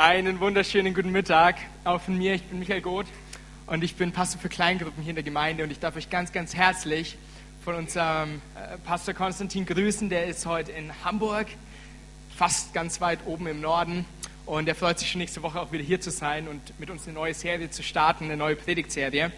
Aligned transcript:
Einen 0.00 0.40
wunderschönen 0.40 0.94
guten 0.94 1.12
Mittag 1.12 1.56
auch 1.84 2.00
von 2.00 2.16
mir. 2.16 2.32
Ich 2.32 2.42
bin 2.44 2.58
Michael 2.58 2.80
Goth 2.80 3.04
und 3.66 3.84
ich 3.84 3.96
bin 3.96 4.12
Pastor 4.12 4.40
für 4.40 4.48
Kleingruppen 4.48 5.02
hier 5.02 5.10
in 5.10 5.16
der 5.16 5.22
Gemeinde 5.22 5.62
und 5.62 5.70
ich 5.70 5.78
darf 5.78 5.94
euch 5.94 6.08
ganz, 6.08 6.32
ganz 6.32 6.54
herzlich 6.54 7.18
von 7.62 7.74
unserem 7.74 8.40
äh, 8.54 8.78
Pastor 8.78 9.12
Konstantin 9.12 9.66
grüßen. 9.66 10.08
Der 10.08 10.24
ist 10.24 10.46
heute 10.46 10.72
in 10.72 10.90
Hamburg, 11.04 11.48
fast 12.34 12.72
ganz 12.72 13.02
weit 13.02 13.18
oben 13.26 13.46
im 13.46 13.60
Norden 13.60 14.06
und 14.46 14.68
er 14.68 14.74
freut 14.74 14.98
sich 14.98 15.10
schon 15.10 15.18
nächste 15.18 15.42
Woche 15.42 15.60
auch 15.60 15.70
wieder 15.70 15.84
hier 15.84 16.00
zu 16.00 16.10
sein 16.10 16.48
und 16.48 16.80
mit 16.80 16.88
uns 16.88 17.04
eine 17.04 17.12
neue 17.12 17.34
Serie 17.34 17.68
zu 17.68 17.82
starten, 17.82 18.24
eine 18.24 18.38
neue 18.38 18.56
Predigtserie. 18.56 19.30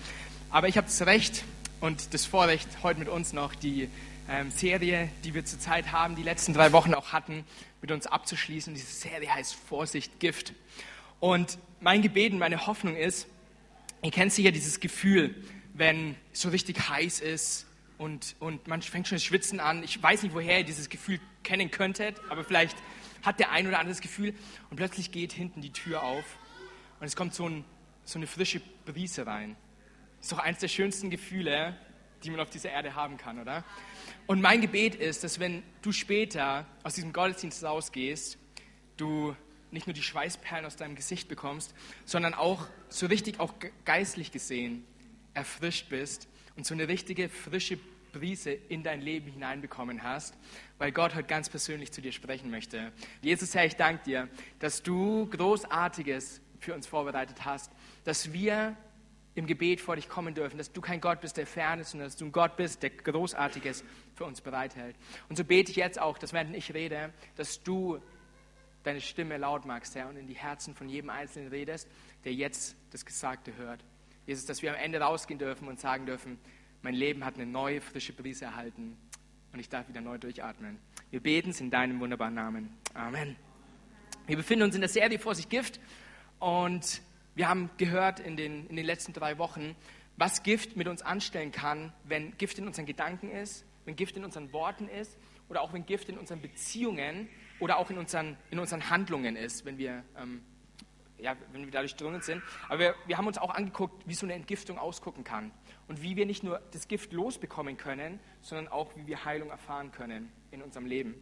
Aber 0.49 0.69
ich 0.69 0.77
habe 0.77 0.87
das 0.87 1.05
Recht 1.05 1.43
und 1.81 2.15
das 2.15 2.25
Vorrecht, 2.25 2.69
heute 2.85 3.01
mit 3.01 3.09
uns 3.09 3.33
noch 3.33 3.57
die 3.57 3.89
ähm, 4.31 4.53
Serie, 4.53 5.09
die 5.25 5.35
wir 5.35 5.45
zurzeit 5.45 5.91
haben, 5.91 6.15
die 6.15 6.23
letzten 6.23 6.55
drei 6.55 6.71
Wochen 6.71 6.95
auch 6.95 7.13
hatten, 7.13 7.45
mit 7.83 7.91
uns 7.91 8.07
abzuschließen. 8.07 8.75
Diese 8.75 8.87
Serie 8.87 9.33
heißt 9.35 9.55
Vorsicht, 9.55 10.19
Gift. 10.21 10.55
Und 11.21 11.59
mein 11.80 12.01
Gebet 12.01 12.33
und 12.33 12.39
meine 12.39 12.66
Hoffnung 12.66 12.97
ist, 12.97 13.27
ihr 14.02 14.11
kennt 14.11 14.33
sicher 14.33 14.52
dieses 14.52 14.80
Gefühl, 14.80 15.34
wenn 15.75 16.16
es 16.33 16.41
so 16.41 16.48
richtig 16.48 16.89
heiß 16.89 17.20
ist 17.20 17.66
und, 17.98 18.37
und 18.41 18.66
man 18.66 18.83
fängt 18.83 19.09
schon 19.09 19.16
das 19.16 19.25
Schwitzen 19.25 19.61
an. 19.61 19.83
Ich 19.83 20.03
weiß 20.03 20.23
nicht, 20.23 20.34
woher 20.34 20.59
ihr 20.59 20.65
dieses 20.65 20.89
Gefühl 20.89 21.20
kennen 21.42 21.70
könntet, 21.70 22.20
aber 22.30 22.45
vielleicht 22.45 22.77
hat 23.23 23.39
der 23.39 23.51
ein 23.53 23.66
oder 23.66 23.79
andere 23.79 23.95
das 23.95 24.01
Gefühl 24.01 24.34
und 24.70 24.77
plötzlich 24.77 25.12
geht 25.12 25.33
hinten 25.33 25.61
die 25.61 25.73
Tür 25.73 26.03
auf 26.03 26.25
und 27.01 27.06
es 27.06 27.17
kommt 27.17 27.34
so, 27.34 27.48
ein, 27.48 27.64
so 28.05 28.19
eine 28.19 28.27
frische 28.27 28.61
Brise 28.84 29.27
rein. 29.27 29.56
Ist 30.20 30.30
doch 30.33 30.39
eines 30.39 30.61
der 30.61 30.69
schönsten 30.69 31.11
Gefühle, 31.11 31.77
die 32.23 32.30
man 32.30 32.41
auf 32.41 32.51
dieser 32.51 32.70
Erde 32.70 32.95
haben 32.95 33.17
kann, 33.17 33.41
oder? 33.41 33.64
Und 34.27 34.41
mein 34.41 34.61
Gebet 34.61 34.95
ist, 34.95 35.25
dass 35.25 35.41
wenn 35.41 35.62
du 35.83 35.93
später 35.93 36.67
aus 36.83 36.95
diesem 36.95 37.12
Gottesdienst 37.12 37.65
rausgehst, 37.65 38.39
du 38.97 39.37
nicht 39.71 39.87
nur 39.87 39.95
die 39.95 40.03
Schweißperlen 40.03 40.65
aus 40.67 40.77
deinem 40.77 40.95
Gesicht 40.95 41.29
bekommst, 41.29 41.75
sondern 42.05 42.35
auch 42.35 42.67
so 42.89 43.07
richtig 43.07 43.41
auch 43.41 43.55
geistlich 43.85 44.31
gesehen 44.31 44.84
erfrischt 45.34 45.89
bist 45.89 46.29
und 46.56 46.67
so 46.67 46.75
eine 46.75 46.89
richtige 46.89 47.29
frische 47.29 47.79
Brise 48.12 48.51
in 48.51 48.83
dein 48.83 49.01
Leben 49.01 49.33
hineinbekommen 49.33 50.03
hast, 50.03 50.34
weil 50.79 50.92
Gott 50.92 51.14
heute 51.14 51.27
ganz 51.27 51.48
persönlich 51.48 51.91
zu 51.92 52.03
dir 52.03 52.12
sprechen 52.12 52.51
möchte. 52.51 52.92
Jesus, 53.23 53.55
Herr, 53.55 53.64
ich 53.64 53.77
danke 53.77 54.05
dir, 54.05 54.29
dass 54.59 54.83
du 54.83 55.27
Großartiges 55.31 56.42
für 56.61 56.75
uns 56.75 56.86
vorbereitet 56.86 57.45
hast, 57.45 57.73
dass 58.05 58.33
wir 58.33 58.77
im 59.34 59.47
Gebet 59.47 59.80
vor 59.80 59.97
dich 59.97 60.08
kommen 60.08 60.34
dürfen, 60.34 60.58
dass 60.58 60.72
du 60.72 60.80
kein 60.80 61.00
Gott 61.00 61.20
bist, 61.20 61.36
der 61.36 61.47
fern 61.47 61.80
ist, 61.80 61.92
sondern 61.92 62.08
dass 62.08 62.16
du 62.16 62.27
ein 62.27 62.33
Gott 62.33 62.56
bist, 62.56 62.83
der 62.83 62.91
Großartiges 62.91 63.83
für 64.14 64.24
uns 64.24 64.41
bereithält. 64.41 64.97
Und 65.28 65.36
so 65.36 65.44
bete 65.44 65.70
ich 65.70 65.77
jetzt 65.77 65.98
auch, 65.98 66.19
dass 66.19 66.33
während 66.33 66.55
ich 66.55 66.74
rede, 66.74 67.12
dass 67.36 67.62
du 67.62 68.00
deine 68.83 69.00
Stimme 69.00 69.39
laut 69.39 69.64
machst, 69.64 69.94
Herr, 69.94 70.08
und 70.08 70.16
in 70.16 70.27
die 70.27 70.34
Herzen 70.34 70.74
von 70.74 70.89
jedem 70.89 71.11
Einzelnen 71.11 71.48
redest, 71.48 71.89
der 72.24 72.34
jetzt 72.34 72.77
das 72.91 73.06
Gesagte 73.06 73.56
hört. 73.56 73.83
Jesus, 74.27 74.44
dass 74.44 74.62
wir 74.62 74.70
am 74.70 74.77
Ende 74.77 75.00
rausgehen 75.00 75.39
dürfen 75.39 75.69
und 75.69 75.80
sagen 75.80 76.06
dürfen, 76.06 76.39
mein 76.83 76.94
Leben 76.94 77.24
hat 77.24 77.36
eine 77.36 77.46
neue, 77.46 77.80
frische 77.80 78.12
Brise 78.12 78.44
erhalten 78.44 78.96
und 79.52 79.61
ich 79.61 79.69
darf 79.69 79.89
wieder 79.89 80.00
neu 80.00 80.19
durchatmen. 80.19 80.78
Wir 81.11 81.20
beten 81.20 81.50
es 81.50 81.61
in 81.61 81.70
deinem 81.70 82.00
wunderbaren 82.00 82.34
Namen. 82.34 82.77
Amen. 82.94 83.36
Wir 84.27 84.36
befinden 84.36 84.64
uns 84.64 84.74
in 84.74 84.80
der 84.80 84.91
Serie 84.91 85.19
Vorsicht 85.19 85.50
Gift 85.50 85.80
und 86.39 87.02
wir 87.34 87.48
haben 87.48 87.70
gehört 87.78 88.20
in 88.20 88.36
den, 88.36 88.66
in 88.66 88.77
den 88.77 88.84
letzten 88.84 89.12
drei 89.12 89.38
Wochen, 89.38 89.75
was 90.16 90.42
Gift 90.42 90.77
mit 90.77 90.88
uns 90.88 91.02
anstellen 91.02 91.52
kann, 91.52 91.92
wenn 92.05 92.36
Gift 92.36 92.58
in 92.58 92.66
unseren 92.66 92.86
Gedanken 92.86 93.30
ist, 93.30 93.64
wenn 93.84 93.97
Gift 93.97 94.16
in 94.16 94.24
unseren 94.24 94.52
Worten 94.52 94.89
ist 94.89 95.19
oder 95.48 95.62
auch 95.62 95.72
wenn 95.72 95.86
Gift 95.86 96.08
in 96.08 96.19
unseren 96.19 96.41
Beziehungen 96.41 97.28
oder 97.61 97.78
auch 97.78 97.91
in 97.91 97.98
unseren, 97.98 98.36
in 98.50 98.58
unseren 98.58 98.91
Handlungen 98.91 99.36
ist, 99.36 99.64
wenn 99.64 99.78
wir, 99.78 100.05
ähm, 100.16 100.42
ja, 101.19 101.36
wenn 101.52 101.64
wir 101.64 101.70
dadurch 101.70 101.97
drinnen 101.97 102.20
sind. 102.20 102.42
Aber 102.69 102.78
wir, 102.78 102.94
wir 103.06 103.16
haben 103.16 103.27
uns 103.27 103.39
auch 103.39 103.50
angeguckt, 103.50 104.06
wie 104.06 104.14
so 104.14 104.27
eine 104.27 104.34
Entgiftung 104.34 104.78
ausgucken 104.78 105.24
kann 105.24 105.50
und 105.89 106.02
wie 106.02 106.17
wir 106.17 106.27
nicht 106.27 106.44
nur 106.44 106.61
das 106.72 106.89
Gift 106.89 107.12
losbekommen 107.12 107.77
können, 107.77 108.20
sondern 108.42 108.68
auch, 108.68 108.95
wie 108.96 109.07
wir 109.07 109.24
Heilung 109.24 109.51
erfahren 109.51 109.90
können 109.92 110.30
in 110.51 110.62
unserem 110.62 110.86
Leben, 110.86 111.14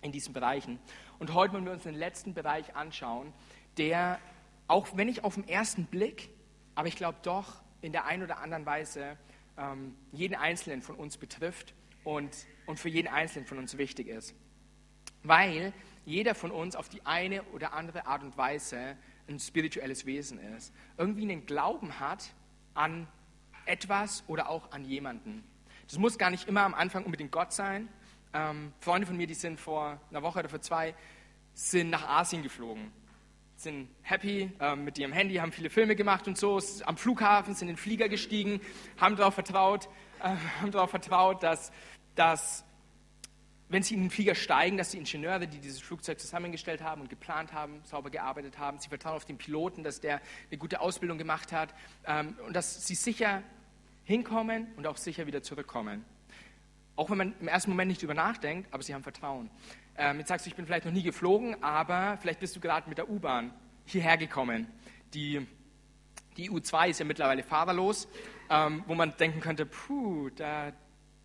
in 0.00 0.12
diesen 0.12 0.32
Bereichen. 0.32 0.78
Und 1.18 1.34
heute 1.34 1.52
wollen 1.52 1.64
wir 1.64 1.72
uns 1.72 1.82
den 1.82 1.94
letzten 1.94 2.34
Bereich 2.34 2.74
anschauen, 2.74 3.32
der 3.76 4.18
auch 4.68 4.96
wenn 4.96 5.06
nicht 5.06 5.24
auf 5.24 5.34
den 5.34 5.48
ersten 5.48 5.86
Blick, 5.86 6.30
aber 6.74 6.86
ich 6.86 6.96
glaube 6.96 7.18
doch 7.22 7.62
in 7.80 7.92
der 7.92 8.04
einen 8.04 8.22
oder 8.22 8.38
anderen 8.38 8.66
Weise 8.66 9.16
ähm, 9.56 9.96
jeden 10.12 10.34
Einzelnen 10.34 10.82
von 10.82 10.94
uns 10.94 11.16
betrifft 11.16 11.74
und, 12.04 12.30
und 12.66 12.78
für 12.78 12.88
jeden 12.88 13.08
Einzelnen 13.08 13.46
von 13.46 13.58
uns 13.58 13.78
wichtig 13.78 14.06
ist. 14.08 14.34
Weil 15.24 15.72
jeder 16.04 16.34
von 16.34 16.50
uns 16.50 16.76
auf 16.76 16.88
die 16.88 17.04
eine 17.04 17.42
oder 17.44 17.72
andere 17.72 18.06
Art 18.06 18.22
und 18.22 18.36
Weise 18.36 18.96
ein 19.26 19.40
spirituelles 19.40 20.06
Wesen 20.06 20.38
ist. 20.56 20.72
Irgendwie 20.96 21.22
einen 21.22 21.44
Glauben 21.44 21.98
hat 21.98 22.32
an 22.74 23.08
etwas 23.66 24.24
oder 24.26 24.48
auch 24.48 24.70
an 24.72 24.84
jemanden. 24.84 25.44
Das 25.86 25.98
muss 25.98 26.18
gar 26.18 26.30
nicht 26.30 26.46
immer 26.48 26.62
am 26.62 26.74
Anfang 26.74 27.04
unbedingt 27.04 27.32
Gott 27.32 27.52
sein. 27.52 27.88
Ähm, 28.32 28.72
Freunde 28.80 29.06
von 29.06 29.16
mir, 29.16 29.26
die 29.26 29.34
sind 29.34 29.58
vor 29.58 30.00
einer 30.10 30.22
Woche 30.22 30.38
oder 30.40 30.48
vor 30.48 30.60
zwei, 30.60 30.94
sind 31.54 31.90
nach 31.90 32.06
Asien 32.06 32.42
geflogen 32.42 32.92
sind 33.58 33.88
happy 34.02 34.50
äh, 34.60 34.76
mit 34.76 34.98
ihrem 34.98 35.12
Handy, 35.12 35.34
haben 35.36 35.50
viele 35.50 35.68
Filme 35.68 35.96
gemacht 35.96 36.28
und 36.28 36.38
so, 36.38 36.60
am 36.84 36.96
Flughafen 36.96 37.54
sind 37.54 37.68
in 37.68 37.74
den 37.74 37.76
Flieger 37.76 38.08
gestiegen, 38.08 38.60
haben 38.98 39.16
darauf 39.16 39.34
vertraut, 39.34 39.88
äh, 40.20 40.28
haben 40.60 40.70
darauf 40.70 40.90
vertraut, 40.90 41.42
dass, 41.42 41.72
dass 42.14 42.64
wenn 43.68 43.82
sie 43.82 43.94
in 43.94 44.02
den 44.02 44.10
Flieger 44.10 44.36
steigen, 44.36 44.78
dass 44.78 44.90
die 44.90 44.98
Ingenieure, 44.98 45.46
die 45.46 45.58
dieses 45.58 45.80
Flugzeug 45.80 46.20
zusammengestellt 46.20 46.82
haben 46.82 47.00
und 47.00 47.10
geplant 47.10 47.52
haben, 47.52 47.80
sauber 47.82 48.10
gearbeitet 48.10 48.58
haben, 48.58 48.78
sie 48.78 48.88
vertrauen 48.88 49.16
auf 49.16 49.24
den 49.24 49.38
Piloten, 49.38 49.82
dass 49.82 50.00
der 50.00 50.20
eine 50.50 50.58
gute 50.58 50.80
Ausbildung 50.80 51.18
gemacht 51.18 51.52
hat 51.52 51.74
ähm, 52.06 52.36
und 52.46 52.54
dass 52.54 52.86
sie 52.86 52.94
sicher 52.94 53.42
hinkommen 54.04 54.68
und 54.76 54.86
auch 54.86 54.96
sicher 54.96 55.26
wieder 55.26 55.42
zurückkommen. 55.42 56.04
Auch 56.98 57.10
wenn 57.10 57.18
man 57.18 57.34
im 57.38 57.46
ersten 57.46 57.70
Moment 57.70 57.90
nicht 57.90 58.02
drüber 58.02 58.14
nachdenkt, 58.14 58.74
aber 58.74 58.82
sie 58.82 58.92
haben 58.92 59.04
Vertrauen. 59.04 59.50
Ähm, 59.96 60.18
jetzt 60.18 60.26
sagst 60.26 60.44
du, 60.44 60.50
ich 60.50 60.56
bin 60.56 60.66
vielleicht 60.66 60.84
noch 60.84 60.90
nie 60.90 61.04
geflogen, 61.04 61.62
aber 61.62 62.18
vielleicht 62.20 62.40
bist 62.40 62.56
du 62.56 62.60
gerade 62.60 62.88
mit 62.88 62.98
der 62.98 63.08
U-Bahn 63.08 63.52
hierher 63.84 64.16
gekommen. 64.16 64.66
Die, 65.14 65.46
die 66.36 66.50
U2 66.50 66.88
ist 66.88 66.98
ja 66.98 67.04
mittlerweile 67.04 67.44
fahrerlos, 67.44 68.08
ähm, 68.50 68.82
wo 68.88 68.96
man 68.96 69.16
denken 69.16 69.38
könnte, 69.38 69.64
puh, 69.64 70.30
da 70.30 70.72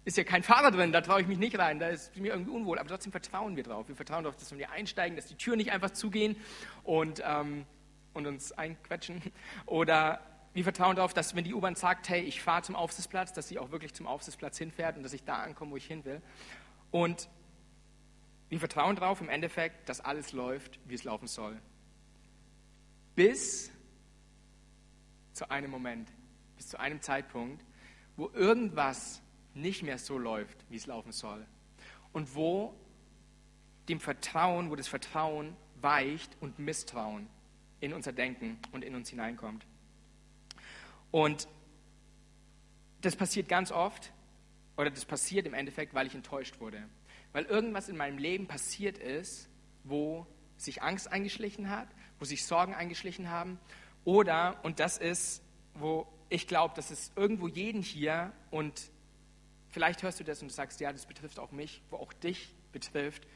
ist 0.06 0.16
ja 0.16 0.24
kein 0.24 0.44
Fahrer 0.44 0.70
drin, 0.70 0.92
da 0.92 1.02
traue 1.02 1.22
ich 1.22 1.28
mich 1.28 1.40
nicht 1.40 1.58
rein, 1.58 1.80
da 1.80 1.88
ist 1.88 2.16
mir 2.18 2.34
irgendwie 2.34 2.52
unwohl. 2.52 2.78
Aber 2.78 2.90
trotzdem 2.90 3.12
vertrauen 3.12 3.56
wir 3.56 3.64
drauf. 3.64 3.88
Wir 3.88 3.96
vertrauen 3.96 4.26
darauf, 4.26 4.38
dass 4.38 4.56
wir 4.56 4.70
einsteigen, 4.70 5.16
dass 5.16 5.26
die 5.26 5.38
Türen 5.38 5.58
nicht 5.58 5.72
einfach 5.72 5.90
zugehen 5.90 6.36
und, 6.84 7.24
ähm, 7.26 7.66
und 8.14 8.28
uns 8.28 8.52
einquetschen. 8.52 9.24
Oder 9.66 10.20
wir 10.54 10.64
vertrauen 10.64 10.96
darauf, 10.96 11.14
dass 11.14 11.36
wenn 11.36 11.44
die 11.44 11.54
U-Bahn 11.54 11.76
sagt, 11.76 12.10
hey, 12.10 12.22
ich 12.22 12.42
fahre 12.42 12.62
zum 12.62 12.76
Aufsitzplatz, 12.76 13.34
dass 13.34 13.48
sie 13.48 13.58
auch 13.58 13.72
wirklich 13.72 13.94
zum 13.94 14.06
Aufsitzplatz 14.06 14.58
hinfährt 14.58 14.98
und 14.98 15.04
dass 15.04 15.14
ich 15.14 15.24
da 15.24 15.38
ankomme, 15.38 15.72
wo 15.72 15.78
ich 15.78 15.86
hin 15.86 16.06
will. 16.06 16.22
Und 16.92 17.28
wir 18.50 18.60
vertrauen 18.60 18.96
darauf 18.96 19.20
im 19.20 19.30
Endeffekt, 19.30 19.90
dass 19.90 20.00
alles 20.00 20.32
läuft, 20.32 20.80
wie 20.86 20.94
es 20.94 21.04
laufen 21.04 21.28
soll. 21.28 21.60
Bis 23.16 23.72
zu 25.34 25.50
einem 25.50 25.72
Moment, 25.72 26.12
bis 26.56 26.68
zu 26.68 26.80
einem 26.80 27.02
Zeitpunkt, 27.02 27.66
wo 28.16 28.30
irgendwas 28.30 29.24
nicht 29.56 29.82
mehr 29.82 29.98
so 29.98 30.20
läuft, 30.20 30.66
wie 30.70 30.76
es 30.76 30.86
laufen 30.86 31.12
soll. 31.12 31.46
Und 32.12 32.36
wo 32.36 32.76
dem 33.90 34.00
Vertrauen, 34.00 34.70
wo 34.70 34.76
das 34.76 34.88
Vertrauen 34.88 35.56
weicht 35.82 36.38
und 36.40 36.60
Misstrauen 36.60 37.28
in 37.80 37.92
unser 37.92 38.14
Denken 38.14 38.60
und 38.72 38.84
in 38.84 38.96
uns 38.96 39.10
hineinkommt. 39.10 39.66
Und 41.14 41.48
das 43.00 43.16
passiert 43.16 43.48
ganz 43.48 43.72
oft, 43.72 44.12
oder 44.76 44.90
das 44.90 45.06
passiert 45.06 45.46
im 45.46 45.54
Endeffekt, 45.54 45.94
weil 45.94 46.08
ich 46.08 46.16
enttäuscht 46.16 46.60
wurde 46.60 46.84
weil 47.34 47.46
irgendwas 47.46 47.90
in 47.90 47.98
meinem 47.98 48.18
Leben 48.18 48.48
passiert 48.48 48.98
ist, 48.98 49.50
wo 49.84 50.26
sich 50.56 50.82
Angst 50.82 51.12
eingeschlichen 51.12 51.70
hat, 51.70 51.90
wo 52.20 52.26
sich 52.26 52.46
Sorgen 52.46 52.74
eingeschlichen 52.74 53.30
haben. 53.30 53.60
Oder, 54.06 54.60
und 54.64 54.80
das 54.80 54.98
ist, 54.98 55.44
wo 55.74 56.08
ich 56.30 56.48
glaube, 56.48 56.76
dass 56.76 56.92
es 56.92 57.12
irgendwo 57.16 57.48
jeden 57.48 57.82
hier 57.82 58.32
und 58.50 58.90
vielleicht 59.70 60.04
hörst 60.04 60.20
du 60.20 60.24
das 60.24 60.42
und 60.42 60.50
du 60.50 60.54
sagst, 60.54 60.80
ja, 60.80 60.92
das 60.92 61.06
betrifft 61.06 61.40
auch 61.40 61.52
mich, 61.52 61.82
wo 61.90 61.98
auch 61.98 62.14
dich 62.14 62.56
betrifft. 62.72 63.28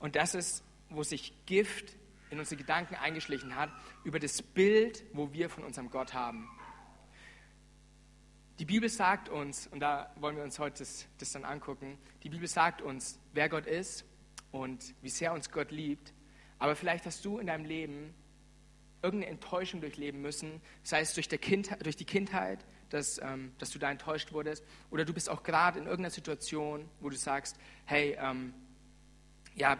Und 0.00 0.16
das 0.16 0.34
ist, 0.34 0.64
wo 0.88 1.02
sich 1.02 1.32
Gift 1.46 1.94
in 2.30 2.38
unsere 2.38 2.56
Gedanken 2.56 2.94
eingeschlichen 2.94 3.56
hat 3.56 3.70
über 4.04 4.18
das 4.18 4.40
Bild, 4.40 5.04
wo 5.12 5.32
wir 5.32 5.50
von 5.50 5.64
unserem 5.64 5.90
Gott 5.90 6.14
haben. 6.14 6.48
Die 8.58 8.64
Bibel 8.66 8.88
sagt 8.88 9.28
uns, 9.28 9.66
und 9.66 9.80
da 9.80 10.12
wollen 10.16 10.36
wir 10.36 10.44
uns 10.44 10.58
heute 10.58 10.80
das, 10.80 11.06
das 11.18 11.32
dann 11.32 11.44
angucken, 11.44 11.98
die 12.22 12.28
Bibel 12.28 12.46
sagt 12.46 12.82
uns, 12.82 13.18
wer 13.32 13.48
Gott 13.48 13.66
ist 13.66 14.04
und 14.50 14.94
wie 15.00 15.08
sehr 15.08 15.32
uns 15.32 15.50
Gott 15.50 15.70
liebt. 15.70 16.12
Aber 16.58 16.76
vielleicht 16.76 17.06
hast 17.06 17.24
du 17.24 17.38
in 17.38 17.46
deinem 17.46 17.64
Leben 17.64 18.14
irgendeine 19.02 19.32
Enttäuschung 19.32 19.80
durchleben 19.80 20.20
müssen, 20.20 20.60
sei 20.82 21.00
es 21.00 21.14
durch, 21.14 21.28
kind, 21.28 21.76
durch 21.82 21.96
die 21.96 22.04
Kindheit, 22.04 22.64
dass, 22.90 23.18
ähm, 23.18 23.52
dass, 23.58 23.70
du 23.70 23.78
da 23.78 23.90
enttäuscht 23.90 24.32
wurdest, 24.32 24.64
oder 24.90 25.04
du 25.04 25.12
bist 25.12 25.28
auch 25.28 25.42
gerade 25.42 25.78
in 25.78 25.86
irgendeiner 25.86 26.10
Situation, 26.10 26.88
wo 27.00 27.08
du 27.08 27.16
sagst, 27.16 27.56
hey, 27.86 28.16
ähm, 28.20 28.54
ja, 29.54 29.78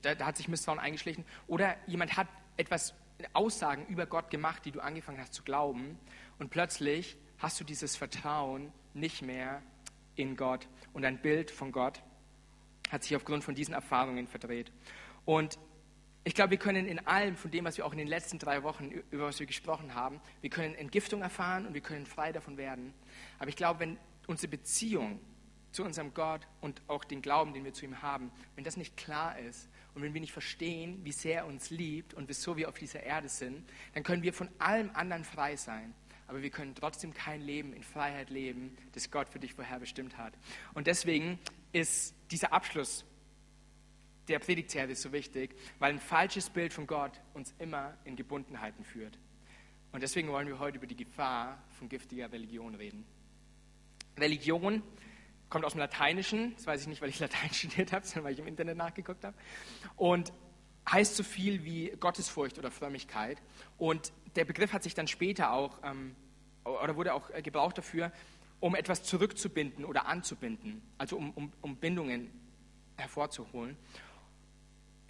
da, 0.00 0.14
da, 0.14 0.26
hat 0.26 0.36
sich 0.36 0.48
Misstrauen 0.48 0.78
eingeschlichen, 0.78 1.24
oder 1.46 1.76
jemand 1.86 2.16
hat 2.16 2.28
etwas 2.56 2.94
Aussagen 3.32 3.86
über 3.86 4.06
Gott 4.06 4.30
gemacht, 4.30 4.64
die 4.64 4.70
du 4.70 4.80
angefangen 4.80 5.18
hast 5.18 5.34
zu 5.34 5.42
glauben. 5.42 5.98
Und 6.38 6.50
plötzlich 6.50 7.16
hast 7.42 7.58
du 7.58 7.64
dieses 7.64 7.96
Vertrauen 7.96 8.72
nicht 8.94 9.20
mehr 9.20 9.62
in 10.14 10.36
Gott. 10.36 10.68
Und 10.92 11.04
ein 11.04 11.20
Bild 11.20 11.50
von 11.50 11.72
Gott 11.72 12.00
hat 12.90 13.02
sich 13.02 13.16
aufgrund 13.16 13.42
von 13.42 13.54
diesen 13.54 13.74
Erfahrungen 13.74 14.28
verdreht. 14.28 14.70
Und 15.24 15.58
ich 16.24 16.34
glaube, 16.34 16.52
wir 16.52 16.58
können 16.58 16.86
in 16.86 17.04
allem 17.04 17.36
von 17.36 17.50
dem, 17.50 17.64
was 17.64 17.76
wir 17.76 17.84
auch 17.84 17.92
in 17.92 17.98
den 17.98 18.06
letzten 18.06 18.38
drei 18.38 18.62
Wochen, 18.62 18.90
über 19.10 19.24
was 19.24 19.40
wir 19.40 19.46
gesprochen 19.46 19.94
haben, 19.94 20.20
wir 20.40 20.50
können 20.50 20.76
Entgiftung 20.76 21.20
erfahren 21.20 21.66
und 21.66 21.74
wir 21.74 21.80
können 21.80 22.06
frei 22.06 22.30
davon 22.30 22.56
werden. 22.56 22.94
Aber 23.40 23.48
ich 23.48 23.56
glaube, 23.56 23.80
wenn 23.80 23.98
unsere 24.28 24.48
Beziehung 24.48 25.18
zu 25.72 25.82
unserem 25.84 26.14
Gott 26.14 26.46
und 26.60 26.80
auch 26.86 27.02
den 27.02 27.22
Glauben, 27.22 27.54
den 27.54 27.64
wir 27.64 27.72
zu 27.72 27.84
ihm 27.84 28.02
haben, 28.02 28.30
wenn 28.54 28.62
das 28.62 28.76
nicht 28.76 28.96
klar 28.96 29.36
ist 29.38 29.68
und 29.94 30.02
wenn 30.02 30.14
wir 30.14 30.20
nicht 30.20 30.32
verstehen, 30.32 31.00
wie 31.02 31.12
sehr 31.12 31.38
er 31.38 31.46
uns 31.46 31.70
liebt 31.70 32.14
und 32.14 32.28
wieso 32.28 32.56
wir 32.56 32.68
auf 32.68 32.78
dieser 32.78 33.02
Erde 33.02 33.28
sind, 33.28 33.68
dann 33.94 34.04
können 34.04 34.22
wir 34.22 34.32
von 34.32 34.48
allem 34.58 34.90
anderen 34.94 35.24
frei 35.24 35.56
sein. 35.56 35.94
Aber 36.26 36.42
wir 36.42 36.50
können 36.50 36.74
trotzdem 36.74 37.12
kein 37.12 37.40
Leben 37.42 37.72
in 37.72 37.82
Freiheit 37.82 38.30
leben, 38.30 38.76
das 38.92 39.10
Gott 39.10 39.28
für 39.28 39.38
dich 39.38 39.54
vorher 39.54 39.80
bestimmt 39.80 40.16
hat. 40.16 40.32
Und 40.74 40.86
deswegen 40.86 41.38
ist 41.72 42.14
dieser 42.30 42.52
Abschluss 42.52 43.04
der 44.28 44.38
Predigtserie 44.38 44.94
so 44.94 45.12
wichtig, 45.12 45.54
weil 45.78 45.92
ein 45.92 45.98
falsches 45.98 46.48
Bild 46.48 46.72
von 46.72 46.86
Gott 46.86 47.20
uns 47.34 47.54
immer 47.58 47.96
in 48.04 48.16
Gebundenheiten 48.16 48.84
führt. 48.84 49.18
Und 49.92 50.02
deswegen 50.02 50.28
wollen 50.28 50.48
wir 50.48 50.58
heute 50.58 50.78
über 50.78 50.86
die 50.86 50.96
Gefahr 50.96 51.62
von 51.78 51.88
giftiger 51.88 52.32
Religion 52.32 52.74
reden. 52.74 53.04
Religion 54.18 54.82
kommt 55.50 55.64
aus 55.64 55.72
dem 55.72 55.80
Lateinischen, 55.80 56.54
das 56.54 56.66
weiß 56.66 56.82
ich 56.82 56.86
nicht, 56.86 57.02
weil 57.02 57.10
ich 57.10 57.18
Latein 57.20 57.52
studiert 57.52 57.92
habe, 57.92 58.06
sondern 58.06 58.24
weil 58.24 58.32
ich 58.34 58.38
im 58.38 58.46
Internet 58.46 58.76
nachgeguckt 58.76 59.24
habe, 59.24 59.36
und 59.96 60.32
heißt 60.90 61.14
so 61.14 61.22
viel 61.22 61.64
wie 61.64 61.92
Gottesfurcht 62.00 62.58
oder 62.58 62.70
Frömmigkeit. 62.70 63.38
Und 63.78 64.12
der 64.36 64.44
Begriff 64.44 64.72
hat 64.72 64.82
sich 64.82 64.94
dann 64.94 65.08
später 65.08 65.52
auch, 65.52 65.78
ähm, 65.82 66.14
oder 66.64 66.96
wurde 66.96 67.14
auch 67.14 67.30
äh, 67.30 67.42
gebraucht 67.42 67.78
dafür, 67.78 68.12
um 68.60 68.74
etwas 68.74 69.02
zurückzubinden 69.02 69.84
oder 69.84 70.06
anzubinden, 70.06 70.82
also 70.98 71.16
um, 71.16 71.30
um, 71.32 71.52
um 71.60 71.76
Bindungen 71.76 72.30
hervorzuholen 72.96 73.76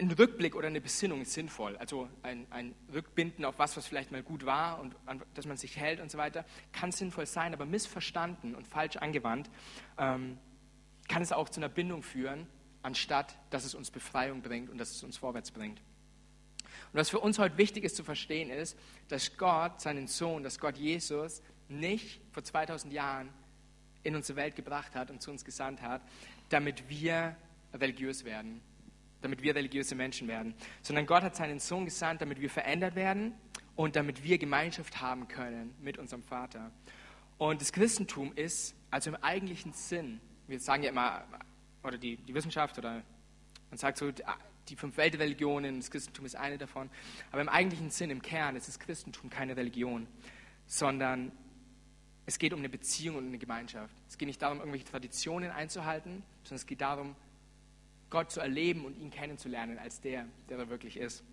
ein 0.03 0.11
Rückblick 0.11 0.55
oder 0.55 0.67
eine 0.67 0.81
Besinnung 0.81 1.23
ist 1.23 1.33
sinnvoll. 1.33 1.77
Also 1.77 2.09
ein, 2.23 2.47
ein, 2.51 2.75
Rückbinden 2.93 3.45
auf 3.45 3.59
was, 3.59 3.77
was 3.77 3.87
vielleicht 3.87 4.11
mal 4.11 4.23
gut 4.23 4.45
war 4.45 4.81
und 4.81 4.95
an 5.07 5.23
das 5.35 5.47
man 5.47 5.57
sich 5.57 5.77
hält 5.77 6.01
und 6.01 6.11
so 6.11 6.19
weiter, 6.19 6.45
kann 6.73 6.93
sinnvoll 6.93 7.27
sein, 7.27 7.55
aber 7.55 7.67
missverstanden 7.67 8.55
und 8.55 8.67
falsch 8.67 8.97
angewandt 8.97 9.51
ähm, 9.99 10.39
kann 11.09 11.23
es 11.23 11.33
auch 11.33 11.49
zu 11.49 11.61
einer 11.61 11.69
Bindung 11.69 12.03
führen, 12.03 12.47
anstatt 12.83 13.37
dass 13.51 13.65
es 13.65 13.75
uns 13.75 13.91
Befreiung 13.91 14.43
bringt 14.43 14.71
und 14.71 14.79
dass 14.79 14.91
es 14.91 15.03
uns 15.03 15.17
vorwärts 15.17 15.51
bringt. 15.51 15.81
Und 16.93 17.01
was 17.01 17.11
für 17.11 17.21
uns 17.21 17.39
heute 17.39 17.57
wichtig 17.57 17.85
ist 17.85 17.97
zu 17.97 18.05
verstehen, 18.05 18.51
ist, 18.51 18.77
dass 19.09 19.37
Gott 19.37 19.81
seinen 19.81 20.09
Sohn, 20.09 20.43
dass 20.43 20.59
Gott 20.59 20.77
Jesus 20.77 21.43
nicht 21.69 22.21
vor 22.33 22.45
2000 22.45 22.93
Jahren 22.93 23.31
in 24.03 24.15
unsere 24.15 24.37
Welt 24.37 24.57
gebracht 24.57 24.95
hat 24.95 25.11
und 25.11 25.23
zu 25.23 25.31
uns 25.31 25.45
gesandt 25.45 25.81
hat, 25.81 26.03
damit 26.51 26.89
wir 26.89 27.37
religiös 27.73 28.25
werden, 28.25 28.61
damit 29.23 29.43
wir 29.43 29.55
religiöse 29.55 29.95
Menschen 29.95 30.29
werden, 30.29 30.55
sondern 30.83 31.07
Gott 31.07 31.23
hat 31.23 31.37
seinen 31.37 31.61
Sohn 31.61 31.85
gesandt, 31.87 32.21
damit 32.21 32.41
wir 32.41 32.51
verändert 32.51 32.95
werden 32.95 33.33
und 33.75 33.97
damit 33.97 34.23
wir 34.23 34.37
Gemeinschaft 34.37 35.01
haben 35.01 35.29
können 35.29 35.75
mit 35.81 35.97
unserem 35.97 36.23
Vater. 36.23 36.71
Und 37.39 37.61
das 37.61 37.73
Christentum 37.73 38.33
ist 38.35 38.75
also 38.91 39.11
im 39.11 39.17
eigentlichen 39.17 39.73
Sinn, 39.73 40.21
wir 40.47 40.61
sagen 40.61 40.83
ja 40.83 40.91
immer, 40.91 41.25
oder 41.83 41.97
die, 41.97 42.17
die 42.17 42.35
Wissenschaft, 42.35 42.77
oder 42.79 43.03
man 43.71 43.79
sagt 43.79 43.99
so, 43.99 44.13
die 44.69 44.77
fünf 44.77 44.97
Weltreligionen, 44.97 45.81
das 45.81 45.91
Christentum 45.91 46.25
ist 46.25 46.37
eine 46.37 46.59
davon, 46.59 46.91
aber 47.31 47.43
im 47.43 47.49
eigentlichen 47.49 47.91
Sinn, 47.91 48.11
im 48.11 48.23
Kern, 48.23 48.57
ist 48.57 48.69
das 48.69 48.79
Christentum 48.79 49.31
keine 49.31 49.57
Religion, 49.57 50.07
sondern 50.67 51.33
es 52.27 52.39
geht 52.39 52.53
um 52.53 52.61
eine 52.61 52.69
Beziehung 52.69 53.17
und 53.17 53.27
eine 53.27 53.39
Gemeinschaft. 53.39 53.95
Es 54.09 54.17
geht 54.17 54.27
nicht 54.27 54.41
darum, 54.41 54.59
irgendwelche 54.59 54.87
Traditionen 54.87 55.51
einzuhalten, 55.51 56.23
sondern 56.45 56.57
es 56.57 56.67
geht 56.67 56.81
darum, 56.81 57.17
Gott 58.11 58.31
zu 58.31 58.41
erleben 58.41 58.85
und 58.85 58.97
ihn 58.99 59.11
kennenzulernen 59.11 59.79
als 59.79 60.01
der, 60.01 60.27
der 60.49 60.59
er 60.59 60.69
wirklich 60.69 60.97
ist. 60.99 61.25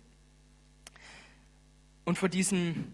Und 2.04 2.18
vor, 2.18 2.28
diesem, 2.28 2.92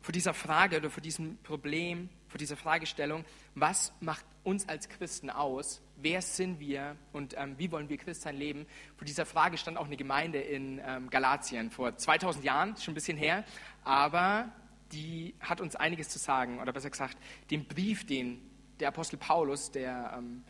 vor 0.00 0.12
dieser 0.12 0.34
Frage 0.34 0.78
oder 0.78 0.90
vor 0.90 1.02
diesem 1.02 1.36
Problem, 1.38 2.08
vor 2.28 2.38
dieser 2.38 2.56
Fragestellung, 2.56 3.24
was 3.54 3.92
macht 4.00 4.24
uns 4.42 4.68
als 4.68 4.88
Christen 4.88 5.30
aus? 5.30 5.82
Wer 6.02 6.20
sind 6.20 6.58
wir 6.58 6.96
und 7.12 7.34
ähm, 7.38 7.54
wie 7.58 7.70
wollen 7.70 7.88
wir 7.88 7.96
Christsein 7.96 8.36
leben? 8.36 8.66
Vor 8.96 9.04
dieser 9.06 9.24
Frage 9.24 9.56
stand 9.56 9.76
auch 9.78 9.86
eine 9.86 9.96
Gemeinde 9.96 10.40
in 10.40 10.80
ähm, 10.84 11.08
Galatien 11.10 11.70
vor 11.70 11.96
2000 11.96 12.44
Jahren, 12.44 12.76
schon 12.76 12.92
ein 12.92 12.94
bisschen 12.96 13.16
her, 13.16 13.44
aber 13.84 14.50
die 14.90 15.34
hat 15.40 15.60
uns 15.60 15.76
einiges 15.76 16.08
zu 16.08 16.18
sagen, 16.18 16.60
oder 16.60 16.72
besser 16.72 16.90
gesagt, 16.90 17.16
den 17.52 17.66
Brief, 17.66 18.04
den 18.04 18.42
der 18.80 18.88
Apostel 18.88 19.16
Paulus, 19.16 19.70
der 19.70 20.14
ähm, 20.18 20.42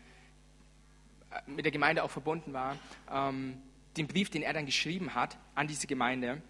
mit 1.46 1.66
der 1.66 1.72
Gemeinde 1.72 2.02
auch 2.02 2.10
verbunden 2.10 2.54
war, 2.54 2.78
ähm, 3.10 3.60
den 3.98 4.06
Brief, 4.06 4.30
den 4.30 4.42
er 4.42 4.54
dann 4.54 4.64
geschrieben 4.64 5.14
hat 5.14 5.38
an 5.54 5.66
diese 5.66 5.86
Gemeinde, 5.86 6.40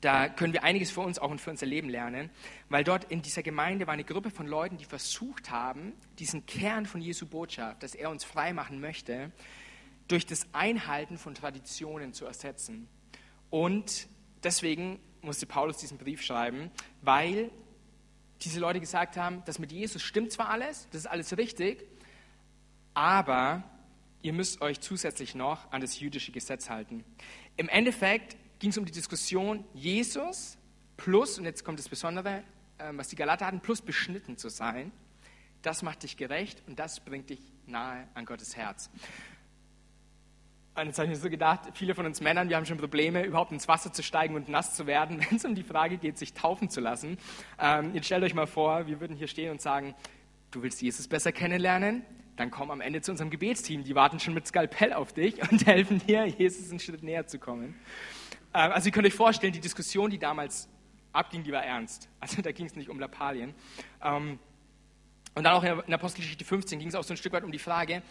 da 0.00 0.28
können 0.28 0.52
wir 0.52 0.62
einiges 0.62 0.90
für 0.90 1.00
uns 1.00 1.18
auch 1.18 1.30
und 1.30 1.40
für 1.40 1.50
unser 1.50 1.66
Leben 1.66 1.88
lernen, 1.88 2.30
weil 2.68 2.84
dort 2.84 3.04
in 3.10 3.20
dieser 3.22 3.42
Gemeinde 3.42 3.86
war 3.86 3.94
eine 3.94 4.04
Gruppe 4.04 4.30
von 4.30 4.46
Leuten, 4.46 4.76
die 4.76 4.84
versucht 4.84 5.50
haben, 5.50 5.92
diesen 6.18 6.46
Kern 6.46 6.86
von 6.86 7.00
Jesu 7.00 7.26
Botschaft, 7.26 7.82
dass 7.82 7.94
er 7.94 8.10
uns 8.10 8.24
frei 8.24 8.52
machen 8.52 8.80
möchte, 8.80 9.32
durch 10.06 10.24
das 10.24 10.46
Einhalten 10.52 11.18
von 11.18 11.34
Traditionen 11.34 12.12
zu 12.12 12.26
ersetzen. 12.26 12.88
Und 13.50 14.06
deswegen 14.44 15.00
musste 15.20 15.46
Paulus 15.46 15.78
diesen 15.78 15.98
Brief 15.98 16.22
schreiben, 16.22 16.70
weil 17.02 17.50
diese 18.42 18.60
Leute 18.60 18.78
gesagt 18.78 19.16
haben, 19.16 19.42
das 19.46 19.58
mit 19.58 19.72
Jesus 19.72 20.02
stimmt 20.02 20.30
zwar 20.30 20.48
alles, 20.50 20.86
das 20.92 21.02
ist 21.02 21.06
alles 21.06 21.36
richtig, 21.36 21.84
aber 22.94 23.64
ihr 24.22 24.32
müsst 24.32 24.60
euch 24.60 24.80
zusätzlich 24.80 25.34
noch 25.34 25.72
an 25.72 25.80
das 25.80 25.98
jüdische 25.98 26.30
Gesetz 26.30 26.70
halten. 26.70 27.04
Im 27.56 27.68
Endeffekt 27.68 28.36
ging 28.58 28.70
es 28.70 28.78
um 28.78 28.84
die 28.84 28.92
Diskussion 28.92 29.64
Jesus 29.74 30.58
plus, 30.96 31.38
und 31.38 31.44
jetzt 31.44 31.64
kommt 31.64 31.78
das 31.78 31.88
Besondere, 31.88 32.42
ähm, 32.78 32.98
was 32.98 33.08
die 33.08 33.16
Galater 33.16 33.46
hatten, 33.46 33.60
plus 33.60 33.80
beschnitten 33.80 34.36
zu 34.36 34.48
sein. 34.48 34.92
Das 35.62 35.82
macht 35.82 36.02
dich 36.02 36.16
gerecht 36.16 36.62
und 36.66 36.78
das 36.78 37.00
bringt 37.00 37.30
dich 37.30 37.40
nahe 37.66 38.06
an 38.14 38.24
Gottes 38.24 38.56
Herz. 38.56 38.90
Und 40.74 40.86
jetzt 40.86 40.98
habe 40.98 41.06
ich 41.06 41.16
mir 41.16 41.20
so 41.20 41.28
gedacht, 41.28 41.60
viele 41.74 41.94
von 41.96 42.06
uns 42.06 42.20
Männern, 42.20 42.48
wir 42.48 42.56
haben 42.56 42.66
schon 42.66 42.78
Probleme, 42.78 43.24
überhaupt 43.24 43.50
ins 43.50 43.66
Wasser 43.66 43.92
zu 43.92 44.02
steigen 44.02 44.36
und 44.36 44.48
nass 44.48 44.74
zu 44.74 44.86
werden, 44.86 45.20
wenn 45.28 45.36
es 45.36 45.44
um 45.44 45.54
die 45.54 45.64
Frage 45.64 45.98
geht, 45.98 46.18
sich 46.18 46.34
taufen 46.34 46.70
zu 46.70 46.80
lassen. 46.80 47.18
Ähm, 47.58 47.94
jetzt 47.94 48.06
stellt 48.06 48.22
euch 48.22 48.34
mal 48.34 48.46
vor, 48.46 48.86
wir 48.86 49.00
würden 49.00 49.16
hier 49.16 49.26
stehen 49.26 49.50
und 49.50 49.60
sagen, 49.60 49.94
du 50.50 50.62
willst 50.62 50.80
Jesus 50.80 51.08
besser 51.08 51.32
kennenlernen? 51.32 52.04
dann 52.38 52.50
komm 52.50 52.70
am 52.70 52.80
Ende 52.80 53.00
zu 53.00 53.10
unserem 53.10 53.30
Gebetsteam. 53.30 53.84
Die 53.84 53.94
warten 53.94 54.20
schon 54.20 54.34
mit 54.34 54.46
Skalpell 54.46 54.92
auf 54.92 55.12
dich 55.12 55.42
und 55.50 55.66
helfen 55.66 56.00
dir, 56.06 56.24
Jesus 56.26 56.70
einen 56.70 56.78
Schritt 56.78 57.02
näher 57.02 57.26
zu 57.26 57.38
kommen. 57.38 57.74
Ähm, 58.54 58.72
also 58.72 58.86
ihr 58.88 58.92
könnt 58.92 59.06
euch 59.06 59.14
vorstellen, 59.14 59.52
die 59.52 59.60
Diskussion, 59.60 60.10
die 60.10 60.18
damals 60.18 60.68
abging, 61.12 61.42
die 61.42 61.52
war 61.52 61.64
ernst. 61.64 62.08
Also 62.20 62.42
da 62.42 62.52
ging 62.52 62.66
es 62.66 62.76
nicht 62.76 62.88
um 62.88 62.98
Lappalien. 62.98 63.54
Ähm, 64.02 64.38
und 65.34 65.44
dann 65.44 65.52
auch 65.52 65.62
in 65.62 65.94
Apostelgeschichte 65.94 66.44
15 66.44 66.78
ging 66.78 66.88
es 66.88 66.94
auch 66.94 67.04
so 67.04 67.14
ein 67.14 67.16
Stück 67.16 67.32
weit 67.32 67.44
um 67.44 67.52
die 67.52 67.58
Frage, 67.58 67.94
äh, 67.94 68.02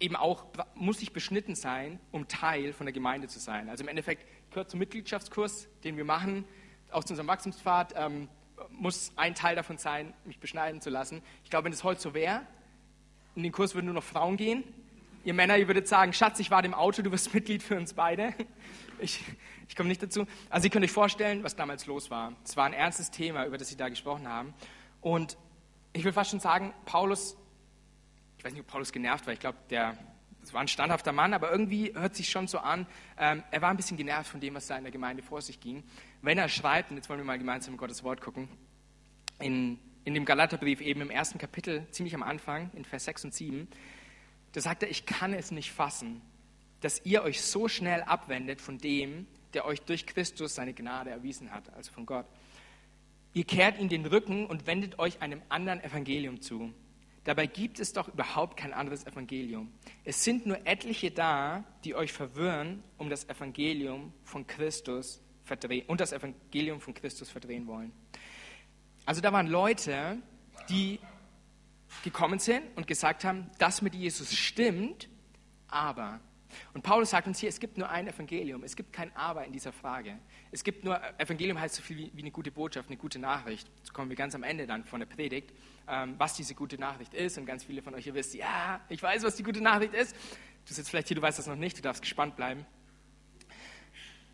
eben 0.00 0.16
auch, 0.16 0.44
muss 0.74 1.00
ich 1.02 1.12
beschnitten 1.12 1.54
sein, 1.54 2.00
um 2.10 2.28
Teil 2.28 2.72
von 2.72 2.86
der 2.86 2.92
Gemeinde 2.92 3.28
zu 3.28 3.38
sein? 3.38 3.68
Also 3.68 3.82
im 3.84 3.88
Endeffekt 3.88 4.26
gehört 4.50 4.70
zum 4.70 4.78
Mitgliedschaftskurs, 4.78 5.68
den 5.84 5.96
wir 5.96 6.04
machen, 6.04 6.44
aus 6.90 7.04
unserem 7.08 7.28
Wachstumspfad, 7.28 7.94
ähm, 7.96 8.28
muss 8.70 9.12
ein 9.16 9.34
Teil 9.34 9.56
davon 9.56 9.78
sein, 9.78 10.14
mich 10.24 10.38
beschneiden 10.38 10.80
zu 10.80 10.90
lassen. 10.90 11.22
Ich 11.44 11.50
glaube, 11.50 11.66
wenn 11.66 11.72
es 11.72 11.84
heute 11.84 12.00
so 12.00 12.14
wäre, 12.14 12.42
in 13.34 13.42
den 13.42 13.52
Kurs 13.52 13.74
würden 13.74 13.86
nur 13.86 13.94
noch 13.94 14.04
Frauen 14.04 14.36
gehen. 14.36 14.64
Ihr 15.24 15.34
Männer, 15.34 15.56
ihr 15.58 15.68
würdet 15.68 15.86
sagen, 15.86 16.12
Schatz, 16.12 16.40
ich 16.40 16.50
war 16.50 16.64
im 16.64 16.74
Auto, 16.74 17.02
du 17.02 17.12
wirst 17.12 17.32
Mitglied 17.34 17.62
für 17.62 17.76
uns 17.76 17.92
beide. 17.92 18.34
Ich, 19.00 19.22
ich 19.68 19.76
komme 19.76 19.88
nicht 19.88 20.02
dazu. 20.02 20.26
Also 20.50 20.66
ihr 20.66 20.70
könnt 20.70 20.84
euch 20.84 20.92
vorstellen, 20.92 21.44
was 21.44 21.56
damals 21.56 21.86
los 21.86 22.10
war. 22.10 22.32
Es 22.44 22.56
war 22.56 22.64
ein 22.64 22.72
ernstes 22.72 23.10
Thema, 23.10 23.46
über 23.46 23.58
das 23.58 23.68
sie 23.68 23.76
da 23.76 23.88
gesprochen 23.88 24.28
haben. 24.28 24.54
Und 25.00 25.36
ich 25.92 26.04
will 26.04 26.12
fast 26.12 26.30
schon 26.30 26.40
sagen, 26.40 26.72
Paulus, 26.84 27.36
ich 28.38 28.44
weiß 28.44 28.52
nicht, 28.52 28.62
ob 28.62 28.66
Paulus 28.68 28.92
genervt 28.92 29.26
war, 29.26 29.32
ich 29.32 29.40
glaube, 29.40 29.58
der 29.70 29.96
das 30.40 30.54
war 30.54 30.60
ein 30.60 30.68
standhafter 30.68 31.12
Mann, 31.12 31.34
aber 31.34 31.50
irgendwie 31.50 31.92
hört 31.94 32.14
sich 32.14 32.30
schon 32.30 32.46
so 32.46 32.58
an, 32.58 32.86
ähm, 33.18 33.42
er 33.50 33.60
war 33.60 33.70
ein 33.70 33.76
bisschen 33.76 33.96
genervt 33.96 34.30
von 34.30 34.40
dem, 34.40 34.54
was 34.54 34.68
da 34.68 34.78
in 34.78 34.84
der 34.84 34.92
Gemeinde 34.92 35.22
vor 35.22 35.42
sich 35.42 35.60
ging. 35.60 35.82
Wenn 36.22 36.38
er 36.38 36.48
schreibt, 36.48 36.90
und 36.90 36.96
jetzt 36.96 37.10
wollen 37.10 37.20
wir 37.20 37.24
mal 37.24 37.38
gemeinsam 37.38 37.74
in 37.74 37.78
Gottes 37.78 38.02
Wort 38.02 38.20
gucken, 38.22 38.48
in 39.40 39.78
in 40.08 40.14
dem 40.14 40.24
Galaterbrief 40.24 40.80
eben 40.80 41.02
im 41.02 41.10
ersten 41.10 41.38
Kapitel, 41.38 41.86
ziemlich 41.90 42.14
am 42.14 42.22
Anfang, 42.22 42.70
in 42.74 42.86
Vers 42.86 43.04
6 43.04 43.26
und 43.26 43.34
7, 43.34 43.68
da 44.52 44.60
sagt 44.62 44.82
er, 44.82 44.88
ich 44.88 45.04
kann 45.04 45.34
es 45.34 45.50
nicht 45.50 45.70
fassen, 45.70 46.22
dass 46.80 47.04
ihr 47.04 47.22
euch 47.22 47.42
so 47.42 47.68
schnell 47.68 48.02
abwendet 48.02 48.62
von 48.62 48.78
dem, 48.78 49.26
der 49.54 49.64
euch 49.64 49.82
durch 49.82 50.06
Christus 50.06 50.54
seine 50.54 50.74
Gnade 50.74 51.10
erwiesen 51.10 51.50
hat, 51.50 51.72
also 51.74 51.92
von 51.92 52.06
Gott. 52.06 52.26
Ihr 53.34 53.44
kehrt 53.44 53.78
ihm 53.78 53.88
den 53.88 54.06
Rücken 54.06 54.46
und 54.46 54.66
wendet 54.66 54.98
euch 54.98 55.20
einem 55.22 55.42
anderen 55.48 55.82
Evangelium 55.82 56.40
zu. 56.40 56.72
Dabei 57.24 57.46
gibt 57.46 57.78
es 57.78 57.92
doch 57.92 58.08
überhaupt 58.08 58.56
kein 58.56 58.72
anderes 58.72 59.06
Evangelium. 59.06 59.70
Es 60.04 60.24
sind 60.24 60.46
nur 60.46 60.66
etliche 60.66 61.10
da, 61.10 61.64
die 61.84 61.94
euch 61.94 62.12
verwirren, 62.12 62.82
um 62.96 63.10
das 63.10 63.28
Evangelium 63.28 64.12
von 64.24 64.46
Christus 64.46 65.20
verdrehen 65.44 65.84
und 65.88 66.00
das 66.00 66.12
Evangelium 66.12 66.80
von 66.80 66.94
Christus 66.94 67.28
verdrehen 67.28 67.66
wollen. 67.66 67.92
Also 69.04 69.20
da 69.20 69.32
waren 69.32 69.46
Leute, 69.46 70.22
die 70.68 71.00
gekommen 72.02 72.38
sind 72.38 72.62
und 72.76 72.86
gesagt 72.86 73.24
haben, 73.24 73.50
das 73.58 73.82
mit 73.82 73.94
Jesus 73.94 74.34
stimmt, 74.34 75.08
aber. 75.68 76.20
Und 76.74 76.82
Paulus 76.82 77.10
sagt 77.10 77.26
uns 77.26 77.38
hier, 77.38 77.48
es 77.48 77.60
gibt 77.60 77.78
nur 77.78 77.88
ein 77.88 78.08
Evangelium, 78.08 78.62
es 78.64 78.76
gibt 78.76 78.92
kein 78.92 79.14
Aber 79.16 79.44
in 79.44 79.52
dieser 79.52 79.72
Frage. 79.72 80.18
Es 80.50 80.64
gibt 80.64 80.84
nur, 80.84 81.00
Evangelium 81.18 81.60
heißt 81.60 81.76
so 81.76 81.82
viel 81.82 81.96
wie, 81.96 82.10
wie 82.14 82.20
eine 82.22 82.30
gute 82.30 82.50
Botschaft, 82.50 82.88
eine 82.88 82.96
gute 82.96 83.18
Nachricht. 83.18 83.68
Jetzt 83.78 83.92
kommen 83.92 84.08
wir 84.08 84.16
ganz 84.16 84.34
am 84.34 84.42
Ende 84.42 84.66
dann 84.66 84.84
von 84.84 85.00
der 85.00 85.06
Predigt, 85.06 85.52
ähm, 85.88 86.14
was 86.18 86.34
diese 86.34 86.54
gute 86.54 86.78
Nachricht 86.78 87.14
ist. 87.14 87.38
Und 87.38 87.46
ganz 87.46 87.64
viele 87.64 87.82
von 87.82 87.94
euch 87.94 88.04
hier 88.04 88.14
wisst, 88.14 88.34
ja, 88.34 88.80
ich 88.88 89.02
weiß, 89.02 89.22
was 89.22 89.36
die 89.36 89.42
gute 89.42 89.60
Nachricht 89.60 89.94
ist. 89.94 90.14
Du 90.66 90.74
sitzt 90.74 90.90
vielleicht 90.90 91.08
hier, 91.08 91.16
du 91.16 91.22
weißt 91.22 91.38
das 91.38 91.46
noch 91.46 91.56
nicht, 91.56 91.78
du 91.78 91.82
darfst 91.82 92.02
gespannt 92.02 92.36
bleiben. 92.36 92.66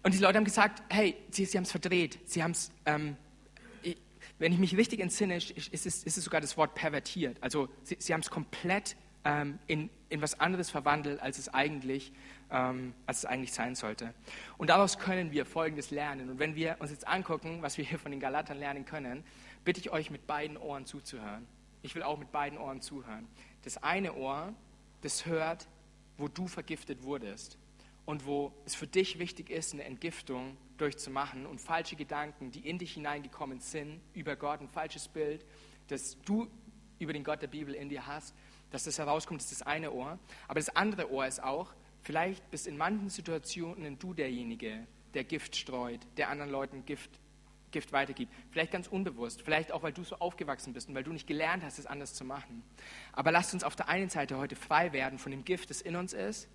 Und 0.02 0.12
die 0.12 0.19
Leute 0.19 0.37
haben 0.37 0.45
gesagt, 0.45 0.83
hey, 0.90 1.16
sie, 1.31 1.47
sie 1.47 1.57
haben 1.57 1.64
es 1.64 1.71
verdreht, 1.71 2.19
sie 2.26 2.43
haben 2.43 2.50
es 2.50 2.71
ähm, 2.85 3.16
wenn 4.38 4.52
ich 4.52 4.59
mich 4.59 4.76
richtig 4.76 5.00
entsinne, 5.00 5.37
ist 5.37 5.57
es, 5.73 5.85
ist 5.85 6.16
es 6.16 6.25
sogar 6.25 6.40
das 6.40 6.57
Wort 6.57 6.75
pervertiert. 6.75 7.37
Also 7.40 7.69
sie, 7.83 7.97
sie 7.99 8.12
haben 8.12 8.21
es 8.21 8.31
komplett 8.31 8.97
ähm, 9.25 9.59
in, 9.66 9.90
in 10.14 10.23
was 10.23 10.38
anderes 10.38 10.71
verwandelt, 10.71 11.21
als 11.21 11.38
es, 11.38 11.52
eigentlich, 11.52 12.12
ähm, 12.49 12.94
als 13.04 13.18
es 13.18 13.25
eigentlich 13.25 13.52
sein 13.52 13.75
sollte. 13.75 14.14
Und 14.56 14.71
daraus 14.71 15.00
können 15.00 15.33
wir 15.33 15.44
Folgendes 15.44 15.90
lernen. 15.90 16.30
Und 16.30 16.38
wenn 16.38 16.54
wir 16.54 16.76
uns 16.78 16.92
jetzt 16.92 17.09
angucken, 17.09 17.62
was 17.62 17.78
wir 17.78 17.85
hier 17.85 17.99
von 17.99 18.12
den 18.12 18.21
Galatern 18.21 18.56
lernen 18.56 18.85
können, 18.85 19.25
bitte 19.64 19.80
ich 19.80 19.90
euch 19.90 20.12
mit 20.12 20.28
beiden 20.28 20.56
Ohren 20.56 20.87
zuzuhören. 20.87 21.49
Ich 21.83 21.97
will 21.97 22.04
auch 22.04 22.16
mit 22.16 22.30
beiden 22.30 22.59
Ohren 22.59 22.80
zuhören. 22.80 23.26
Das 23.64 23.83
eine 23.83 24.14
Ohr, 24.14 24.54
das 25.00 25.26
hört, 25.26 25.66
wo 26.16 26.28
du 26.28 26.47
vergiftet 26.47 27.02
wurdest 27.02 27.59
und 28.04 28.25
wo 28.25 28.52
es 28.66 28.76
für 28.76 28.87
dich 28.87 29.18
wichtig 29.18 29.50
ist, 29.50 29.73
eine 29.73 29.83
Entgiftung 29.83 30.56
durchzumachen 30.76 31.44
und 31.44 31.61
falsche 31.61 31.97
Gedanken, 31.97 32.52
die 32.52 32.68
in 32.68 32.78
dich 32.78 32.94
hineingekommen 32.94 33.59
sind, 33.59 34.00
über 34.12 34.37
Gott, 34.37 34.61
ein 34.61 34.68
falsches 34.68 35.09
Bild, 35.09 35.44
das 35.88 36.16
du 36.23 36.47
über 37.00 37.12
den 37.12 37.25
Gott 37.25 37.42
der 37.42 37.49
Bibel 37.49 37.75
in 37.75 37.88
dir 37.88 38.06
hast, 38.06 38.33
dass 38.75 38.85
das 38.85 38.99
herauskommt, 38.99 39.40
ist 39.40 39.52
das 39.52 39.62
eine 39.62 39.93
Ohr. 39.93 40.19
Aber 40.49 40.59
das 40.59 40.75
andere 40.75 41.11
Ohr 41.11 41.26
ist 41.26 41.43
auch, 41.43 41.73
vielleicht 42.02 42.50
bist 42.50 42.66
in 42.66 42.76
manchen 42.76 43.09
Situationen 43.09 43.99
du 43.99 44.12
derjenige, 44.12 44.87
der 45.14 45.25
Gift 45.25 45.54
streut, 45.54 46.00
der 46.16 46.28
anderen 46.28 46.50
Leuten 46.50 46.85
Gift, 46.85 47.11
Gift 47.71 47.93
weitergibt. 47.93 48.33
Vielleicht 48.50 48.73
ganz 48.73 48.88
unbewusst, 48.88 49.43
vielleicht 49.43 49.71
auch, 49.71 49.85
weil 49.85 49.93
du 49.93 50.02
so 50.02 50.16
aufgewachsen 50.16 50.73
bist 50.73 50.88
und 50.88 50.95
weil 50.97 51.04
du 51.04 51.12
nicht 51.12 51.28
gelernt 51.28 51.62
hast, 51.62 51.78
es 51.78 51.87
anders 51.87 52.14
zu 52.14 52.25
machen. 52.25 52.64
Aber 53.12 53.31
lasst 53.31 53.54
uns 53.54 53.62
auf 53.62 53.76
der 53.76 53.88
einen 53.88 54.11
Seite 54.11 54.38
heute 54.38 54.57
frei 54.57 54.93
werden 54.93 55.19
von 55.21 55.31
dem 55.31 55.45
Gift, 55.45 55.71
das 55.71 55.81
in 55.81 55.95
uns 55.95 56.12
ist, 56.12 56.49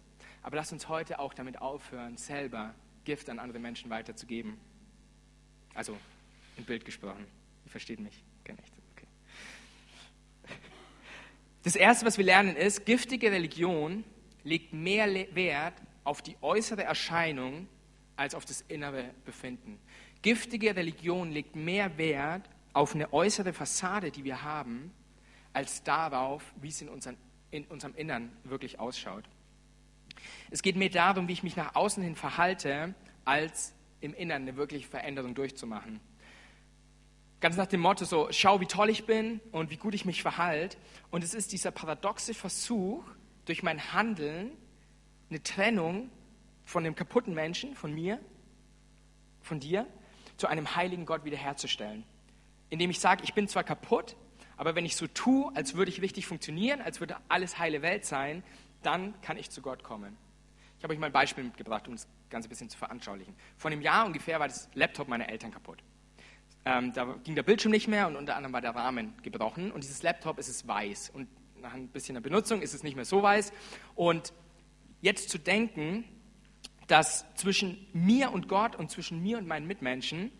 aber 0.44 0.58
lasst 0.58 0.74
uns 0.74 0.90
heute 0.90 1.20
auch 1.20 1.34
damit 1.34 1.62
aufhören, 1.62 2.18
selber 2.18 2.76
Gift 3.06 3.30
an 3.30 3.40
andere 3.40 3.60
Menschen 3.60 3.90
weiterzugeben. 3.90 4.58
Also 5.74 5.98
im 6.58 6.66
Bild 6.66 6.84
gesprochen. 6.84 7.26
Ihr 7.64 7.72
versteht 7.72 8.02
mich? 8.02 8.24
Okay, 8.42 8.54
nicht. 8.54 8.78
Das 11.63 11.75
Erste, 11.75 12.06
was 12.06 12.18
wir 12.18 12.25
lernen, 12.25 12.56
ist, 12.56 12.86
giftige 12.86 13.32
Religion 13.32 14.04
legt 14.44 14.74
mehr 14.74 15.08
Wert 15.36 15.74
auf 16.04 16.22
die 16.22 16.38
äußere 16.42 16.84
Erscheinung 16.84 17.68
als 18.16 18.34
auf 18.34 18.46
das 18.46 18.62
innere 18.68 19.12
Befinden. 19.25 19.80
Giftige 20.22 20.75
Religion 20.75 21.32
legt 21.32 21.56
mehr 21.56 21.98
Wert 21.98 22.50
auf 22.74 22.96
eine 22.96 23.12
äußere 23.12 23.54
Fassade, 23.54 24.12
die 24.12 24.24
wir 24.24 24.44
haben, 24.44 24.92
als 25.54 25.84
darauf, 25.84 26.44
wie 26.62 26.70
es 26.70 26.82
in, 26.82 26.89
unseren, 26.89 27.18
in 27.51 27.66
unserem 27.66 27.96
Innern 27.96 28.32
wirklich 28.44 28.80
ausschaut. 28.80 29.25
Es 30.51 30.62
geht 30.62 30.75
mehr 30.75 30.89
darum, 30.89 31.28
wie 31.28 31.34
ich 31.34 31.44
mich 31.44 31.56
nach 31.56 31.75
außen 31.75 32.04
hin 32.04 32.16
verhalte, 32.16 32.94
als 33.25 33.74
im 34.01 34.13
Inneren 34.13 34.44
eine 34.44 34.56
wirkliche 34.56 34.88
Veränderung 34.88 35.36
durchzumachen. 35.36 36.00
Ganz 37.41 37.55
nach 37.55 37.67
dem 37.67 37.79
Motto 37.79 38.03
so, 38.03 38.27
schau, 38.31 38.60
wie 38.60 38.65
toll 38.65 38.89
ich 38.89 39.05
bin 39.05 39.39
und 39.51 39.69
wie 39.69 39.77
gut 39.77 39.93
ich 39.93 40.03
mich 40.05 40.22
verhalte. 40.22 40.77
Und 41.10 41.24
es 41.24 41.34
ist 41.34 41.53
dieser 41.53 41.72
paradoxe 41.72 42.34
Versuch, 42.34 43.03
durch 43.46 43.63
mein 43.63 43.93
Handeln 43.93 44.51
eine 45.29 45.41
Trennung 45.41 46.10
von 46.65 46.84
dem 46.84 46.96
kaputten 46.96 47.34
Menschen, 47.34 47.75
von 47.75 47.93
mir, 47.93 48.19
von 49.41 49.60
dir, 49.60 49.88
zu 50.38 50.48
einem 50.48 50.75
heiligen 50.75 51.05
Gott 51.05 51.24
wiederherzustellen. 51.24 52.03
Indem 52.69 52.89
ich 52.89 53.00
sage, 53.00 53.24
ich 53.24 53.34
bin 53.34 53.48
zwar 53.48 53.63
kaputt, 53.63 54.15
aber 54.58 54.75
wenn 54.75 54.86
ich 54.86 54.96
so 54.96 55.08
tue, 55.08 55.51
als 55.55 55.75
würde 55.75 55.89
ich 55.89 56.01
richtig 56.01 56.27
funktionieren, 56.27 56.81
als 56.81 57.00
würde 57.00 57.15
alles 57.29 57.58
heile 57.58 57.81
Welt 57.81 58.05
sein, 58.05 58.43
dann 58.84 59.19
kann 59.22 59.38
ich 59.38 59.50
zu 59.50 59.62
Gott 59.62 59.84
kommen. 59.84 60.17
Ich 60.77 60.84
habe 60.84 60.93
euch 60.93 61.00
mal 61.00 61.08
ein 61.08 61.13
Beispiel 61.13 61.43
mitgebracht, 61.43 61.88
um 61.88 61.96
das 61.96 62.08
Ganze 62.29 62.48
ein 62.48 62.50
bisschen 62.50 62.69
zu 62.69 62.77
veranschaulichen. 62.77 63.34
Vor 63.58 63.72
einem 63.72 63.81
Jahr 63.81 64.05
ungefähr 64.05 64.39
war 64.39 64.48
das 64.48 64.69
Laptop 64.74 65.08
meiner 65.08 65.29
Eltern 65.29 65.51
kaputt. 65.51 65.81
Ähm, 66.66 66.94
da 66.94 67.16
ging 67.24 67.36
der 67.36 67.44
Bildschirm 67.44 67.72
nicht 67.72 67.88
mehr 67.88 68.08
und 68.08 68.16
unter 68.16 68.36
anderem 68.36 68.54
war 68.54 68.62
der 68.62 68.75
Rahmen 68.75 69.13
gebrochen. 69.24 69.72
Und 69.72 69.84
dieses 69.84 70.04
Laptop 70.04 70.38
ist 70.39 70.50
es 70.50 70.68
weiß. 70.68 71.12
Und 71.13 71.28
nach 71.62 71.74
ein 71.74 71.88
bisschen 71.88 72.16
der 72.16 72.22
Benutzung 72.22 72.62
ist 72.62 72.74
es 72.74 72.84
nicht 72.84 72.96
mehr 72.96 73.06
so 73.06 73.22
weiß. 73.22 73.51
Und 73.96 74.34
jetzt 75.01 75.30
zu 75.30 75.38
denken, 75.38 76.04
dass 76.88 77.25
zwischen 77.36 77.88
mir 77.94 78.32
und 78.32 78.48
Gott 78.48 78.75
und 78.75 78.89
zwischen 78.89 79.22
mir 79.22 79.38
und 79.38 79.48
meinen 79.48 79.68
Mitmenschen 79.68 80.32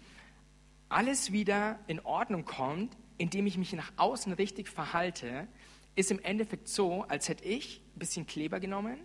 alles 0.90 1.32
wieder 1.32 1.80
in 1.88 2.00
Ordnung 2.00 2.46
kommt, 2.46 2.98
indem 3.18 3.46
ich 3.46 3.58
mich 3.58 3.74
nach 3.74 3.92
außen 3.98 4.34
richtig 4.34 4.68
verhalte, 4.68 5.48
ist 5.96 6.12
im 6.12 6.20
Endeffekt 6.20 6.68
so, 6.68 7.04
als 7.04 7.30
hätte 7.30 7.46
ich 7.46 7.82
ein 7.96 8.00
bisschen 8.00 8.26
Kleber 8.26 8.60
genommen 8.60 8.98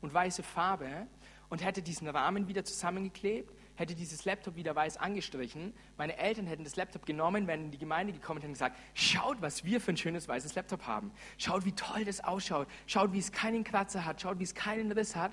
und 0.00 0.14
weiße 0.14 0.42
Farbe 0.42 1.06
und 1.48 1.64
hätte 1.64 1.82
diesen 1.82 2.08
Rahmen 2.08 2.48
wieder 2.48 2.64
zusammengeklebt, 2.64 3.52
hätte 3.76 3.94
dieses 3.94 4.24
Laptop 4.24 4.56
wieder 4.56 4.74
weiß 4.74 4.96
angestrichen. 4.96 5.72
Meine 5.96 6.16
Eltern 6.16 6.46
hätten 6.46 6.64
das 6.64 6.76
Laptop 6.76 7.06
genommen, 7.06 7.46
wären 7.46 7.66
in 7.66 7.70
die 7.70 7.78
Gemeinde 7.78 8.12
gekommen 8.12 8.38
und 8.38 8.42
hätten 8.42 8.54
gesagt, 8.54 8.76
schaut, 8.94 9.40
was 9.40 9.64
wir 9.64 9.80
für 9.80 9.92
ein 9.92 9.96
schönes 9.96 10.28
weißes 10.28 10.54
Laptop 10.54 10.86
haben. 10.86 11.12
Schaut, 11.38 11.64
wie 11.64 11.72
toll 11.72 12.04
das 12.04 12.22
ausschaut. 12.22 12.68
Schaut, 12.86 13.12
wie 13.12 13.18
es 13.18 13.32
keinen 13.32 13.64
Kratzer 13.64 14.04
hat. 14.04 14.20
Schaut, 14.20 14.38
wie 14.38 14.44
es 14.44 14.54
keinen 14.54 14.90
Riss 14.92 15.14
hat. 15.14 15.32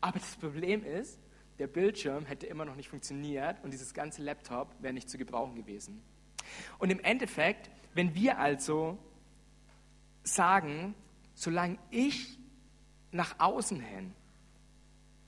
Aber 0.00 0.18
das 0.18 0.36
Problem 0.36 0.84
ist, 0.84 1.18
der 1.58 1.66
Bildschirm 1.68 2.26
hätte 2.26 2.46
immer 2.46 2.64
noch 2.64 2.74
nicht 2.74 2.88
funktioniert 2.88 3.62
und 3.62 3.70
dieses 3.70 3.94
ganze 3.94 4.22
Laptop 4.22 4.74
wäre 4.80 4.92
nicht 4.92 5.08
zu 5.08 5.18
gebrauchen 5.18 5.54
gewesen. 5.54 6.02
Und 6.78 6.90
im 6.90 7.00
Endeffekt, 7.00 7.70
wenn 7.94 8.14
wir 8.14 8.38
also 8.38 8.98
sagen, 10.24 10.94
solange 11.34 11.78
ich 11.90 12.38
nach 13.12 13.38
außen 13.38 13.80
hin 13.80 14.12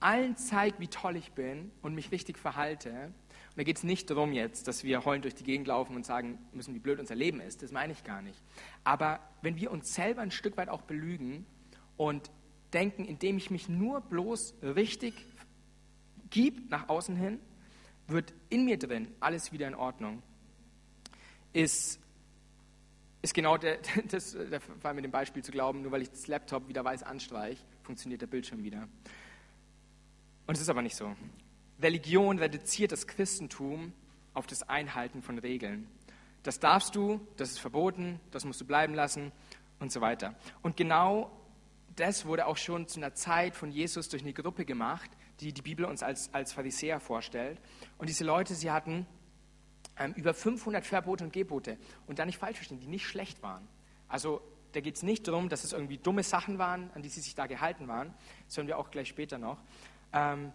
allen 0.00 0.36
zeige, 0.36 0.78
wie 0.78 0.88
toll 0.88 1.16
ich 1.16 1.32
bin 1.32 1.70
und 1.82 1.94
mich 1.94 2.12
richtig 2.12 2.38
verhalte, 2.38 3.12
und 3.56 3.60
da 3.60 3.64
geht 3.64 3.78
es 3.78 3.84
nicht 3.84 4.10
darum 4.10 4.34
jetzt, 4.34 4.68
dass 4.68 4.84
wir 4.84 5.06
heulend 5.06 5.24
durch 5.24 5.34
die 5.34 5.44
Gegend 5.44 5.66
laufen 5.66 5.96
und 5.96 6.04
sagen 6.04 6.38
müssen, 6.52 6.74
wie 6.74 6.78
blöd 6.78 7.00
unser 7.00 7.14
Leben 7.14 7.40
ist, 7.40 7.62
das 7.62 7.72
meine 7.72 7.94
ich 7.94 8.04
gar 8.04 8.20
nicht. 8.20 8.38
Aber 8.84 9.18
wenn 9.40 9.56
wir 9.56 9.70
uns 9.70 9.94
selber 9.94 10.20
ein 10.20 10.30
Stück 10.30 10.58
weit 10.58 10.68
auch 10.68 10.82
belügen 10.82 11.46
und 11.96 12.30
denken, 12.74 13.06
indem 13.06 13.38
ich 13.38 13.50
mich 13.50 13.70
nur 13.70 14.02
bloß 14.02 14.56
richtig 14.62 15.14
gebe 16.28 16.60
nach 16.68 16.90
außen 16.90 17.16
hin, 17.16 17.40
wird 18.08 18.34
in 18.50 18.66
mir 18.66 18.78
drin 18.78 19.08
alles 19.20 19.52
wieder 19.52 19.66
in 19.66 19.74
Ordnung, 19.74 20.22
ist 21.54 21.98
ist 23.22 23.32
genau 23.32 23.56
der, 23.56 23.78
das, 24.10 24.32
der 24.32 24.60
Fall 24.60 24.92
mit 24.92 25.04
dem 25.04 25.10
Beispiel 25.10 25.42
zu 25.42 25.50
glauben, 25.50 25.80
nur 25.80 25.92
weil 25.92 26.02
ich 26.02 26.10
das 26.10 26.26
Laptop 26.26 26.68
wieder 26.68 26.84
weiß 26.84 27.02
anstreiche, 27.02 27.64
funktioniert 27.82 28.20
der 28.20 28.26
Bildschirm 28.26 28.62
wieder. 28.62 28.86
Und 30.46 30.54
es 30.54 30.60
ist 30.60 30.68
aber 30.68 30.82
nicht 30.82 30.96
so. 30.96 31.14
Religion 31.80 32.38
reduziert 32.38 32.92
das 32.92 33.06
Christentum 33.06 33.92
auf 34.34 34.46
das 34.46 34.68
Einhalten 34.68 35.22
von 35.22 35.38
Regeln. 35.38 35.88
Das 36.42 36.60
darfst 36.60 36.94
du, 36.94 37.20
das 37.36 37.50
ist 37.50 37.58
verboten, 37.58 38.20
das 38.30 38.44
musst 38.44 38.60
du 38.60 38.64
bleiben 38.64 38.94
lassen 38.94 39.32
und 39.80 39.90
so 39.90 40.00
weiter. 40.00 40.34
Und 40.62 40.76
genau 40.76 41.30
das 41.96 42.26
wurde 42.26 42.46
auch 42.46 42.56
schon 42.56 42.86
zu 42.86 43.00
einer 43.00 43.14
Zeit 43.14 43.56
von 43.56 43.70
Jesus 43.70 44.08
durch 44.08 44.22
eine 44.22 44.32
Gruppe 44.32 44.64
gemacht, 44.64 45.10
die 45.40 45.52
die 45.52 45.62
Bibel 45.62 45.84
uns 45.86 46.02
als, 46.02 46.32
als 46.32 46.52
Pharisäer 46.52 47.00
vorstellt. 47.00 47.60
Und 47.98 48.08
diese 48.08 48.24
Leute, 48.24 48.54
sie 48.54 48.70
hatten 48.70 49.06
ähm, 49.98 50.12
über 50.14 50.34
500 50.34 50.84
Verbote 50.84 51.24
und 51.24 51.32
Gebote. 51.32 51.78
Und 52.06 52.18
da 52.18 52.26
nicht 52.26 52.38
falsch 52.38 52.56
verstehen, 52.56 52.80
die 52.80 52.86
nicht 52.86 53.06
schlecht 53.06 53.42
waren. 53.42 53.66
Also 54.08 54.40
da 54.72 54.80
geht 54.80 54.96
es 54.96 55.02
nicht 55.02 55.26
darum, 55.26 55.48
dass 55.48 55.64
es 55.64 55.72
irgendwie 55.72 55.98
dumme 55.98 56.22
Sachen 56.22 56.58
waren, 56.58 56.90
an 56.94 57.02
die 57.02 57.08
sie 57.08 57.20
sich 57.20 57.34
da 57.34 57.46
gehalten 57.46 57.88
waren. 57.88 58.12
Das 58.46 58.58
hören 58.58 58.66
wir 58.66 58.78
auch 58.78 58.90
gleich 58.90 59.08
später 59.08 59.38
noch. 59.38 59.58
Ähm, 60.12 60.52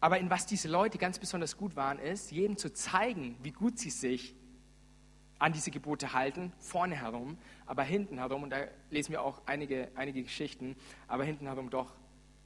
aber 0.00 0.18
in 0.18 0.28
was 0.28 0.46
diese 0.46 0.68
Leute 0.68 0.98
ganz 0.98 1.18
besonders 1.18 1.56
gut 1.56 1.76
waren, 1.76 1.98
ist, 1.98 2.30
jedem 2.30 2.56
zu 2.58 2.72
zeigen, 2.72 3.36
wie 3.42 3.52
gut 3.52 3.78
sie 3.78 3.90
sich 3.90 4.34
an 5.38 5.52
diese 5.52 5.70
Gebote 5.70 6.12
halten, 6.12 6.52
vorne 6.58 6.94
herum, 6.94 7.38
aber 7.66 7.82
hinten 7.82 8.18
herum, 8.18 8.42
und 8.42 8.50
da 8.50 8.66
lesen 8.90 9.12
wir 9.12 9.22
auch 9.22 9.42
einige, 9.46 9.90
einige 9.94 10.22
Geschichten, 10.22 10.76
aber 11.08 11.24
hinten 11.24 11.46
herum 11.46 11.70
doch 11.70 11.92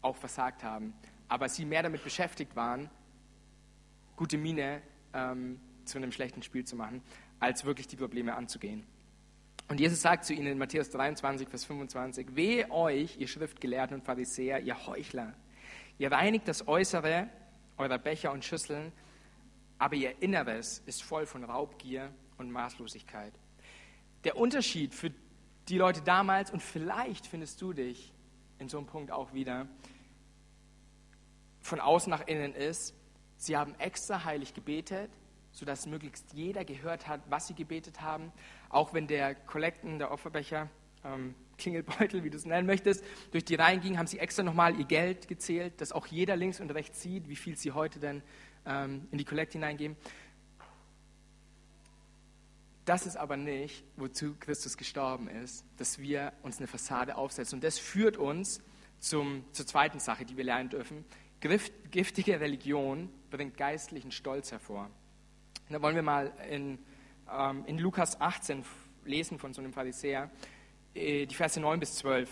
auch 0.03 0.17
versagt 0.17 0.63
haben. 0.63 0.95
Aber 1.29 1.49
sie 1.49 1.65
mehr 1.65 1.83
damit 1.83 2.03
beschäftigt 2.05 2.57
waren, 2.57 2.89
gute 4.17 4.39
Miene 4.39 4.83
ähm, 5.13 5.61
zu 5.85 5.99
einem 5.99 6.13
schlechten 6.13 6.43
Spiel 6.43 6.65
zu 6.65 6.77
machen, 6.77 7.03
als 7.41 7.65
wirklich 7.65 7.89
die 7.89 7.97
Probleme 7.97 8.35
anzugehen. 8.35 8.85
Und 9.69 9.81
Jesus 9.81 10.01
sagt 10.01 10.25
zu 10.25 10.33
ihnen 10.33 10.47
in 10.47 10.59
Matthäus 10.59 10.91
23, 10.91 11.49
Vers 11.49 11.65
25, 11.67 12.35
Wehe 12.35 12.71
euch, 12.71 13.19
ihr 13.19 13.29
Schriftgelehrten 13.29 13.99
und 13.99 14.05
Pharisäer, 14.05 14.61
ihr 14.61 14.87
Heuchler. 14.87 15.35
Ihr 15.99 16.13
reinigt 16.13 16.47
das 16.47 16.67
Äußere 16.69 17.29
eurer 17.77 17.99
Becher 17.99 18.33
und 18.33 18.45
Schüsseln, 18.45 18.93
aber 19.79 19.95
ihr 19.95 20.21
Inneres 20.23 20.83
ist 20.87 21.03
voll 21.03 21.27
von 21.27 21.45
Raubgier 21.45 22.13
und 22.37 22.51
Maßlosigkeit. 22.51 23.33
Der 24.25 24.37
Unterschied 24.37 24.95
für 24.95 25.13
die 25.69 25.79
Leute 25.79 26.03
damals, 26.03 26.51
und 26.51 26.63
vielleicht 26.63 27.27
findest 27.27 27.61
du 27.61 27.73
dich 27.73 28.13
in 28.59 28.69
so 28.69 28.79
einem 28.79 28.87
Punkt 28.87 29.13
auch 29.13 29.33
wieder, 29.33 29.69
von 31.61 31.81
außen 31.81 32.11
nach 32.11 32.27
innen 32.27 32.55
ist, 32.55 32.95
sie 33.37 33.57
haben 33.57 33.75
extra 33.79 34.25
heilig 34.25 34.55
gebetet, 34.55 35.11
sodass 35.53 35.87
möglichst 35.87 36.33
jeder 36.33 36.65
gehört 36.65 37.07
hat, 37.07 37.21
was 37.29 37.49
sie 37.49 37.55
gebetet 37.55 38.01
haben. 38.01 38.33
Auch 38.69 38.95
wenn 38.95 39.07
der 39.07 39.35
Kollekten, 39.35 39.99
der 39.99 40.11
Opferbecher, 40.11 40.69
ähm, 41.05 41.35
Klingelbeutel, 41.59 42.25
wie 42.25 42.31
du 42.31 42.37
es 42.37 42.47
nennen 42.47 42.67
möchtest, 42.67 43.05
durch 43.33 43.45
die 43.45 43.57
Reihen 43.57 43.81
ging, 43.81 43.99
haben 43.99 44.07
sie 44.07 44.19
extra 44.19 44.43
nochmal 44.43 44.79
ihr 44.79 44.87
Geld 44.87 45.29
gezählt, 45.29 45.81
dass 45.81 45.93
auch 45.93 46.07
jeder 46.07 46.37
links 46.37 46.61
und 46.61 46.71
rechts 46.71 47.03
sieht, 47.03 47.29
wie 47.29 47.37
viel 47.37 47.57
sie 47.57 47.73
heute 47.73 47.99
denn 47.99 48.23
ähm, 48.65 49.07
in 49.11 49.19
die 49.19 49.25
Kollekte 49.25 49.55
hineingeben. 49.59 49.97
Das 52.85 53.05
ist 53.05 53.17
aber 53.17 53.37
nicht, 53.37 53.85
wozu 53.97 54.35
Christus 54.41 54.79
gestorben 54.79 55.29
ist, 55.29 55.67
dass 55.77 55.99
wir 55.99 56.33
uns 56.43 56.57
eine 56.57 56.67
Fassade 56.67 57.17
aufsetzen. 57.17 57.59
Und 57.59 57.65
das 57.65 57.79
führt 57.79 58.17
uns 58.17 58.63
zum, 58.99 59.45
zur 59.53 59.67
zweiten 59.67 60.01
Sache, 60.01 60.25
die 60.25 60.39
wir 60.39 60.45
lernen 60.45 60.71
dürfen. 60.71 61.05
Giftige 61.91 62.41
Religion 62.41 63.11
bringt 63.31 63.59
geistlichen 63.59 64.11
Stolz 64.11 64.53
hervor. 64.53 64.91
Da 65.69 65.83
wollen 65.83 65.97
wir 65.97 66.03
mal 66.03 66.33
in, 66.51 66.79
ähm, 67.31 67.65
in 67.67 67.79
Lukas 67.79 68.21
18 68.23 68.65
lesen 69.05 69.39
von 69.39 69.53
so 69.53 69.61
einem 69.61 69.75
Pharisäer, 69.75 70.31
die 70.95 71.35
Verse 71.35 71.61
9 71.61 71.81
bis 71.81 71.97
12. 71.97 72.31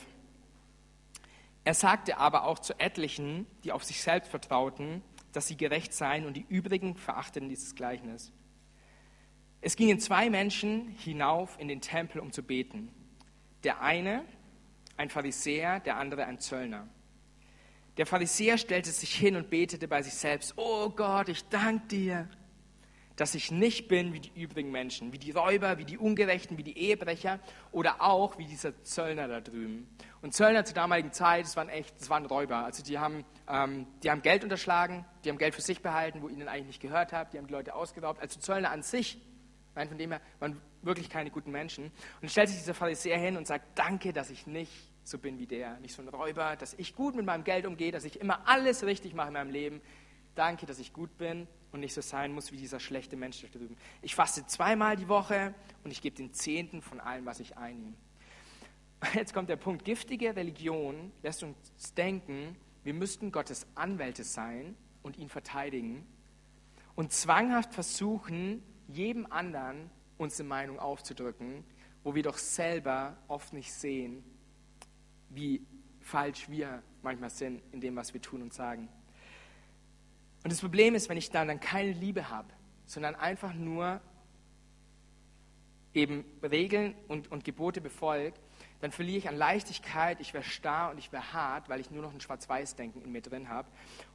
Er 1.64 1.74
sagte 1.74 2.18
aber 2.18 2.44
auch 2.44 2.58
zu 2.58 2.78
etlichen, 2.78 3.46
die 3.64 3.72
auf 3.72 3.84
sich 3.84 4.00
selbst 4.00 4.30
vertrauten, 4.30 5.02
dass 5.32 5.48
sie 5.48 5.56
gerecht 5.56 5.92
seien 5.92 6.24
und 6.24 6.34
die 6.34 6.46
übrigen 6.48 6.96
verachteten 6.96 7.48
dieses 7.48 7.74
Gleichnis. 7.74 8.32
Es 9.60 9.76
gingen 9.76 9.98
zwei 9.98 10.30
Menschen 10.30 10.88
hinauf 10.88 11.58
in 11.58 11.68
den 11.68 11.80
Tempel, 11.80 12.20
um 12.20 12.30
zu 12.30 12.42
beten. 12.42 12.88
Der 13.64 13.80
eine, 13.80 14.24
ein 14.96 15.10
Pharisäer, 15.10 15.80
der 15.80 15.96
andere 15.96 16.26
ein 16.26 16.38
Zöllner. 16.38 16.88
Der 17.96 18.06
Pharisäer 18.06 18.58
stellte 18.58 18.90
sich 18.90 19.14
hin 19.14 19.36
und 19.36 19.50
betete 19.50 19.88
bei 19.88 20.02
sich 20.02 20.14
selbst, 20.14 20.54
oh 20.56 20.90
Gott, 20.90 21.28
ich 21.28 21.48
danke 21.48 21.86
dir, 21.88 22.28
dass 23.16 23.34
ich 23.34 23.50
nicht 23.50 23.88
bin 23.88 24.12
wie 24.12 24.20
die 24.20 24.32
übrigen 24.40 24.70
Menschen, 24.70 25.12
wie 25.12 25.18
die 25.18 25.30
Räuber, 25.30 25.78
wie 25.78 25.84
die 25.84 25.98
Ungerechten, 25.98 26.58
wie 26.58 26.62
die 26.62 26.78
Ehebrecher 26.78 27.40
oder 27.72 28.02
auch 28.02 28.38
wie 28.38 28.44
dieser 28.44 28.82
Zöllner 28.84 29.26
da 29.26 29.40
drüben. 29.40 29.88
Und 30.22 30.34
Zöllner 30.34 30.64
zur 30.64 30.74
damaligen 30.74 31.12
Zeit, 31.12 31.44
das 31.44 31.56
waren 31.56 31.68
echt, 31.68 32.00
das 32.00 32.10
waren 32.10 32.26
Räuber. 32.26 32.58
Also 32.58 32.82
die 32.82 32.98
haben, 32.98 33.24
ähm, 33.48 33.86
die 34.02 34.10
haben 34.10 34.22
Geld 34.22 34.44
unterschlagen, 34.44 35.04
die 35.24 35.30
haben 35.30 35.38
Geld 35.38 35.54
für 35.54 35.62
sich 35.62 35.82
behalten, 35.82 36.22
wo 36.22 36.28
ihnen 36.28 36.48
eigentlich 36.48 36.66
nicht 36.66 36.82
gehört 36.82 37.12
hat, 37.12 37.32
die 37.32 37.38
haben 37.38 37.46
die 37.46 37.54
Leute 37.54 37.74
ausgeraubt. 37.74 38.20
Also 38.20 38.38
Zöllner 38.38 38.70
an 38.70 38.82
sich 38.82 39.18
Nein, 39.76 39.88
von 39.88 39.98
dem 39.98 40.10
her 40.10 40.22
waren 40.40 40.60
wirklich 40.82 41.10
keine 41.10 41.30
guten 41.30 41.50
Menschen. 41.50 41.84
Und 41.84 41.92
dann 42.22 42.30
stellt 42.30 42.48
sich 42.48 42.58
dieser 42.58 42.72
Pharisäer 42.72 43.18
hin 43.18 43.36
und 43.36 43.46
sagt, 43.46 43.78
danke, 43.78 44.14
dass 44.14 44.30
ich 44.30 44.46
nicht 44.46 44.72
so 45.04 45.18
bin 45.18 45.38
wie 45.38 45.46
der, 45.46 45.78
nicht 45.80 45.94
so 45.94 46.02
ein 46.02 46.08
Räuber, 46.08 46.56
dass 46.56 46.74
ich 46.74 46.96
gut 46.96 47.14
mit 47.14 47.26
meinem 47.26 47.44
Geld 47.44 47.66
umgehe, 47.66 47.92
dass 47.92 48.04
ich 48.04 48.18
immer 48.18 48.48
alles 48.48 48.84
richtig 48.84 49.14
mache 49.14 49.28
in 49.28 49.34
meinem 49.34 49.50
Leben. 49.50 49.82
Danke, 50.36 50.66
dass 50.66 50.78
ich 50.78 50.92
gut 50.92 51.18
bin 51.18 51.48
und 51.72 51.80
nicht 51.80 51.94
so 51.94 52.00
sein 52.00 52.32
muss 52.32 52.52
wie 52.52 52.56
dieser 52.56 52.78
schlechte 52.78 53.16
Mensch 53.16 53.42
da 53.42 53.48
drüben. 53.48 53.76
Ich 54.02 54.14
faste 54.14 54.46
zweimal 54.46 54.96
die 54.96 55.08
Woche 55.08 55.54
und 55.82 55.90
ich 55.90 56.00
gebe 56.00 56.14
den 56.14 56.32
Zehnten 56.32 56.82
von 56.82 57.00
allem, 57.00 57.26
was 57.26 57.40
ich 57.40 57.56
einnehme. 57.56 57.96
Jetzt 59.14 59.34
kommt 59.34 59.48
der 59.48 59.56
Punkt. 59.56 59.84
Giftige 59.84 60.36
Religion 60.36 61.10
lässt 61.22 61.42
uns 61.42 61.94
denken, 61.94 62.56
wir 62.84 62.94
müssten 62.94 63.32
Gottes 63.32 63.66
Anwälte 63.74 64.22
sein 64.22 64.76
und 65.02 65.16
ihn 65.16 65.28
verteidigen 65.28 66.06
und 66.94 67.12
zwanghaft 67.12 67.74
versuchen, 67.74 68.62
jedem 68.88 69.30
anderen 69.30 69.90
unsere 70.18 70.48
Meinung 70.48 70.78
aufzudrücken, 70.78 71.64
wo 72.04 72.14
wir 72.14 72.22
doch 72.22 72.38
selber 72.38 73.16
oft 73.28 73.52
nicht 73.52 73.72
sehen, 73.72 74.22
wie 75.30 75.66
falsch 76.00 76.48
wir 76.48 76.82
manchmal 77.02 77.30
sind 77.30 77.62
in 77.72 77.80
dem, 77.80 77.96
was 77.96 78.14
wir 78.14 78.22
tun 78.22 78.42
und 78.42 78.54
sagen. 78.54 78.88
Und 80.46 80.52
das 80.52 80.60
Problem 80.60 80.94
ist, 80.94 81.08
wenn 81.08 81.16
ich 81.16 81.32
dann, 81.32 81.48
dann 81.48 81.58
keine 81.58 81.90
Liebe 81.90 82.30
habe, 82.30 82.46
sondern 82.84 83.16
einfach 83.16 83.52
nur 83.52 84.00
eben 85.92 86.24
Regeln 86.40 86.94
und, 87.08 87.32
und 87.32 87.42
Gebote 87.42 87.80
befolge, 87.80 88.38
dann 88.80 88.92
verliere 88.92 89.18
ich 89.18 89.28
an 89.28 89.34
Leichtigkeit, 89.34 90.20
ich 90.20 90.34
werde 90.34 90.46
starr 90.46 90.92
und 90.92 90.98
ich 90.98 91.10
werde 91.10 91.32
hart, 91.32 91.68
weil 91.68 91.80
ich 91.80 91.90
nur 91.90 92.00
noch 92.00 92.14
ein 92.14 92.20
Schwarz-Weiß-Denken 92.20 93.02
in 93.02 93.10
mir 93.10 93.22
drin 93.22 93.48
habe. 93.48 93.66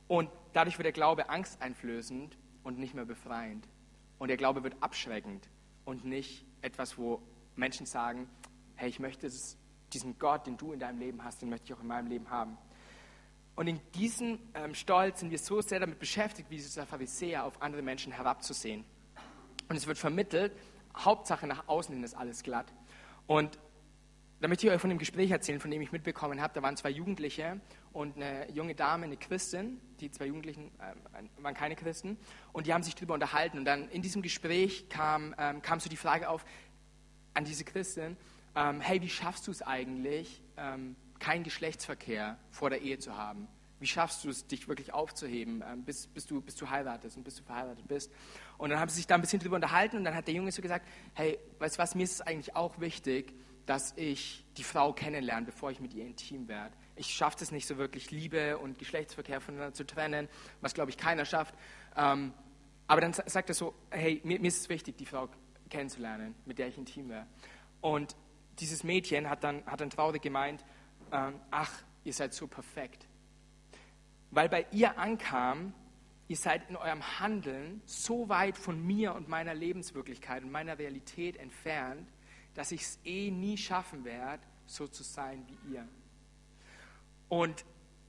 Und 0.08 0.30
dadurch 0.54 0.78
wird 0.78 0.86
der 0.86 0.94
Glaube 0.94 1.30
angsteinflößend 1.30 2.38
und 2.64 2.80
nicht 2.80 2.94
mehr 2.94 3.04
befreiend. 3.04 3.68
Und 4.18 4.30
der 4.30 4.38
Glaube 4.38 4.64
wird 4.64 4.78
abschreckend 4.80 5.50
und 5.84 6.06
nicht 6.06 6.46
etwas, 6.62 6.98
wo 6.98 7.22
Menschen 7.58 7.86
sagen, 7.86 8.30
hey, 8.76 8.88
ich 8.88 9.02
möchte 9.02 9.30
diesen 9.92 10.18
Gott, 10.18 10.48
den 10.48 10.56
du 10.56 10.72
in 10.72 10.80
deinem 10.80 11.00
Leben 11.00 11.26
hast, 11.26 11.42
den 11.42 11.50
möchte 11.50 11.66
ich 11.66 11.74
auch 11.74 11.82
in 11.82 11.88
meinem 11.88 12.08
Leben 12.08 12.30
haben. 12.30 12.58
Und 13.56 13.68
in 13.68 13.80
diesem 13.94 14.40
ähm, 14.54 14.74
Stolz 14.74 15.20
sind 15.20 15.30
wir 15.30 15.38
so 15.38 15.62
sehr 15.62 15.80
damit 15.80 16.00
beschäftigt, 16.00 16.50
wie 16.50 16.56
dieser 16.56 16.86
Pharisäer 16.86 17.46
auf 17.46 17.62
andere 17.62 17.82
Menschen 17.82 18.12
herabzusehen. 18.12 18.86
Und 19.70 19.76
es 19.76 19.88
wird 19.88 19.98
vermittelt, 19.98 20.54
Hauptsache 20.98 21.48
nach 21.48 21.68
außen 21.68 21.94
hin 21.94 22.04
ist 22.04 22.14
alles 22.14 22.44
glatt. 22.44 22.74
Und 23.28 23.60
da 24.42 24.48
möchte 24.48 24.66
ich 24.66 24.74
euch 24.74 24.82
von 24.82 24.90
dem 24.90 24.98
Gespräch 24.98 25.30
erzählen, 25.30 25.60
von 25.60 25.70
dem 25.70 25.82
ich 25.82 25.92
mitbekommen 25.92 26.42
habe. 26.42 26.54
Da 26.56 26.64
waren 26.64 26.76
zwei 26.76 26.90
Jugendliche 26.90 27.62
und 27.94 28.16
eine 28.16 28.50
junge 28.52 28.74
Dame, 28.74 29.06
eine 29.06 29.16
Christin. 29.16 29.80
Die 30.00 30.10
zwei 30.10 30.26
Jugendlichen 30.26 30.72
äh, 30.80 31.44
waren 31.44 31.54
keine 31.54 31.76
Christen. 31.76 32.18
Und 32.52 32.66
die 32.66 32.74
haben 32.74 32.82
sich 32.82 32.96
darüber 32.96 33.14
unterhalten. 33.14 33.60
Und 33.60 33.66
dann 33.66 33.88
in 33.90 34.02
diesem 34.02 34.24
Gespräch 34.24 34.90
kam, 34.90 35.36
ähm, 35.38 35.62
kam 35.62 35.80
so 35.80 35.90
die 35.90 35.98
Frage 35.98 36.28
auf 36.28 36.44
an 37.36 37.46
diese 37.46 37.64
Christin, 37.64 38.18
ähm, 38.56 38.82
hey, 38.82 39.02
wie 39.02 39.10
schaffst 39.10 39.48
du 39.48 39.52
es 39.52 39.62
eigentlich, 39.62 40.42
ähm, 40.58 40.96
keinen 41.22 41.44
Geschlechtsverkehr 41.44 42.38
vor 42.50 42.70
der 42.70 42.82
Ehe 42.82 43.00
zu 43.00 43.16
haben? 43.16 43.48
Wie 43.80 43.88
schaffst 43.88 44.24
du 44.24 44.30
es, 44.30 44.46
dich 44.46 44.68
wirklich 44.68 44.94
aufzuheben, 44.94 45.64
ähm, 45.68 45.84
bis, 45.84 46.08
bis, 46.08 46.26
du, 46.26 46.42
bis 46.42 46.56
du 46.56 46.70
heiratest 46.70 47.18
und 47.18 47.24
bis 47.24 47.36
du 47.36 47.44
verheiratet 47.44 47.88
bist? 47.88 48.12
Und 48.58 48.70
dann 48.70 48.80
haben 48.80 48.90
sie 48.90 48.98
sich 48.98 49.08
da 49.08 49.16
ein 49.16 49.22
bisschen 49.22 49.40
drüber 49.40 49.56
unterhalten 49.56 49.98
und 49.98 50.04
dann 50.04 50.14
hat 50.14 50.28
der 50.28 50.36
Junge 50.36 50.52
so 50.52 50.62
gesagt, 50.62 50.88
hey, 51.14 51.40
weißt 51.60 51.78
du 51.78 51.80
was, 51.80 51.96
mir 51.96 52.04
ist 52.04 52.14
es 52.14 52.22
eigentlich 52.22 52.56
auch 52.56 52.80
wichtig, 52.80 53.34
dass 53.66 53.94
ich 53.96 54.46
die 54.58 54.64
Frau 54.64 54.94
kennenlerne, 54.94 55.46
bevor 55.46 55.72
ich 55.72 55.80
mit 55.80 55.94
ihr 55.94 56.06
intim 56.06 56.48
werde. 56.48 56.76
Ich 56.96 57.08
schaffe 57.08 57.44
es 57.44 57.52
nicht 57.52 57.68
so 57.68 57.78
wirklich, 57.78 58.12
Liebe 58.12 58.58
und 58.58 58.78
Geschlechtsverkehr 58.78 59.42
voneinander 59.42 59.74
zu 59.74 59.86
trennen, 59.86 60.28
was, 60.60 60.74
glaube 60.74 60.92
ich, 60.92 60.98
keiner 60.98 61.26
schafft. 61.26 61.56
Ähm, 61.96 62.34
aber 62.88 63.02
dann 63.02 63.14
sagt 63.14 63.50
er 63.50 63.56
so, 63.56 63.74
hey, 63.90 64.22
mir, 64.24 64.40
mir, 64.40 64.48
ist 64.48 64.62
es 64.62 64.70
wichtig, 64.70 64.98
die 64.98 65.06
Frau 65.06 65.30
kennenzulernen, 65.70 66.36
mit 66.46 66.60
der 66.60 66.68
ich 66.68 66.78
intim 66.78 67.10
wäre. 67.10 67.26
Und 67.80 68.16
dieses 68.60 68.84
Mädchen 68.84 69.30
hat 69.30 69.44
dann, 69.44 69.66
hat 69.66 69.82
dann 69.82 69.90
traurig 69.90 70.22
gemeint, 70.22 70.64
ach, 71.12 71.72
ihr 72.04 72.14
seid 72.14 72.34
so 72.34 72.48
perfekt. 72.48 73.08
Weil 74.32 74.50
bei 74.50 74.66
ihr 74.72 74.98
ankam, 74.98 75.74
ihr 76.28 76.38
seid 76.38 76.70
in 76.70 76.78
eurem 76.78 77.20
Handeln 77.20 77.82
so 77.86 78.30
weit 78.30 78.58
von 78.58 78.86
mir 78.86 79.14
und 79.14 79.28
meiner 79.28 79.54
Lebenswirklichkeit 79.54 80.44
und 80.44 80.52
meiner 80.52 80.80
Realität 80.80 81.38
entfernt, 81.38 82.10
dass 82.54 82.72
ich 82.72 82.82
es 82.82 83.00
eh 83.04 83.30
nie 83.32 83.58
schaffen 83.58 84.06
werde, 84.06 84.44
so 84.66 84.88
zu 84.88 85.04
sein 85.04 85.46
wie 85.48 85.74
ihr. 85.74 85.88
Und 87.28 87.66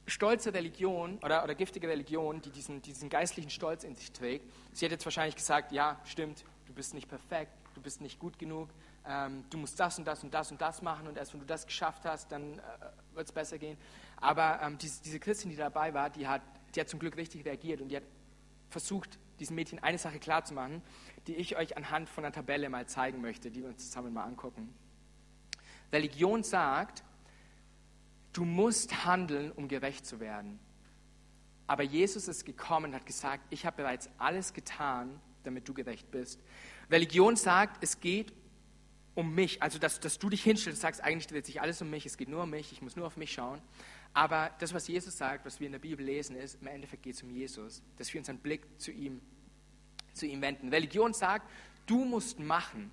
stolze 0.07 0.53
Religion 0.53 1.19
oder, 1.19 1.45
oder 1.45 1.55
giftige 1.55 1.89
Religion, 1.89 2.41
die 2.41 2.51
diesen, 2.51 2.83
diesen 2.83 3.09
geistlichen 3.09 3.51
Stolz 3.51 3.85
in 3.85 3.95
sich 3.95 4.13
trägt, 4.13 4.45
sie 4.73 4.85
hat 4.85 4.93
jetzt 4.93 5.05
wahrscheinlich 5.05 5.37
gesagt, 5.37 5.73
ja, 5.73 6.01
stimmt, 6.05 6.45
du 6.67 6.73
bist 6.73 6.95
nicht 6.95 7.09
perfekt, 7.09 7.53
du 7.75 7.81
bist 7.81 8.01
nicht 8.01 8.19
gut 8.19 8.39
genug, 8.39 8.69
ähm, 9.07 9.45
du 9.51 9.59
musst 9.59 9.79
das 9.81 9.99
und 9.99 10.07
das 10.07 10.23
und 10.23 10.33
das 10.33 10.51
und 10.51 10.61
das 10.61 10.83
machen 10.83 11.07
und 11.07 11.17
erst 11.17 11.33
wenn 11.33 11.41
du 11.41 11.47
das 11.47 11.67
geschafft 11.67 12.05
hast, 12.05 12.31
dann 12.31 12.59
äh, 12.59 12.63
wird 13.15 13.27
es 13.27 13.33
besser 13.33 13.59
gehen. 13.59 13.77
Aber 14.17 14.61
ähm, 14.63 14.79
diese, 14.79 15.03
diese 15.03 15.19
Christin, 15.19 15.51
die 15.51 15.57
dabei 15.57 15.93
war, 15.93 16.11
die 16.11 16.27
hat, 16.29 16.43
die 16.75 16.81
hat 16.81 16.89
zum 16.89 17.01
Glück 17.01 17.17
richtig 17.17 17.45
reagiert 17.45 17.81
und 17.81 17.89
die 17.89 17.97
hat 17.97 18.05
versucht, 18.71 19.19
diesem 19.41 19.57
Mädchen 19.57 19.81
eine 19.81 19.99
Sache 19.99 20.19
klarzumachen, 20.19 20.83
die 21.27 21.35
ich 21.35 21.57
euch 21.57 21.77
anhand 21.77 22.09
von 22.09 22.25
einer 22.25 22.33
Tabelle 22.33 22.69
mal 22.69 22.87
zeigen 22.87 23.21
möchte, 23.21 23.51
die 23.51 23.63
wir 23.63 23.71
uns 23.71 23.87
zusammen 23.87 24.13
mal 24.13 24.25
angucken. 24.25 24.73
Religion 25.93 26.43
sagt, 26.43 27.03
du 28.33 28.45
musst 28.45 29.05
handeln, 29.05 29.53
um 29.53 29.69
gerecht 29.69 30.07
zu 30.07 30.21
werden. 30.21 30.59
Aber 31.67 31.83
Jesus 31.83 32.29
ist 32.29 32.45
gekommen 32.45 32.87
und 32.87 32.95
hat 32.95 33.07
gesagt, 33.07 33.45
ich 33.51 33.67
habe 33.67 33.79
bereits 33.79 34.09
alles 34.19 34.53
getan, 34.53 35.21
damit 35.43 35.69
du 35.69 35.75
gerecht 35.75 36.11
bist. 36.11 36.41
Religion 36.91 37.37
sagt, 37.37 37.83
es 37.83 38.01
geht 38.01 38.33
um 39.15 39.35
mich, 39.35 39.63
also 39.63 39.79
dass, 39.79 40.01
dass 40.01 40.19
du 40.19 40.31
dich 40.31 40.43
hinstellst 40.43 40.79
und 40.79 40.81
sagst, 40.81 41.03
eigentlich 41.03 41.27
dreht 41.27 41.47
sich 41.47 41.61
alles 41.61 41.83
um 41.83 41.91
mich, 41.91 42.07
es 42.07 42.17
geht 42.17 42.29
nur 42.29 42.45
um 42.45 42.51
mich, 42.51 42.73
ich 42.73 42.83
muss 42.83 42.97
nur 42.97 43.07
auf 43.07 43.17
mich 43.17 43.33
schauen. 43.33 43.61
Aber 44.15 44.51
das, 44.59 44.75
was 44.75 44.89
Jesus 44.89 45.17
sagt, 45.17 45.47
was 45.47 45.61
wir 45.61 45.67
in 45.67 45.73
der 45.73 45.79
Bibel 45.79 46.05
lesen, 46.05 46.37
ist, 46.37 46.61
im 46.61 46.67
Endeffekt 46.67 47.03
geht 47.03 47.15
es 47.15 47.23
um 47.23 47.31
Jesus, 47.31 47.83
dass 47.97 48.13
wir 48.13 48.21
unseren 48.21 48.39
Blick 48.39 48.63
zu 48.79 48.91
ihm, 48.91 49.21
zu 50.13 50.27
ihm 50.27 50.41
wenden. 50.41 50.69
Religion 50.69 51.15
sagt, 51.15 51.49
du 51.87 52.05
musst 52.05 52.39
machen. 52.39 52.91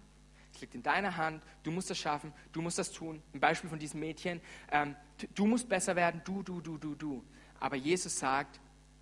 Es 0.53 0.61
liegt 0.61 0.75
in 0.75 0.83
deiner 0.83 1.15
Hand, 1.15 1.43
du 1.63 1.71
musst 1.71 1.89
das 1.89 1.97
schaffen, 1.97 2.33
du 2.51 2.61
musst 2.61 2.77
das 2.77 2.91
tun. 2.91 3.21
Ein 3.33 3.39
Beispiel 3.39 3.69
von 3.69 3.79
diesem 3.79 3.99
Mädchen, 3.99 4.41
ähm, 4.71 4.95
du 5.35 5.45
musst 5.45 5.69
besser 5.69 5.95
werden, 5.95 6.21
du, 6.25 6.41
du, 6.41 6.59
du, 6.61 6.77
du, 6.77 6.95
du. 6.95 7.23
Aber 7.59 7.75
Jesus 7.75 8.17
sagt, 8.17 8.59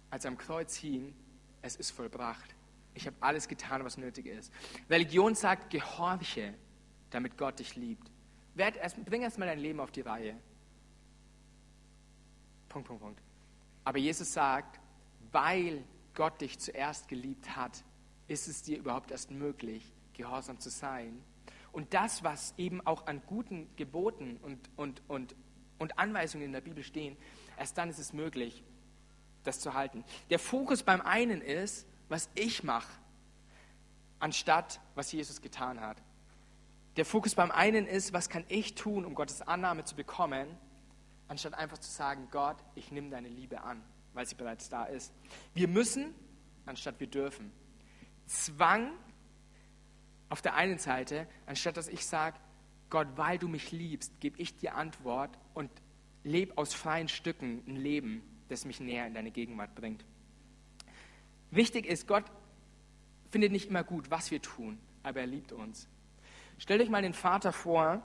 als 0.10 0.26
er 0.26 0.32
am 0.32 0.38
Kreuz 0.38 0.76
hing, 0.76 1.14
es 1.62 1.76
ist 1.76 1.92
vollbracht. 1.92 2.56
Ich 2.94 3.06
habe 3.06 3.16
alles 3.20 3.48
getan, 3.48 3.84
was 3.84 3.98
nötig 3.98 4.26
ist. 4.26 4.52
Religion 4.90 5.36
sagt, 5.36 5.70
gehorche, 5.70 6.56
damit 7.18 7.36
Gott 7.36 7.58
dich 7.58 7.76
liebt. 7.76 8.12
Erst, 8.56 9.04
bring 9.04 9.24
erst 9.24 9.40
mal 9.40 9.48
dein 9.48 9.58
Leben 9.58 9.80
auf 9.80 9.90
die 9.90 10.02
Reihe. 10.02 10.38
Punkt, 12.70 12.88
Punkt, 12.88 13.02
Punkt. 13.02 13.22
Aber 13.84 13.98
Jesus 13.98 14.34
sagt, 14.34 14.80
weil 15.32 15.84
Gott 16.14 16.40
dich 16.42 16.60
zuerst 16.60 17.08
geliebt 17.08 17.56
hat, 17.56 17.84
ist 18.28 18.48
es 18.48 18.62
dir 18.62 18.78
überhaupt 18.78 19.10
erst 19.10 19.32
möglich, 19.32 19.84
gehorsam 20.14 20.60
zu 20.60 20.70
sein. 20.70 21.24
Und 21.72 21.96
das, 21.96 22.24
was 22.24 22.54
eben 22.60 22.86
auch 22.86 23.08
an 23.08 23.24
guten 23.26 23.68
Geboten 23.78 24.38
und, 24.44 24.70
und, 24.76 25.02
und, 25.08 25.36
und 25.80 25.98
Anweisungen 25.98 26.46
in 26.46 26.52
der 26.52 26.62
Bibel 26.62 26.84
stehen, 26.84 27.18
erst 27.58 27.80
dann 27.80 27.90
ist 27.90 27.98
es 27.98 28.14
möglich, 28.14 28.64
das 29.44 29.60
zu 29.60 29.74
halten. 29.74 30.04
Der 30.30 30.38
Fokus 30.38 30.84
beim 30.84 31.02
einen 31.02 31.42
ist, 31.42 31.88
was 32.10 32.30
ich 32.36 32.64
mache, 32.64 32.92
anstatt 34.20 34.80
was 34.94 35.12
Jesus 35.12 35.42
getan 35.42 35.82
hat. 35.82 35.98
Der 36.98 37.06
Fokus 37.06 37.36
beim 37.36 37.52
einen 37.52 37.86
ist, 37.86 38.12
was 38.12 38.28
kann 38.28 38.44
ich 38.48 38.74
tun, 38.74 39.06
um 39.06 39.14
Gottes 39.14 39.44
Annahme 39.44 39.86
zu 39.86 39.96
bekommen, 39.96 40.48
anstatt 41.28 41.54
einfach 41.54 41.78
zu 41.78 41.92
sagen, 41.92 42.28
Gott, 42.32 42.58
ich 42.74 42.92
nehme 42.92 43.12
deine 43.12 43.30
Liebe 43.30 43.62
an, 43.62 43.84
weil 44.14 44.26
sie 44.26 44.34
bereits 44.34 44.68
da 44.68 44.86
ist. 44.86 45.14
Wir 45.54 45.68
müssen, 45.68 46.16
anstatt 46.66 47.00
wir 47.00 47.06
dürfen. 47.06 47.52
Zwang 48.26 48.94
auf 50.30 50.42
der 50.42 50.56
einen 50.56 50.80
Seite, 50.80 51.28
anstatt 51.46 51.78
dass 51.78 51.88
ich 51.88 52.04
sage, 52.04 52.36
Gott, 52.90 53.08
weil 53.16 53.38
du 53.38 53.48
mich 53.48 53.72
liebst, 53.72 54.20
gebe 54.20 54.40
ich 54.40 54.58
dir 54.58 54.74
Antwort 54.74 55.38
und 55.54 55.70
lebe 56.24 56.58
aus 56.58 56.74
freien 56.74 57.10
Stücken 57.10 57.62
ein 57.68 57.76
Leben, 57.76 58.24
das 58.50 58.66
mich 58.66 58.80
näher 58.80 59.06
in 59.06 59.14
deine 59.14 59.30
Gegenwart 59.30 59.76
bringt. 59.76 60.04
Wichtig 61.52 61.86
ist, 61.86 62.08
Gott 62.08 62.26
findet 63.30 63.52
nicht 63.52 63.70
immer 63.70 63.84
gut, 63.84 64.10
was 64.10 64.32
wir 64.32 64.42
tun, 64.42 64.80
aber 65.04 65.20
er 65.20 65.28
liebt 65.28 65.52
uns. 65.52 65.88
Stellt 66.58 66.82
euch 66.82 66.90
mal 66.90 67.02
den 67.02 67.14
Vater 67.14 67.52
vor, 67.52 68.02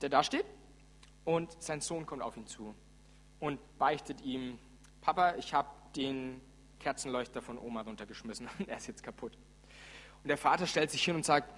der 0.00 0.08
da 0.08 0.22
steht 0.22 0.44
und 1.24 1.62
sein 1.62 1.80
Sohn 1.80 2.06
kommt 2.06 2.22
auf 2.22 2.36
ihn 2.36 2.46
zu 2.46 2.74
und 3.40 3.60
beichtet 3.78 4.20
ihm, 4.22 4.58
Papa, 5.00 5.34
ich 5.36 5.54
habe 5.54 5.68
den 5.94 6.40
Kerzenleuchter 6.80 7.42
von 7.42 7.58
Oma 7.58 7.82
runtergeschmissen 7.82 8.48
und 8.58 8.68
er 8.68 8.76
ist 8.76 8.88
jetzt 8.88 9.02
kaputt. 9.02 9.36
Und 10.22 10.28
der 10.28 10.36
Vater 10.36 10.66
stellt 10.66 10.90
sich 10.90 11.04
hin 11.04 11.14
und 11.14 11.24
sagt, 11.24 11.52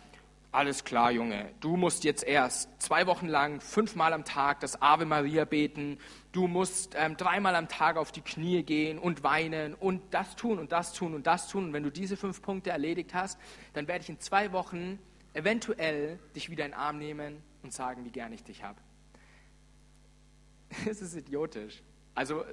alles 0.52 0.82
klar, 0.82 1.12
Junge, 1.12 1.54
du 1.60 1.76
musst 1.76 2.02
jetzt 2.02 2.24
erst 2.24 2.68
zwei 2.82 3.06
Wochen 3.06 3.28
lang 3.28 3.60
fünfmal 3.60 4.12
am 4.12 4.24
Tag 4.24 4.60
das 4.60 4.82
Ave 4.82 5.06
Maria 5.06 5.44
beten, 5.44 5.98
du 6.32 6.48
musst 6.48 6.96
ähm, 6.98 7.16
dreimal 7.16 7.54
am 7.54 7.68
Tag 7.68 7.96
auf 7.96 8.10
die 8.10 8.20
Knie 8.20 8.64
gehen 8.64 8.98
und 8.98 9.22
weinen 9.22 9.74
und 9.74 10.02
das 10.12 10.34
tun 10.34 10.58
und 10.58 10.72
das 10.72 10.92
tun 10.92 11.14
und 11.14 11.28
das 11.28 11.48
tun. 11.48 11.66
Und 11.66 11.72
wenn 11.72 11.84
du 11.84 11.90
diese 11.90 12.16
fünf 12.16 12.42
Punkte 12.42 12.70
erledigt 12.70 13.14
hast, 13.14 13.38
dann 13.74 13.86
werde 13.86 14.02
ich 14.02 14.08
in 14.08 14.18
zwei 14.18 14.50
Wochen 14.50 14.98
eventuell 15.34 16.18
dich 16.34 16.50
wieder 16.50 16.64
in 16.64 16.72
den 16.72 16.78
Arm 16.78 16.98
nehmen 16.98 17.42
und 17.62 17.72
sagen, 17.72 18.04
wie 18.04 18.10
gern 18.10 18.32
ich 18.32 18.44
dich 18.44 18.62
habe. 18.62 18.80
Es 20.88 21.02
ist 21.02 21.16
idiotisch. 21.16 21.82
Also 22.14 22.44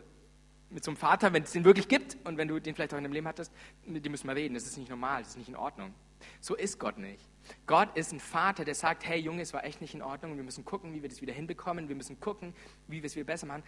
mit 0.69 0.83
so 0.83 0.91
einem 0.91 0.97
Vater, 0.97 1.31
wenn 1.33 1.43
es 1.43 1.51
den 1.51 1.63
wirklich 1.63 1.87
gibt 1.87 2.17
und 2.25 2.37
wenn 2.37 2.47
du 2.47 2.59
den 2.59 2.75
vielleicht 2.75 2.93
auch 2.93 2.97
in 2.97 3.03
deinem 3.03 3.13
Leben 3.13 3.27
hattest, 3.27 3.51
dem 3.85 4.11
müssen 4.11 4.27
wir 4.27 4.35
reden. 4.35 4.53
Das 4.53 4.65
ist 4.65 4.77
nicht 4.77 4.89
normal, 4.89 5.21
das 5.21 5.31
ist 5.31 5.37
nicht 5.37 5.49
in 5.49 5.55
Ordnung. 5.55 5.93
So 6.41 6.55
ist 6.55 6.79
Gott 6.79 6.97
nicht. 6.97 7.23
Gott 7.65 7.95
ist 7.95 8.11
ein 8.11 8.19
Vater, 8.19 8.65
der 8.65 8.75
sagt, 8.75 9.07
hey 9.07 9.19
Junge, 9.19 9.41
es 9.41 9.53
war 9.53 9.63
echt 9.63 9.81
nicht 9.81 9.93
in 9.93 10.01
Ordnung, 10.01 10.35
wir 10.35 10.43
müssen 10.43 10.65
gucken, 10.65 10.93
wie 10.93 11.01
wir 11.01 11.09
das 11.09 11.21
wieder 11.21 11.33
hinbekommen, 11.33 11.87
wir 11.87 11.95
müssen 11.95 12.19
gucken, 12.19 12.53
wie 12.87 13.01
wir 13.01 13.07
es 13.07 13.15
wieder 13.15 13.25
besser 13.25 13.47
machen. 13.47 13.63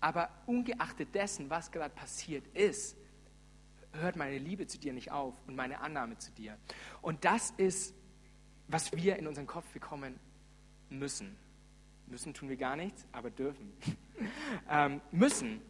Aber 0.00 0.30
ungeachtet 0.46 1.14
dessen, 1.14 1.50
was 1.50 1.72
gerade 1.72 1.94
passiert 1.94 2.46
ist, 2.54 2.96
hört 3.92 4.16
meine 4.16 4.38
Liebe 4.38 4.66
zu 4.66 4.78
dir 4.78 4.92
nicht 4.92 5.10
auf 5.10 5.34
und 5.46 5.56
meine 5.56 5.80
Annahme 5.80 6.18
zu 6.18 6.30
dir. 6.30 6.56
Und 7.02 7.24
das 7.24 7.52
ist, 7.56 7.94
was 8.68 8.92
wir 8.92 9.16
in 9.16 9.26
unseren 9.26 9.46
Kopf 9.46 9.66
bekommen 9.72 10.18
müssen. 10.90 11.36
Müssen 12.06 12.32
tun 12.32 12.48
wir 12.48 12.56
gar 12.56 12.76
nichts, 12.76 13.04
aber 13.12 13.30
dürfen. 13.30 13.72
ähm, 14.70 15.00
müssen. 15.10 15.60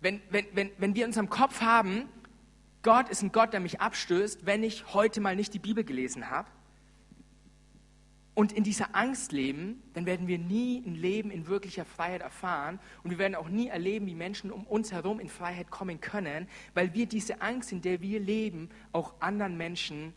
Wenn, 0.00 0.20
wenn, 0.30 0.46
wenn, 0.52 0.70
wenn 0.78 0.94
wir 0.94 1.04
in 1.04 1.08
unserem 1.08 1.30
Kopf 1.30 1.60
haben, 1.60 2.08
Gott 2.82 3.08
ist 3.08 3.22
ein 3.22 3.32
Gott, 3.32 3.52
der 3.52 3.60
mich 3.60 3.80
abstößt, 3.80 4.44
wenn 4.44 4.64
ich 4.64 4.92
heute 4.92 5.20
mal 5.20 5.36
nicht 5.36 5.54
die 5.54 5.60
Bibel 5.60 5.84
gelesen 5.84 6.30
habe, 6.30 6.48
und 8.34 8.52
in 8.52 8.64
dieser 8.64 8.96
Angst 8.96 9.32
leben, 9.32 9.82
dann 9.92 10.06
werden 10.06 10.26
wir 10.26 10.38
nie 10.38 10.82
ein 10.86 10.94
Leben 10.94 11.30
in 11.30 11.48
wirklicher 11.48 11.84
Freiheit 11.84 12.22
erfahren 12.22 12.78
und 13.02 13.10
wir 13.10 13.18
werden 13.18 13.34
auch 13.34 13.48
nie 13.48 13.68
erleben, 13.68 14.06
wie 14.06 14.14
Menschen 14.14 14.50
um 14.50 14.66
uns 14.66 14.90
herum 14.90 15.20
in 15.20 15.28
Freiheit 15.28 15.70
kommen 15.70 16.00
können, 16.00 16.48
weil 16.72 16.94
wir 16.94 17.06
diese 17.06 17.42
Angst, 17.42 17.72
in 17.72 17.82
der 17.82 18.00
wir 18.00 18.20
leben, 18.20 18.70
auch 18.92 19.20
anderen 19.20 19.58
Menschen 19.58 20.14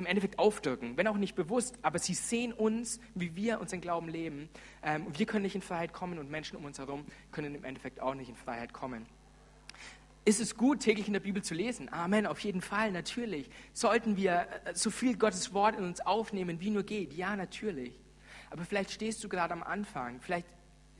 im 0.00 0.06
Endeffekt 0.06 0.38
aufdrücken, 0.38 0.96
wenn 0.96 1.06
auch 1.06 1.16
nicht 1.16 1.34
bewusst, 1.34 1.78
aber 1.82 1.98
sie 1.98 2.14
sehen 2.14 2.52
uns, 2.52 3.00
wie 3.14 3.36
wir 3.36 3.60
unseren 3.60 3.80
Glauben 3.80 4.08
leben. 4.08 4.48
Ähm, 4.82 5.06
wir 5.16 5.26
können 5.26 5.42
nicht 5.42 5.54
in 5.54 5.62
Freiheit 5.62 5.92
kommen 5.92 6.18
und 6.18 6.30
Menschen 6.30 6.56
um 6.56 6.64
uns 6.64 6.78
herum 6.78 7.04
können 7.30 7.54
im 7.54 7.64
Endeffekt 7.64 8.00
auch 8.00 8.14
nicht 8.14 8.30
in 8.30 8.36
Freiheit 8.36 8.72
kommen. 8.72 9.06
Ist 10.24 10.40
es 10.40 10.56
gut, 10.56 10.80
täglich 10.80 11.06
in 11.06 11.12
der 11.12 11.20
Bibel 11.20 11.42
zu 11.42 11.54
lesen? 11.54 11.92
Amen, 11.92 12.26
auf 12.26 12.40
jeden 12.40 12.62
Fall, 12.62 12.92
natürlich. 12.92 13.50
Sollten 13.72 14.16
wir 14.16 14.46
äh, 14.64 14.74
so 14.74 14.90
viel 14.90 15.16
Gottes 15.16 15.52
Wort 15.52 15.76
in 15.76 15.84
uns 15.84 16.00
aufnehmen, 16.00 16.60
wie 16.60 16.70
nur 16.70 16.82
geht? 16.82 17.12
Ja, 17.12 17.36
natürlich. 17.36 17.94
Aber 18.50 18.64
vielleicht 18.64 18.90
stehst 18.90 19.22
du 19.22 19.28
gerade 19.28 19.52
am 19.52 19.62
Anfang, 19.62 20.20
vielleicht 20.20 20.46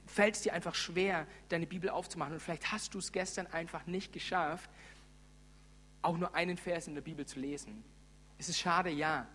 fällt 0.06 0.36
es 0.36 0.42
dir 0.42 0.52
einfach 0.52 0.74
schwer, 0.74 1.26
deine 1.48 1.66
Bibel 1.66 1.88
aufzumachen 1.88 2.34
und 2.34 2.40
vielleicht 2.40 2.70
hast 2.70 2.94
du 2.94 2.98
es 2.98 3.12
gestern 3.12 3.46
einfach 3.46 3.86
nicht 3.86 4.12
geschafft, 4.12 4.68
auch 6.02 6.18
nur 6.18 6.34
einen 6.34 6.56
Vers 6.56 6.86
in 6.86 6.94
der 6.94 7.02
Bibel 7.02 7.24
zu 7.26 7.40
lesen. 7.40 7.82
Ist 8.40 8.48
es 8.48 8.58
schade? 8.58 8.88
Ja. 8.88 9.26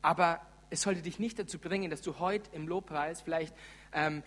Aber 0.00 0.40
es 0.70 0.82
sollte 0.82 1.02
dich 1.02 1.18
nicht 1.18 1.40
dazu 1.40 1.58
bringen, 1.58 1.90
dass 1.90 2.02
du 2.02 2.20
heute 2.20 2.48
im 2.54 2.68
Lobpreis 2.68 3.20
vielleicht 3.20 3.52
ähm, 3.92 4.22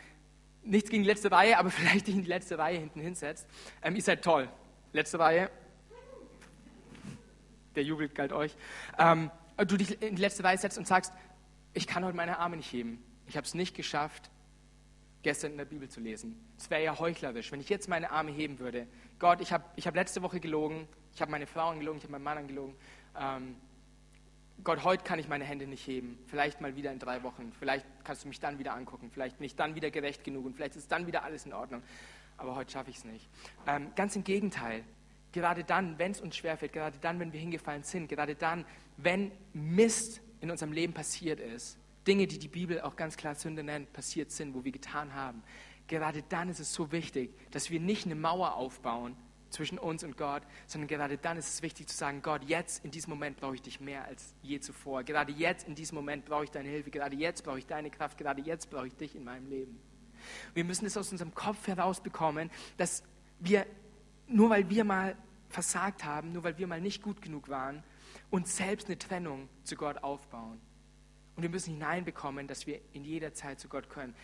nichts 0.64 0.90
gegen 0.90 1.04
die 1.04 1.08
letzte 1.08 1.32
Reihe, 1.32 1.58
aber 1.58 1.72
vielleicht 1.72 2.08
dich 2.08 2.16
in 2.16 2.22
die 2.22 2.28
letzte 2.28 2.58
Reihe 2.58 2.78
hinten 2.78 3.00
hinsetzt. 3.00 3.48
Ähm, 3.82 3.96
ihr 3.96 4.02
seid 4.02 4.22
toll. 4.22 4.50
Letzte 4.92 5.18
Reihe. 5.18 5.50
Der 7.78 7.84
Jubel 7.84 8.10
galt 8.10 8.34
euch. 8.34 8.54
Ähm, 9.00 9.32
du 9.66 9.78
dich 9.78 10.02
in 10.02 10.18
die 10.18 10.22
letzte 10.22 10.44
Reihe 10.44 10.58
setzt 10.58 10.78
und 10.78 10.86
sagst, 10.86 11.14
ich 11.74 11.88
kann 11.88 12.04
heute 12.04 12.18
meine 12.18 12.40
Arme 12.40 12.58
nicht 12.58 12.74
heben. 12.74 13.02
Ich 13.28 13.38
habe 13.38 13.48
es 13.48 13.54
nicht 13.54 13.78
geschafft, 13.78 14.30
gestern 15.24 15.52
in 15.52 15.58
der 15.58 15.66
Bibel 15.66 15.88
zu 15.88 16.02
lesen. 16.02 16.38
Es 16.58 16.70
wäre 16.70 16.84
ja 16.84 17.00
heuchlerisch, 17.00 17.50
wenn 17.54 17.62
ich 17.62 17.70
jetzt 17.70 17.88
meine 17.88 18.12
Arme 18.12 18.32
heben 18.32 18.60
würde. 18.60 18.88
Gott, 19.20 19.40
ich 19.40 19.54
habe 19.54 19.64
ich 19.78 19.88
hab 19.88 19.96
letzte 19.96 20.22
Woche 20.22 20.42
gelogen, 20.42 20.86
ich 21.14 21.22
habe 21.22 21.32
meine 21.32 21.48
Frau 21.48 21.70
angelogen, 21.70 22.00
ich 22.00 22.04
habe 22.04 22.12
meinen 22.12 22.24
Mann 22.24 22.38
angelogen. 22.40 22.76
Ähm, 23.18 23.56
Gott, 24.64 24.84
heute 24.84 25.04
kann 25.04 25.20
ich 25.20 25.28
meine 25.28 25.44
Hände 25.44 25.68
nicht 25.68 25.86
heben. 25.86 26.18
Vielleicht 26.28 26.62
mal 26.62 26.76
wieder 26.76 26.92
in 26.92 27.00
drei 27.00 27.22
Wochen. 27.24 27.52
Vielleicht 27.60 27.86
kannst 28.04 28.24
du 28.24 28.28
mich 28.28 28.40
dann 28.40 28.58
wieder 28.58 28.74
angucken. 28.74 29.12
Vielleicht 29.12 29.38
bin 29.38 29.46
ich 29.46 29.56
dann 29.56 29.76
wieder 29.76 29.92
gerecht 29.92 30.24
genug 30.24 30.46
und 30.46 30.56
vielleicht 30.56 30.76
ist 30.76 30.92
dann 30.92 31.06
wieder 31.08 31.24
alles 31.24 31.46
in 31.46 31.54
Ordnung. 31.54 31.84
Aber 32.38 32.56
heute 32.56 32.72
schaffe 32.72 32.90
ich 32.90 32.98
es 32.98 33.06
nicht. 33.06 33.30
Ähm, 33.68 33.92
ganz 33.96 34.16
im 34.16 34.24
Gegenteil. 34.24 34.84
Gerade 35.32 35.64
dann, 35.64 36.00
wenn 36.00 36.12
es 36.12 36.22
uns 36.22 36.38
schwerfällt, 36.38 36.74
gerade 36.74 36.98
dann, 37.00 37.20
wenn 37.20 37.34
wir 37.34 37.40
hingefallen 37.40 37.84
sind, 37.84 38.08
gerade 38.08 38.36
dann, 38.36 38.66
wenn 38.98 39.32
Mist 39.54 40.22
in 40.40 40.50
unserem 40.50 40.72
Leben 40.72 40.94
passiert 40.94 41.40
ist, 41.40 41.78
Dinge, 42.08 42.28
die 42.28 42.40
die 42.40 42.48
Bibel 42.48 42.82
auch 42.82 42.96
ganz 42.96 43.18
klar 43.18 43.36
Sünde 43.36 43.64
nennt, 43.64 43.92
passiert 43.92 44.32
sind, 44.32 44.54
wo 44.54 44.64
wir 44.64 44.72
getan 44.72 45.14
haben, 45.14 45.44
gerade 45.88 46.24
dann 46.30 46.50
ist 46.50 46.60
es 46.60 46.74
so 46.74 46.92
wichtig, 46.92 47.32
dass 47.52 47.70
wir 47.70 47.80
nicht 47.80 48.06
eine 48.06 48.16
Mauer 48.16 48.56
aufbauen, 48.56 49.16
zwischen 49.50 49.78
uns 49.78 50.04
und 50.04 50.18
Gott, 50.18 50.44
sondern 50.68 50.88
gerade 50.88 51.18
dann 51.18 51.38
ist 51.38 51.50
es 51.50 51.62
wichtig 51.62 51.88
zu 51.88 51.96
sagen, 51.96 52.22
Gott, 52.22 52.44
jetzt 52.46 52.84
in 52.84 52.92
diesem 52.92 53.12
Moment 53.12 53.38
brauche 53.38 53.56
ich 53.56 53.62
dich 53.62 53.80
mehr 53.80 54.06
als 54.06 54.34
je 54.42 54.60
zuvor. 54.60 55.04
Gerade 55.04 55.32
jetzt 55.32 55.68
in 55.68 55.76
diesem 55.76 55.96
Moment 55.96 56.26
brauche 56.26 56.44
ich 56.44 56.52
deine 56.52 56.70
Hilfe. 56.70 56.92
Gerade 56.92 57.16
jetzt 57.16 57.44
brauche 57.44 57.60
ich 57.60 57.66
deine 57.66 57.90
Kraft. 57.90 58.18
Gerade 58.18 58.42
jetzt 58.42 58.70
brauche 58.70 58.88
ich 58.88 58.96
dich 58.96 59.16
in 59.16 59.24
meinem 59.24 59.48
Leben. 59.48 59.80
Wir 60.54 60.64
müssen 60.64 60.86
es 60.86 60.98
aus 60.98 61.12
unserem 61.12 61.34
Kopf 61.34 61.68
herausbekommen, 61.68 62.50
dass 62.78 63.04
wir, 63.40 63.66
nur 64.28 64.50
weil 64.50 64.70
wir 64.70 64.84
mal 64.84 65.16
versagt 65.50 66.04
haben, 66.04 66.32
nur 66.32 66.44
weil 66.44 66.58
wir 66.58 66.68
mal 66.68 66.82
nicht 66.82 67.02
gut 67.02 67.22
genug 67.22 67.50
waren, 67.50 67.84
uns 68.30 68.58
selbst 68.58 68.88
eine 68.88 68.98
Trennung 68.98 69.48
zu 69.64 69.76
Gott 69.76 70.04
aufbauen. 70.04 70.60
Und 71.36 71.44
wir 71.44 71.50
müssen 71.50 71.74
hineinbekommen, 71.74 72.48
dass 72.48 72.66
wir 72.66 72.80
in 72.94 73.04
jeder 73.04 73.34
Zeit 73.34 73.60
zu 73.60 73.68
Gott 73.68 73.90
können, 73.90 74.16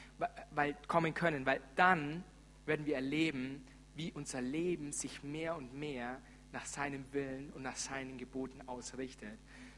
weil, 0.52 0.78
kommen 0.88 1.14
können, 1.14 1.46
weil 1.46 1.62
dann 1.76 2.24
werden 2.66 2.86
wir 2.86 2.96
erleben, 2.96 3.66
wie 3.96 4.12
unser 4.12 4.42
Leben 4.42 4.92
sich 4.92 5.24
mehr 5.24 5.56
und 5.56 5.74
mehr 5.74 6.22
nach 6.52 6.66
seinem 6.66 7.06
Willen 7.14 7.52
und 7.54 7.64
nach 7.64 7.76
seinen 7.76 8.18
Geboten 8.18 8.62
ausrichtet. 8.68 9.38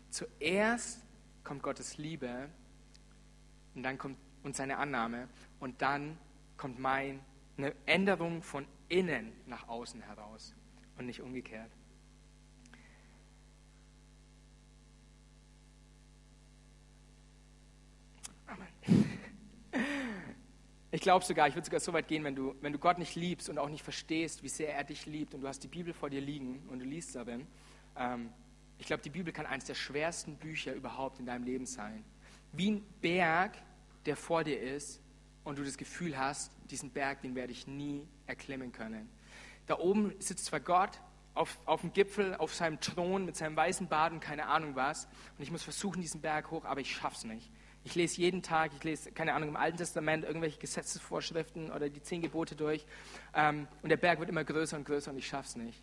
Zuerst 0.09 1.01
kommt 1.43 1.63
Gottes 1.63 1.97
Liebe 1.97 2.49
und 3.75 3.83
dann 3.83 3.97
kommt 3.97 4.17
und 4.43 4.55
seine 4.55 4.77
Annahme 4.77 5.29
und 5.59 5.81
dann 5.81 6.17
kommt 6.57 6.79
meine 6.79 7.19
Änderung 7.85 8.41
von 8.43 8.65
innen 8.89 9.31
nach 9.47 9.67
außen 9.67 10.01
heraus 10.01 10.53
und 10.97 11.05
nicht 11.05 11.21
umgekehrt. 11.21 11.71
Ich 20.93 21.01
glaube 21.01 21.25
sogar, 21.25 21.47
ich 21.47 21.55
würde 21.55 21.65
sogar 21.65 21.79
so 21.79 21.91
weit 21.91 22.07
gehen, 22.07 22.23
wenn 22.23 22.35
du, 22.35 22.53
wenn 22.61 22.71
du 22.71 22.77
Gott 22.77 22.99
nicht 22.99 23.15
liebst 23.15 23.49
und 23.49 23.57
auch 23.57 23.67
nicht 23.67 23.83
verstehst, 23.83 24.43
wie 24.43 24.47
sehr 24.47 24.75
er 24.75 24.83
dich 24.83 25.07
liebt 25.07 25.33
und 25.33 25.41
du 25.41 25.47
hast 25.47 25.63
die 25.63 25.67
Bibel 25.67 25.91
vor 25.91 26.11
dir 26.11 26.21
liegen 26.21 26.69
und 26.69 26.77
du 26.77 26.85
liest 26.85 27.15
darin, 27.15 27.47
ähm, 27.97 28.31
ich 28.77 28.85
glaube, 28.85 29.01
die 29.01 29.09
Bibel 29.09 29.33
kann 29.33 29.47
eines 29.47 29.65
der 29.65 29.73
schwersten 29.73 30.35
Bücher 30.35 30.71
überhaupt 30.71 31.17
in 31.17 31.25
deinem 31.25 31.45
Leben 31.45 31.65
sein. 31.65 32.05
Wie 32.51 32.69
ein 32.69 32.85
Berg, 33.01 33.57
der 34.05 34.15
vor 34.15 34.43
dir 34.43 34.61
ist 34.61 35.01
und 35.43 35.57
du 35.57 35.63
das 35.63 35.77
Gefühl 35.77 36.15
hast, 36.15 36.51
diesen 36.69 36.91
Berg, 36.91 37.23
den 37.23 37.33
werde 37.33 37.53
ich 37.53 37.65
nie 37.65 38.07
erklimmen 38.27 38.71
können. 38.71 39.09
Da 39.65 39.79
oben 39.79 40.13
sitzt 40.19 40.45
zwar 40.45 40.59
Gott 40.59 41.01
auf, 41.33 41.57
auf 41.65 41.81
dem 41.81 41.91
Gipfel, 41.93 42.35
auf 42.35 42.53
seinem 42.53 42.79
Thron 42.79 43.25
mit 43.25 43.35
seinem 43.35 43.55
weißen 43.55 43.87
Bart 43.87 44.13
und 44.13 44.19
keine 44.19 44.45
Ahnung 44.45 44.75
was 44.75 45.07
und 45.39 45.43
ich 45.43 45.49
muss 45.49 45.63
versuchen, 45.63 46.03
diesen 46.03 46.21
Berg 46.21 46.51
hoch, 46.51 46.65
aber 46.65 46.81
ich 46.81 46.95
schaff's 46.95 47.23
nicht. 47.23 47.49
Ich 47.85 47.95
lese 47.95 48.21
jeden 48.21 48.41
Tag, 48.41 48.71
ich 48.77 48.83
lese, 48.83 49.11
keine 49.11 49.33
Ahnung, 49.33 49.49
im 49.49 49.55
Alten 49.57 49.77
Testament 49.77 50.23
irgendwelche 50.23 50.59
Gesetzesvorschriften 50.59 51.71
oder 51.71 51.89
die 51.89 52.01
zehn 52.01 52.21
Gebote 52.21 52.55
durch. 52.55 52.85
Ähm, 53.33 53.67
und 53.81 53.89
der 53.89 53.97
Berg 53.97 54.19
wird 54.19 54.29
immer 54.29 54.43
größer 54.43 54.77
und 54.77 54.85
größer 54.85 55.11
und 55.11 55.17
ich 55.17 55.27
schaff's 55.27 55.55
nicht. 55.55 55.81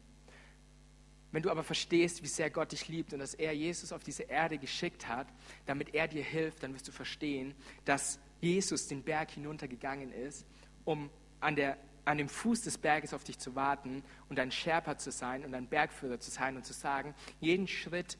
Wenn 1.32 1.42
du 1.42 1.50
aber 1.50 1.62
verstehst, 1.62 2.22
wie 2.22 2.26
sehr 2.26 2.50
Gott 2.50 2.72
dich 2.72 2.88
liebt 2.88 3.12
und 3.12 3.20
dass 3.20 3.34
er 3.34 3.52
Jesus 3.52 3.92
auf 3.92 4.02
diese 4.02 4.24
Erde 4.24 4.58
geschickt 4.58 5.06
hat, 5.06 5.28
damit 5.66 5.94
er 5.94 6.08
dir 6.08 6.24
hilft, 6.24 6.62
dann 6.62 6.74
wirst 6.74 6.88
du 6.88 6.92
verstehen, 6.92 7.54
dass 7.84 8.18
Jesus 8.40 8.88
den 8.88 9.02
Berg 9.02 9.30
hinuntergegangen 9.30 10.12
ist, 10.12 10.46
um 10.84 11.10
an, 11.38 11.54
der, 11.54 11.76
an 12.04 12.18
dem 12.18 12.28
Fuß 12.28 12.62
des 12.62 12.78
Berges 12.78 13.14
auf 13.14 13.22
dich 13.22 13.38
zu 13.38 13.54
warten 13.54 14.02
und 14.28 14.40
ein 14.40 14.50
Sherpa 14.50 14.98
zu 14.98 15.12
sein 15.12 15.44
und 15.44 15.54
ein 15.54 15.68
Bergführer 15.68 16.18
zu 16.18 16.30
sein 16.30 16.56
und 16.56 16.64
zu 16.64 16.72
sagen, 16.72 17.14
jeden 17.40 17.68
Schritt, 17.68 18.18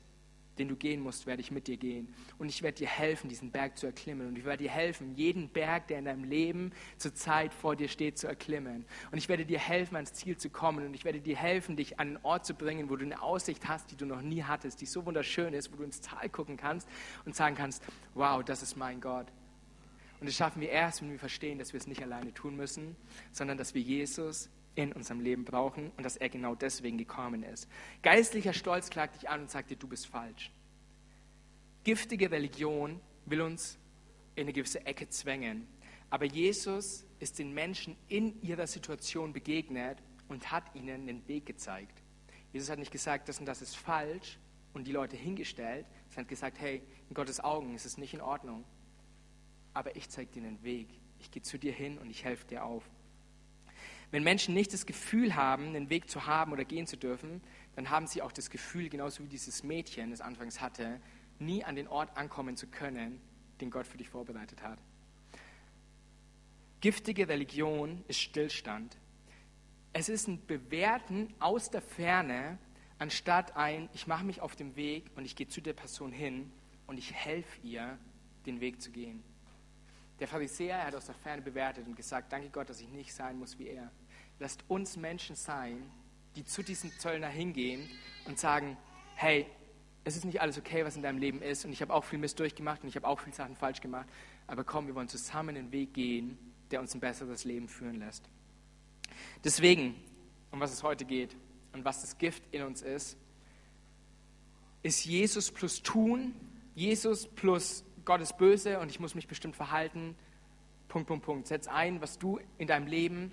den 0.60 0.68
du 0.68 0.76
gehen 0.76 1.00
musst, 1.00 1.26
werde 1.26 1.40
ich 1.40 1.50
mit 1.50 1.66
dir 1.66 1.76
gehen. 1.76 2.14
Und 2.38 2.48
ich 2.48 2.62
werde 2.62 2.78
dir 2.78 2.88
helfen, 2.88 3.28
diesen 3.28 3.50
Berg 3.50 3.78
zu 3.78 3.86
erklimmen. 3.86 4.28
Und 4.28 4.38
ich 4.38 4.44
werde 4.44 4.62
dir 4.62 4.70
helfen, 4.70 5.14
jeden 5.14 5.48
Berg, 5.48 5.88
der 5.88 5.98
in 5.98 6.04
deinem 6.04 6.24
Leben 6.24 6.72
zur 6.98 7.14
Zeit 7.14 7.52
vor 7.52 7.74
dir 7.74 7.88
steht, 7.88 8.18
zu 8.18 8.26
erklimmen. 8.26 8.84
Und 9.10 9.18
ich 9.18 9.28
werde 9.28 9.44
dir 9.44 9.58
helfen, 9.58 9.96
ans 9.96 10.12
Ziel 10.12 10.36
zu 10.36 10.50
kommen. 10.50 10.86
Und 10.86 10.94
ich 10.94 11.04
werde 11.04 11.20
dir 11.20 11.36
helfen, 11.36 11.76
dich 11.76 11.98
an 11.98 12.08
einen 12.08 12.24
Ort 12.24 12.46
zu 12.46 12.54
bringen, 12.54 12.90
wo 12.90 12.96
du 12.96 13.04
eine 13.04 13.22
Aussicht 13.22 13.66
hast, 13.66 13.90
die 13.90 13.96
du 13.96 14.06
noch 14.06 14.22
nie 14.22 14.42
hattest, 14.42 14.80
die 14.80 14.86
so 14.86 15.04
wunderschön 15.06 15.54
ist, 15.54 15.72
wo 15.72 15.76
du 15.76 15.82
ins 15.82 16.00
Tal 16.00 16.28
gucken 16.28 16.56
kannst 16.56 16.88
und 17.24 17.34
sagen 17.34 17.56
kannst, 17.56 17.82
wow, 18.14 18.44
das 18.44 18.62
ist 18.62 18.76
mein 18.76 19.00
Gott. 19.00 19.26
Und 20.20 20.28
das 20.28 20.36
schaffen 20.36 20.60
wir 20.60 20.68
erst, 20.68 21.00
wenn 21.00 21.10
wir 21.10 21.18
verstehen, 21.18 21.58
dass 21.58 21.72
wir 21.72 21.80
es 21.80 21.86
nicht 21.86 22.02
alleine 22.02 22.34
tun 22.34 22.54
müssen, 22.54 22.94
sondern 23.32 23.56
dass 23.56 23.74
wir 23.74 23.80
Jesus 23.80 24.50
in 24.82 24.92
unserem 24.92 25.20
Leben 25.20 25.44
brauchen 25.44 25.90
und 25.96 26.04
dass 26.04 26.16
er 26.16 26.28
genau 26.28 26.54
deswegen 26.54 26.98
gekommen 26.98 27.42
ist. 27.42 27.68
Geistlicher 28.02 28.52
Stolz 28.52 28.90
klagt 28.90 29.16
dich 29.16 29.28
an 29.28 29.42
und 29.42 29.50
sagt 29.50 29.70
dir, 29.70 29.76
du 29.76 29.88
bist 29.88 30.06
falsch. 30.06 30.50
Giftige 31.84 32.30
Religion 32.30 33.00
will 33.26 33.40
uns 33.40 33.78
in 34.34 34.42
eine 34.42 34.52
gewisse 34.52 34.84
Ecke 34.86 35.08
zwängen. 35.08 35.66
Aber 36.10 36.24
Jesus 36.24 37.06
ist 37.18 37.38
den 37.38 37.52
Menschen 37.52 37.96
in 38.08 38.40
ihrer 38.42 38.66
Situation 38.66 39.32
begegnet 39.32 39.98
und 40.28 40.50
hat 40.50 40.74
ihnen 40.74 41.06
den 41.06 41.26
Weg 41.28 41.46
gezeigt. 41.46 42.02
Jesus 42.52 42.68
hat 42.68 42.78
nicht 42.78 42.92
gesagt, 42.92 43.28
das 43.28 43.38
und 43.38 43.46
das 43.46 43.62
ist 43.62 43.76
falsch 43.76 44.38
und 44.72 44.86
die 44.86 44.92
Leute 44.92 45.16
hingestellt. 45.16 45.86
Er 46.10 46.16
hat 46.16 46.28
gesagt, 46.28 46.58
hey, 46.60 46.82
in 47.08 47.14
Gottes 47.14 47.40
Augen 47.40 47.74
ist 47.74 47.86
es 47.86 47.96
nicht 47.96 48.14
in 48.14 48.20
Ordnung. 48.20 48.64
Aber 49.72 49.94
ich 49.96 50.08
zeige 50.08 50.30
dir 50.32 50.42
den 50.42 50.62
Weg. 50.62 50.88
Ich 51.20 51.30
gehe 51.30 51.42
zu 51.42 51.58
dir 51.58 51.72
hin 51.72 51.98
und 51.98 52.10
ich 52.10 52.24
helfe 52.24 52.46
dir 52.46 52.64
auf. 52.64 52.88
Wenn 54.10 54.24
Menschen 54.24 54.54
nicht 54.54 54.72
das 54.72 54.86
Gefühl 54.86 55.36
haben, 55.36 55.68
einen 55.68 55.88
Weg 55.88 56.10
zu 56.10 56.26
haben 56.26 56.52
oder 56.52 56.64
gehen 56.64 56.86
zu 56.86 56.96
dürfen, 56.96 57.40
dann 57.76 57.90
haben 57.90 58.06
sie 58.06 58.22
auch 58.22 58.32
das 58.32 58.50
Gefühl, 58.50 58.88
genauso 58.88 59.22
wie 59.22 59.28
dieses 59.28 59.62
Mädchen 59.62 60.12
es 60.12 60.20
anfangs 60.20 60.60
hatte, 60.60 61.00
nie 61.38 61.64
an 61.64 61.76
den 61.76 61.86
Ort 61.86 62.16
ankommen 62.16 62.56
zu 62.56 62.66
können, 62.66 63.20
den 63.60 63.70
Gott 63.70 63.86
für 63.86 63.98
dich 63.98 64.08
vorbereitet 64.08 64.62
hat. 64.62 64.78
Giftige 66.80 67.28
Religion 67.28 68.04
ist 68.08 68.20
Stillstand. 68.20 68.96
Es 69.92 70.08
ist 70.08 70.28
ein 70.28 70.44
Bewerten 70.46 71.32
aus 71.38 71.70
der 71.70 71.82
Ferne, 71.82 72.58
anstatt 72.98 73.56
ein, 73.56 73.88
ich 73.92 74.06
mache 74.06 74.24
mich 74.24 74.40
auf 74.40 74.56
den 74.56 74.76
Weg 74.76 75.10
und 75.14 75.24
ich 75.24 75.36
gehe 75.36 75.48
zu 75.48 75.60
der 75.60 75.72
Person 75.72 76.12
hin 76.12 76.50
und 76.86 76.98
ich 76.98 77.12
helfe 77.12 77.60
ihr, 77.62 77.98
den 78.46 78.60
Weg 78.60 78.80
zu 78.80 78.90
gehen. 78.90 79.22
Der 80.18 80.28
Pharisäer 80.28 80.84
hat 80.84 80.94
aus 80.94 81.06
der 81.06 81.14
Ferne 81.14 81.42
bewertet 81.42 81.86
und 81.86 81.96
gesagt, 81.96 82.32
danke 82.32 82.50
Gott, 82.50 82.68
dass 82.68 82.80
ich 82.80 82.88
nicht 82.88 83.12
sein 83.12 83.38
muss 83.38 83.58
wie 83.58 83.68
er. 83.68 83.90
Lasst 84.40 84.64
uns 84.68 84.96
Menschen 84.96 85.37
sein, 85.37 85.83
die 86.35 86.44
zu 86.44 86.62
diesem 86.62 86.90
Zöllner 86.98 87.29
hingehen 87.29 87.88
und 88.24 88.38
sagen, 88.38 88.79
hey, 89.14 89.46
es 90.03 90.16
ist 90.16 90.24
nicht 90.24 90.40
alles 90.40 90.57
okay, 90.57 90.83
was 90.83 90.96
in 90.96 91.03
deinem 91.03 91.18
Leben 91.18 91.42
ist 91.42 91.66
und 91.66 91.72
ich 91.72 91.83
habe 91.83 91.92
auch 91.92 92.05
viel 92.05 92.18
Mist 92.18 92.40
durchgemacht 92.40 92.83
und 92.83 92.88
ich 92.88 92.96
habe 92.96 93.07
auch 93.07 93.20
viele 93.20 93.37
Sachen 93.37 93.55
falsch 93.55 93.83
gemacht, 93.83 94.09
aber 94.46 94.64
komm, 94.64 94.87
wir 94.87 94.94
wollen 94.94 95.09
zusammen 95.09 95.55
den 95.55 95.72
Weg 95.72 95.92
gehen, 95.92 96.38
der 96.70 96.81
uns 96.81 96.94
ein 96.94 97.00
besseres 97.00 97.44
Leben 97.44 97.68
führen 97.68 97.98
lässt. 97.98 98.24
Deswegen, 99.44 99.94
um 100.50 100.59
was 100.59 100.72
es 100.72 100.83
heute 100.83 101.05
geht 101.05 101.37
und 101.74 101.85
was 101.85 102.00
das 102.00 102.16
Gift 102.16 102.42
in 102.50 102.62
uns 102.62 102.81
ist, 102.81 103.18
ist 104.83 105.05
Jesus 105.05 105.53
plus 105.53 105.83
tun, 105.83 106.35
Jesus 106.74 107.26
plus 107.26 107.85
Gott 108.07 108.22
ist 108.22 108.38
böse 108.38 108.79
und 108.81 108.90
ich 108.90 109.00
muss 109.00 109.14
mich 109.14 109.29
bestimmt 109.29 109.55
verhalten. 109.55 110.16
Punkt, 110.88 111.09
Punkt, 111.09 111.26
Punkt. 111.26 111.46
Setz 111.46 111.68
ein, 111.68 112.00
was 112.00 112.18
du 112.18 112.40
in 112.57 112.66
deinem 112.66 112.87
Leben 112.87 113.33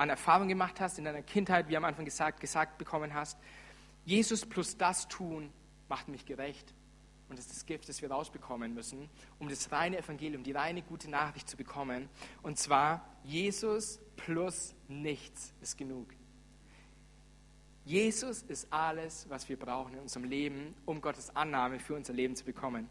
an 0.00 0.08
Erfahrung 0.08 0.48
gemacht 0.48 0.80
hast, 0.80 0.98
in 0.98 1.04
deiner 1.04 1.20
Kindheit, 1.20 1.68
wie 1.68 1.76
am 1.76 1.84
Anfang 1.84 2.06
gesagt, 2.06 2.40
gesagt 2.40 2.78
bekommen 2.78 3.12
hast. 3.12 3.38
Jesus 4.06 4.46
plus 4.46 4.78
das 4.78 5.08
tun 5.08 5.52
macht 5.90 6.08
mich 6.08 6.24
gerecht. 6.24 6.72
Und 7.28 7.38
das 7.38 7.44
ist 7.44 7.56
das 7.56 7.66
Gift, 7.66 7.86
das 7.86 8.00
wir 8.00 8.10
rausbekommen 8.10 8.72
müssen, 8.72 9.10
um 9.38 9.50
das 9.50 9.70
reine 9.70 9.98
Evangelium, 9.98 10.42
die 10.42 10.52
reine 10.52 10.80
gute 10.80 11.10
Nachricht 11.10 11.50
zu 11.50 11.56
bekommen. 11.58 12.08
Und 12.42 12.58
zwar, 12.58 13.06
Jesus 13.24 14.00
plus 14.16 14.74
nichts 14.88 15.52
ist 15.60 15.76
genug. 15.76 16.08
Jesus 17.84 18.40
ist 18.42 18.72
alles, 18.72 19.26
was 19.28 19.50
wir 19.50 19.58
brauchen 19.58 19.92
in 19.92 20.00
unserem 20.00 20.24
Leben, 20.24 20.74
um 20.86 21.02
Gottes 21.02 21.36
Annahme 21.36 21.78
für 21.78 21.94
unser 21.94 22.14
Leben 22.14 22.36
zu 22.36 22.46
bekommen. 22.46 22.88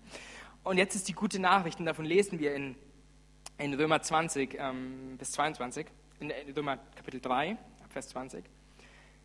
Und 0.64 0.78
jetzt 0.78 0.94
ist 0.94 1.08
die 1.08 1.14
gute 1.14 1.40
Nachricht, 1.40 1.80
und 1.80 1.88
davon 1.88 2.06
lesen 2.06 2.38
wir 2.38 2.54
in, 2.54 2.76
in 3.58 3.74
Römer 3.74 4.00
20 4.00 4.56
ähm, 4.60 5.16
bis 5.18 5.32
22, 5.32 5.88
in 6.20 6.32
Römer 6.56 6.78
Kapitel 6.96 7.22
3, 7.22 7.58
Vers 7.90 8.10
20. 8.10 8.44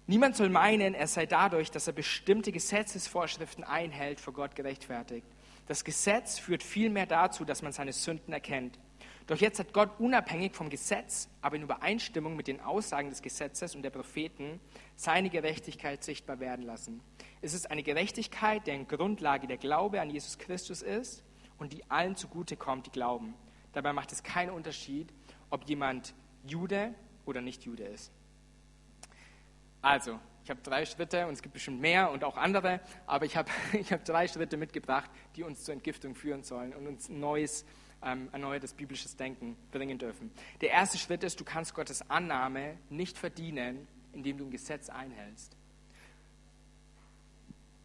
Niemand 0.07 0.37
soll 0.37 0.49
meinen, 0.49 0.95
er 0.95 1.07
sei 1.07 1.27
dadurch, 1.27 1.71
dass 1.71 1.87
er 1.87 1.93
bestimmte 1.93 2.53
Gesetzesvorschriften 2.53 3.65
einhält, 3.65 4.21
vor 4.21 4.33
Gott 4.33 4.55
gerechtfertigt. 4.55 5.27
Das 5.67 5.83
Gesetz 5.83 6.39
führt 6.39 6.63
vielmehr 6.63 7.07
dazu, 7.07 7.45
dass 7.45 7.63
man 7.63 7.73
seine 7.73 7.93
Sünden 7.93 8.33
erkennt. 8.33 8.79
Doch 9.27 9.39
jetzt 9.39 9.59
hat 9.59 9.73
Gott 9.73 9.99
unabhängig 9.99 10.55
vom 10.55 10.69
Gesetz, 10.69 11.31
aber 11.41 11.57
in 11.57 11.63
Übereinstimmung 11.63 12.37
mit 12.37 12.47
den 12.47 12.61
Aussagen 12.61 13.09
des 13.09 13.23
Gesetzes 13.23 13.75
und 13.75 13.83
der 13.83 13.91
Propheten, 13.91 14.61
seine 14.95 15.31
Gerechtigkeit 15.31 16.05
sichtbar 16.05 16.39
werden 16.39 16.67
lassen. 16.67 17.01
Es 17.41 17.55
ist 17.55 17.71
eine 17.71 17.83
Gerechtigkeit, 17.83 18.67
deren 18.67 18.87
Grundlage 18.87 19.47
der 19.47 19.57
Glaube 19.57 20.03
an 20.03 20.11
Jesus 20.11 20.37
Christus 20.37 20.83
ist 20.83 21.25
und 21.57 21.73
die 21.73 21.91
allen 21.91 22.17
zugute 22.17 22.57
kommt, 22.57 22.87
die 22.87 22.91
glauben. 22.91 23.35
Dabei 23.73 23.95
macht 23.95 24.13
es 24.13 24.23
keinen 24.23 24.51
Unterschied, 24.51 25.13
ob 25.49 25.65
jemand 25.65 26.15
Jude 26.47 26.95
oder 27.27 27.41
nicht 27.41 27.65
Jude 27.65 27.85
ist. 27.85 28.13
Also, 29.83 30.19
ich 30.45 30.51
habe 30.51 30.61
drei 30.63 30.85
Schritte 30.85 31.27
und 31.27 31.35
es 31.35 31.43
gibt 31.43 31.55
bestimmt 31.55 31.81
mehr 31.81 32.11
und 32.11 32.25
auch 32.25 32.37
andere, 32.37 32.81
aber 33.07 33.25
ich 33.27 33.37
habe 33.37 33.51
ich 33.73 33.93
hab 33.93 34.05
drei 34.05 34.29
Schritte 34.29 34.57
mitgebracht, 34.57 35.11
die 35.37 35.43
uns 35.43 35.65
zur 35.65 35.75
Entgiftung 35.75 36.15
führen 36.15 36.43
sollen 36.43 36.75
und 36.75 36.87
uns 36.87 37.09
ein 37.09 37.21
neues, 37.21 37.65
ähm, 38.03 38.29
erneuertes 38.33 38.75
biblisches 38.75 39.17
Denken 39.17 39.57
bringen 39.73 39.99
dürfen. 39.99 40.31
Der 40.61 40.71
erste 40.71 40.99
Schritt 40.99 41.25
ist, 41.25 41.41
du 41.41 41.45
kannst 41.45 41.75
Gottes 41.75 42.09
Annahme 42.11 42.77
nicht 42.91 43.19
verdienen, 43.19 43.89
indem 44.13 44.39
du 44.39 44.45
ein 44.47 44.51
Gesetz 44.51 44.89
einhältst 44.89 45.57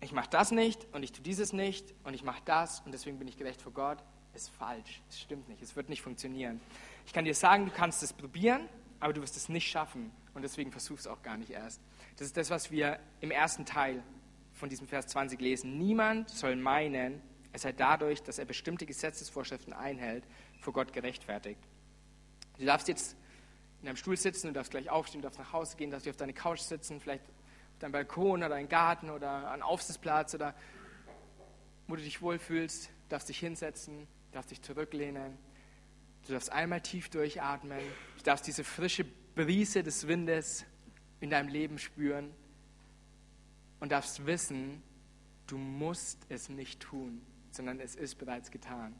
ich 0.02 0.12
mache 0.12 0.30
das 0.30 0.52
nicht 0.52 0.88
und 0.94 1.04
ich 1.04 1.12
tue 1.12 1.24
dieses 1.24 1.54
nicht 1.54 1.94
und 2.04 2.14
ich 2.14 2.24
mache 2.24 2.42
das 2.46 2.82
und 2.82 2.94
deswegen 2.94 3.20
bin 3.20 3.28
ich 3.28 3.38
gerecht 3.38 3.62
vor 3.62 3.74
Gott, 3.74 4.04
ist 4.34 4.50
falsch. 4.50 5.02
Es 5.10 5.20
stimmt 5.20 5.50
nicht. 5.50 5.62
Es 5.62 5.76
wird 5.76 5.90
nicht 5.90 6.02
funktionieren. 6.02 6.60
Ich 7.06 7.14
kann 7.14 7.26
dir 7.26 7.34
sagen, 7.34 7.66
du 7.66 7.72
kannst 7.72 8.04
es 8.04 8.14
probieren, 8.14 8.68
aber 9.00 9.14
du 9.14 9.22
wirst 9.22 9.36
es 9.38 9.50
nicht 9.50 9.70
schaffen 9.70 10.12
und 10.34 10.42
deswegen 10.42 10.72
versuch 10.72 11.00
es 11.00 11.08
auch 11.08 11.22
gar 11.22 11.38
nicht 11.38 11.52
erst. 11.52 11.82
Das 12.18 12.28
ist 12.28 12.38
das, 12.38 12.50
was 12.50 12.72
wir 12.72 13.00
im 13.22 13.32
ersten 13.32 13.66
Teil 13.66 14.04
von 14.54 14.70
diesem 14.70 14.88
Vers 14.88 15.08
20 15.08 15.40
lesen. 15.40 15.78
Niemand 15.78 16.30
soll 16.30 16.56
meinen, 16.56 17.22
es 17.54 17.62
sei 17.64 17.72
dadurch, 17.72 18.22
dass 18.24 18.38
er 18.40 18.46
bestimmte 18.46 18.86
Gesetzesvorschriften 18.86 19.74
einhält, 19.74 20.24
vor 20.60 20.74
Gott 20.74 20.94
gerechtfertigt. 20.94 21.60
Du 22.58 22.66
darfst 22.66 22.88
jetzt 22.90 23.16
in 23.80 23.86
deinem 23.86 23.96
Stuhl 23.96 24.18
sitzen, 24.18 24.48
du 24.48 24.54
darfst 24.54 24.72
gleich 24.72 24.90
aufstehen, 24.90 25.22
du 25.22 25.28
darfst 25.28 25.40
nach 25.40 25.54
Hause 25.54 25.78
gehen, 25.78 25.90
du 25.90 25.96
darfst 25.96 26.10
auf 26.10 26.18
deine 26.18 26.34
Couch 26.34 26.60
sitzen, 26.60 27.00
vielleicht 27.00 27.24
dein 27.80 27.94
Balkon 27.94 28.40
oder 28.40 28.50
dein 28.50 28.68
Garten 28.68 29.10
oder 29.10 29.50
ein 29.52 29.62
Aufsitzplatz 29.62 30.36
oder 30.36 30.54
wo 31.88 31.96
du 31.96 32.02
dich 32.02 32.22
wohlfühlst, 32.22 32.90
darfst 33.08 33.30
dich 33.30 33.40
hinsetzen, 33.40 34.08
darfst 34.32 34.52
dich 34.52 34.62
zurücklehnen. 34.62 35.38
Du 36.26 36.34
darfst 36.34 36.52
einmal 36.52 36.82
tief 36.82 37.10
durchatmen. 37.10 37.80
Du 38.18 38.24
darfst 38.24 38.48
diese 38.48 38.64
frische 38.64 39.06
Brise 39.36 39.84
des 39.84 40.08
Windes 40.08 40.66
in 41.20 41.30
deinem 41.30 41.50
Leben 41.50 41.78
spüren 41.80 42.34
und 43.80 43.92
darfst 43.92 44.26
wissen, 44.26 44.84
du 45.48 45.58
musst 45.58 46.26
es 46.30 46.50
nicht 46.50 46.80
tun, 46.82 47.22
sondern 47.52 47.80
es 47.80 47.96
ist 47.96 48.16
bereits 48.16 48.52
getan. 48.52 48.96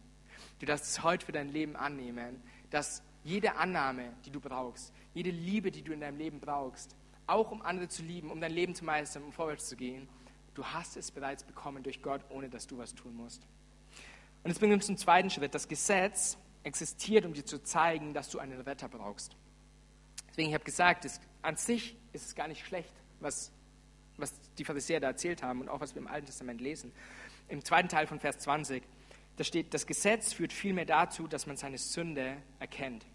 Du 0.60 0.66
darfst 0.66 0.86
es 0.86 1.04
heute 1.04 1.26
für 1.26 1.32
dein 1.32 1.50
Leben 1.50 1.76
annehmen, 1.76 2.42
dass 2.70 3.04
jede 3.24 3.56
Annahme, 3.56 4.14
die 4.26 4.32
du 4.32 4.40
brauchst, 4.40 4.94
jede 5.14 5.32
Liebe, 5.32 5.72
die 5.72 5.82
du 5.82 5.92
in 5.92 6.00
deinem 6.00 6.18
Leben 6.18 6.40
brauchst, 6.40 6.96
auch 7.28 7.52
um 7.52 7.62
andere 7.62 7.88
zu 7.90 8.02
lieben, 8.02 8.32
um 8.32 8.42
dein 8.42 8.54
Leben 8.54 8.74
zu 8.74 8.86
meistern, 8.86 9.24
um 9.24 9.32
vorwärts 9.32 9.70
zu 9.70 9.76
gehen, 9.76 10.08
du 10.54 10.66
hast 10.66 10.98
es 10.98 11.12
bereits 11.12 11.44
bekommen 11.44 11.84
durch 11.84 12.02
Gott, 12.02 12.22
ohne 12.30 12.50
dass 12.50 12.66
du 12.66 12.78
was 12.78 12.96
tun 12.96 13.16
musst. 13.16 13.46
Und 14.44 14.52
jetzt 14.52 14.60
bringen 14.60 14.72
wir 14.72 14.78
uns 14.78 14.86
zum 14.86 14.98
zweiten 14.98 15.30
Schritt. 15.30 15.54
Das 15.54 15.68
Gesetz 15.68 16.38
existiert, 16.64 17.26
um 17.26 17.34
dir 17.34 17.46
zu 17.46 17.62
zeigen, 17.64 18.14
dass 18.14 18.30
du 18.30 18.40
einen 18.40 18.62
Retter 18.62 18.88
brauchst. 18.88 19.36
Deswegen, 20.30 20.50
ich 20.50 20.54
habe 20.54 20.64
gesagt, 20.64 21.06
es, 21.06 21.20
an 21.42 21.56
sich 21.58 21.96
ist 22.14 22.26
es 22.28 22.36
gar 22.36 22.48
nicht 22.48 22.66
schlecht, 22.66 22.94
was, 23.20 23.52
was 24.18 24.34
die 24.58 24.66
Pharisäer 24.66 25.00
da 25.00 25.08
erzählt 25.08 25.44
haben 25.44 25.62
und 25.62 25.70
auch 25.70 25.80
was 25.82 25.96
wir 25.96 26.02
im 26.02 26.08
Alten 26.08 26.28
Testament 26.28 26.62
lesen. 26.62 26.92
Im 27.48 27.64
zweiten 27.64 27.90
Teil 27.90 28.08
von 28.08 28.20
Vers 28.20 28.40
20, 28.40 28.84
da 29.38 29.44
steht, 29.44 29.74
das 29.74 29.88
Gesetz 29.88 30.34
führt 30.34 30.54
vielmehr 30.54 30.86
dazu, 30.86 31.28
dass 31.28 31.48
man 31.48 31.58
seine 31.58 31.78
Sünde 31.78 32.38
erkennt. 32.60 33.06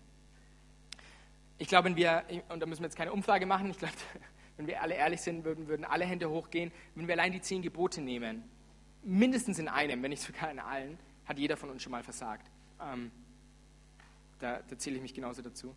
Ich 1.59 1.69
glaube, 1.69 1.87
wenn 1.87 1.97
wir, 1.97 2.25
und 2.49 2.61
da 2.61 2.67
müssen 2.67 2.83
wir 2.83 2.87
jetzt 2.87 2.97
keine 2.97 3.13
Umfrage 3.13 3.47
machen, 3.47 3.71
ich 3.71 3.79
glaube, 3.79 3.95
wenn 4.57 4.67
wir 4.67 4.83
alle 4.83 4.95
ehrlich 4.95 5.21
sind, 5.21 5.45
würden, 5.45 5.69
würden 5.69 5.85
alle 5.85 6.05
Hände 6.05 6.29
hochgehen, 6.29 6.73
wenn 6.95 7.07
wir 7.07 7.15
allein 7.15 7.33
die 7.33 7.41
zehn 7.41 7.63
Gebote 7.63 8.01
nehmen, 8.01 8.45
mindestens 9.03 9.59
in 9.59 9.69
einem, 9.69 10.03
wenn 10.03 10.11
nicht 10.11 10.23
sogar 10.23 10.51
in 10.51 10.59
allen, 10.59 10.99
hat 11.27 11.39
jeder 11.39 11.57
von 11.57 11.71
uns 11.71 11.83
schon 11.83 11.93
mal 11.93 12.03
versagt. 12.03 12.51
Ähm, 12.81 13.11
da, 14.39 14.61
da 14.69 14.79
zähle 14.79 14.97
ich 14.97 15.03
mich 15.03 15.15
genauso 15.15 15.43
dazu. 15.43 15.75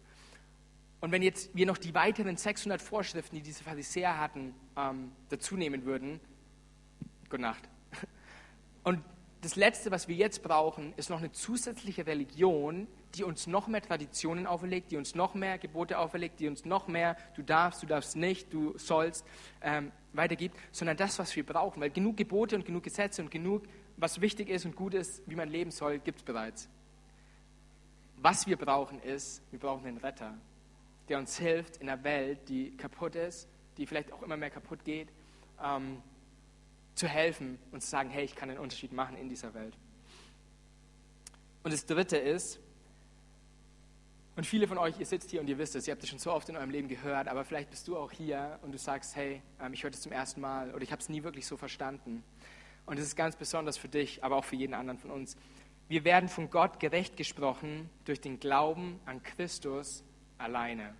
Und 0.99 1.11
wenn 1.11 1.21
jetzt 1.21 1.55
wir 1.55 1.65
noch 1.65 1.77
die 1.77 1.93
weiteren 1.93 2.37
600 2.37 2.81
Vorschriften, 2.81 3.35
die 3.35 3.41
diese 3.41 3.63
Pharisäer 3.63 4.19
hatten, 4.19 4.53
ähm, 4.75 5.11
dazu 5.29 5.55
nehmen 5.55 5.85
würden, 5.85 6.19
gute 7.29 7.41
Nacht. 7.41 7.69
Und 8.83 9.01
das 9.41 9.55
Letzte, 9.55 9.91
was 9.91 10.07
wir 10.07 10.15
jetzt 10.15 10.41
brauchen, 10.41 10.93
ist 10.97 11.09
noch 11.09 11.19
eine 11.19 11.31
zusätzliche 11.31 12.07
Religion, 12.07 12.87
die 13.13 13.23
uns 13.23 13.45
noch 13.45 13.67
mehr 13.67 13.81
Traditionen 13.81 14.47
auferlegt, 14.47 14.91
die 14.91 14.97
uns 14.97 15.13
noch 15.13 15.35
mehr 15.35 15.59
Gebote 15.59 15.99
auferlegt, 15.99 16.39
die 16.39 16.47
uns 16.47 16.65
noch 16.65 16.87
mehr, 16.87 17.15
du 17.35 17.43
darfst, 17.43 17.83
du 17.83 17.87
darfst 17.87 18.15
nicht, 18.15 18.51
du 18.51 18.77
sollst, 18.77 19.25
ähm, 19.61 19.91
weitergibt, 20.13 20.57
sondern 20.71 20.97
das, 20.97 21.19
was 21.19 21.35
wir 21.35 21.45
brauchen. 21.45 21.81
Weil 21.81 21.91
genug 21.91 22.17
Gebote 22.17 22.55
und 22.55 22.65
genug 22.65 22.83
Gesetze 22.83 23.21
und 23.21 23.29
genug, 23.29 23.63
was 23.97 24.21
wichtig 24.21 24.49
ist 24.49 24.65
und 24.65 24.75
gut 24.75 24.93
ist, 24.93 25.21
wie 25.25 25.35
man 25.35 25.49
leben 25.49 25.71
soll, 25.71 25.99
gibt 25.99 26.19
es 26.19 26.23
bereits. 26.23 26.69
Was 28.17 28.47
wir 28.47 28.57
brauchen 28.57 28.99
ist, 29.01 29.41
wir 29.51 29.59
brauchen 29.59 29.85
einen 29.85 29.97
Retter, 29.97 30.35
der 31.09 31.19
uns 31.19 31.37
hilft 31.37 31.77
in 31.77 31.89
einer 31.89 32.03
Welt, 32.03 32.47
die 32.47 32.75
kaputt 32.77 33.15
ist, 33.15 33.47
die 33.77 33.85
vielleicht 33.85 34.11
auch 34.11 34.23
immer 34.23 34.37
mehr 34.37 34.49
kaputt 34.49 34.83
geht, 34.83 35.09
ähm, 35.63 36.01
zu 36.95 37.07
helfen 37.07 37.59
und 37.71 37.81
zu 37.81 37.89
sagen, 37.89 38.09
hey, 38.09 38.25
ich 38.25 38.35
kann 38.35 38.49
einen 38.49 38.59
Unterschied 38.59 38.91
machen 38.91 39.17
in 39.17 39.29
dieser 39.29 39.53
Welt. 39.53 39.75
Und 41.63 41.73
das 41.73 41.85
Dritte 41.85 42.17
ist, 42.17 42.59
und 44.35 44.45
viele 44.45 44.67
von 44.67 44.77
euch, 44.77 44.99
ihr 44.99 45.05
sitzt 45.05 45.31
hier 45.31 45.41
und 45.41 45.47
ihr 45.47 45.57
wisst 45.57 45.75
es, 45.75 45.87
ihr 45.87 45.91
habt 45.91 46.03
es 46.03 46.09
schon 46.09 46.19
so 46.19 46.31
oft 46.31 46.47
in 46.47 46.55
eurem 46.55 46.69
Leben 46.69 46.87
gehört, 46.87 47.27
aber 47.27 47.43
vielleicht 47.43 47.71
bist 47.71 47.87
du 47.87 47.97
auch 47.97 48.11
hier 48.11 48.59
und 48.61 48.71
du 48.71 48.77
sagst, 48.77 49.15
hey, 49.15 49.41
ähm, 49.59 49.73
ich 49.73 49.83
höre 49.83 49.89
das 49.89 50.01
zum 50.01 50.11
ersten 50.11 50.41
Mal 50.41 50.73
oder 50.73 50.83
ich 50.83 50.91
habe 50.91 51.01
es 51.01 51.09
nie 51.09 51.23
wirklich 51.23 51.47
so 51.47 51.57
verstanden. 51.57 52.23
Und 52.87 52.97
es 52.97 53.05
ist 53.05 53.15
ganz 53.15 53.35
besonders 53.35 53.77
für 53.77 53.89
dich, 53.89 54.23
aber 54.23 54.37
auch 54.37 54.45
für 54.45 54.55
jeden 54.55 54.73
anderen 54.73 54.97
von 54.97 55.11
uns. 55.11 55.37
Wir 55.89 56.03
werden 56.05 56.29
von 56.29 56.49
Gott 56.49 56.79
gerecht 56.79 57.17
gesprochen 57.17 57.89
durch 58.05 58.19
den 58.19 58.39
Glauben 58.39 58.99
an 59.05 59.21
Christus 59.21 60.03
alleine. 60.37 60.95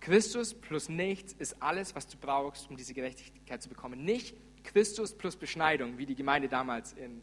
Christus 0.00 0.52
plus 0.52 0.88
nichts 0.88 1.32
ist 1.32 1.62
alles, 1.62 1.94
was 1.94 2.08
du 2.08 2.18
brauchst, 2.18 2.68
um 2.68 2.76
diese 2.76 2.92
Gerechtigkeit 2.92 3.62
zu 3.62 3.68
bekommen. 3.68 4.04
Nicht 4.04 4.36
Christus 4.64 5.16
plus 5.16 5.36
Beschneidung, 5.36 5.96
wie 5.96 6.06
die 6.06 6.16
Gemeinde 6.16 6.48
damals 6.48 6.92
in, 6.92 7.22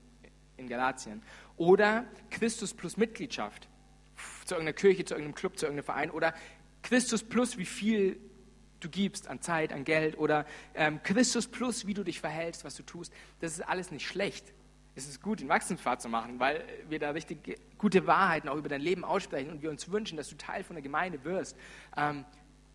in 0.58 0.67
Galatien. 0.67 1.22
Oder 1.58 2.06
Christus 2.30 2.74
plus 2.74 2.96
Mitgliedschaft 2.96 3.67
zu 4.46 4.56
irgendeiner 4.56 4.78
Kirche, 4.78 5.04
zu 5.04 5.13
irgendeinem 5.13 5.36
Club, 5.36 5.58
zu 5.58 5.65
irgendeinem 5.65 5.86
Verein. 5.86 6.12
Oder 6.12 6.34
Christus 6.82 7.22
plus 7.24 7.58
wie 7.58 7.65
viel 7.65 8.17
du 8.84 8.89
gibst 8.89 9.28
an 9.28 9.41
Zeit, 9.41 9.74
an 9.74 9.84
Geld. 9.84 10.17
Oder 10.17 10.46
ähm, 10.76 11.02
Christus 11.04 11.48
plus 11.48 11.88
wie 11.88 11.93
du 11.93 12.04
dich 12.04 12.19
verhältst, 12.19 12.63
was 12.63 12.76
du 12.76 12.84
tust. 12.84 13.13
Das 13.39 13.54
ist 13.54 13.62
alles 13.62 13.91
nicht 13.91 14.08
schlecht 14.08 14.54
es 14.96 15.08
ist 15.08 15.22
gut, 15.22 15.39
den 15.39 15.50
Wachstumspfad 15.50 16.02
zu 16.02 16.10
machen, 16.10 16.39
weil 16.39 16.63
wir 16.88 17.00
da 17.00 17.12
richtig 17.12 17.60
gute 17.78 18.06
Wahrheiten 18.06 18.48
auch 18.48 18.58
über 18.58 18.69
dein 18.69 18.82
Leben 18.82 19.04
aussprechen 19.04 19.50
und 19.50 19.62
wir 19.62 19.72
uns 19.72 19.91
wünschen, 19.91 20.17
dass 20.17 20.30
du 20.30 20.38
Teil 20.38 20.63
von 20.63 20.76
der 20.76 20.84
Gemeinde 20.84 21.24
wirst. 21.24 21.58
Ähm, 21.98 22.26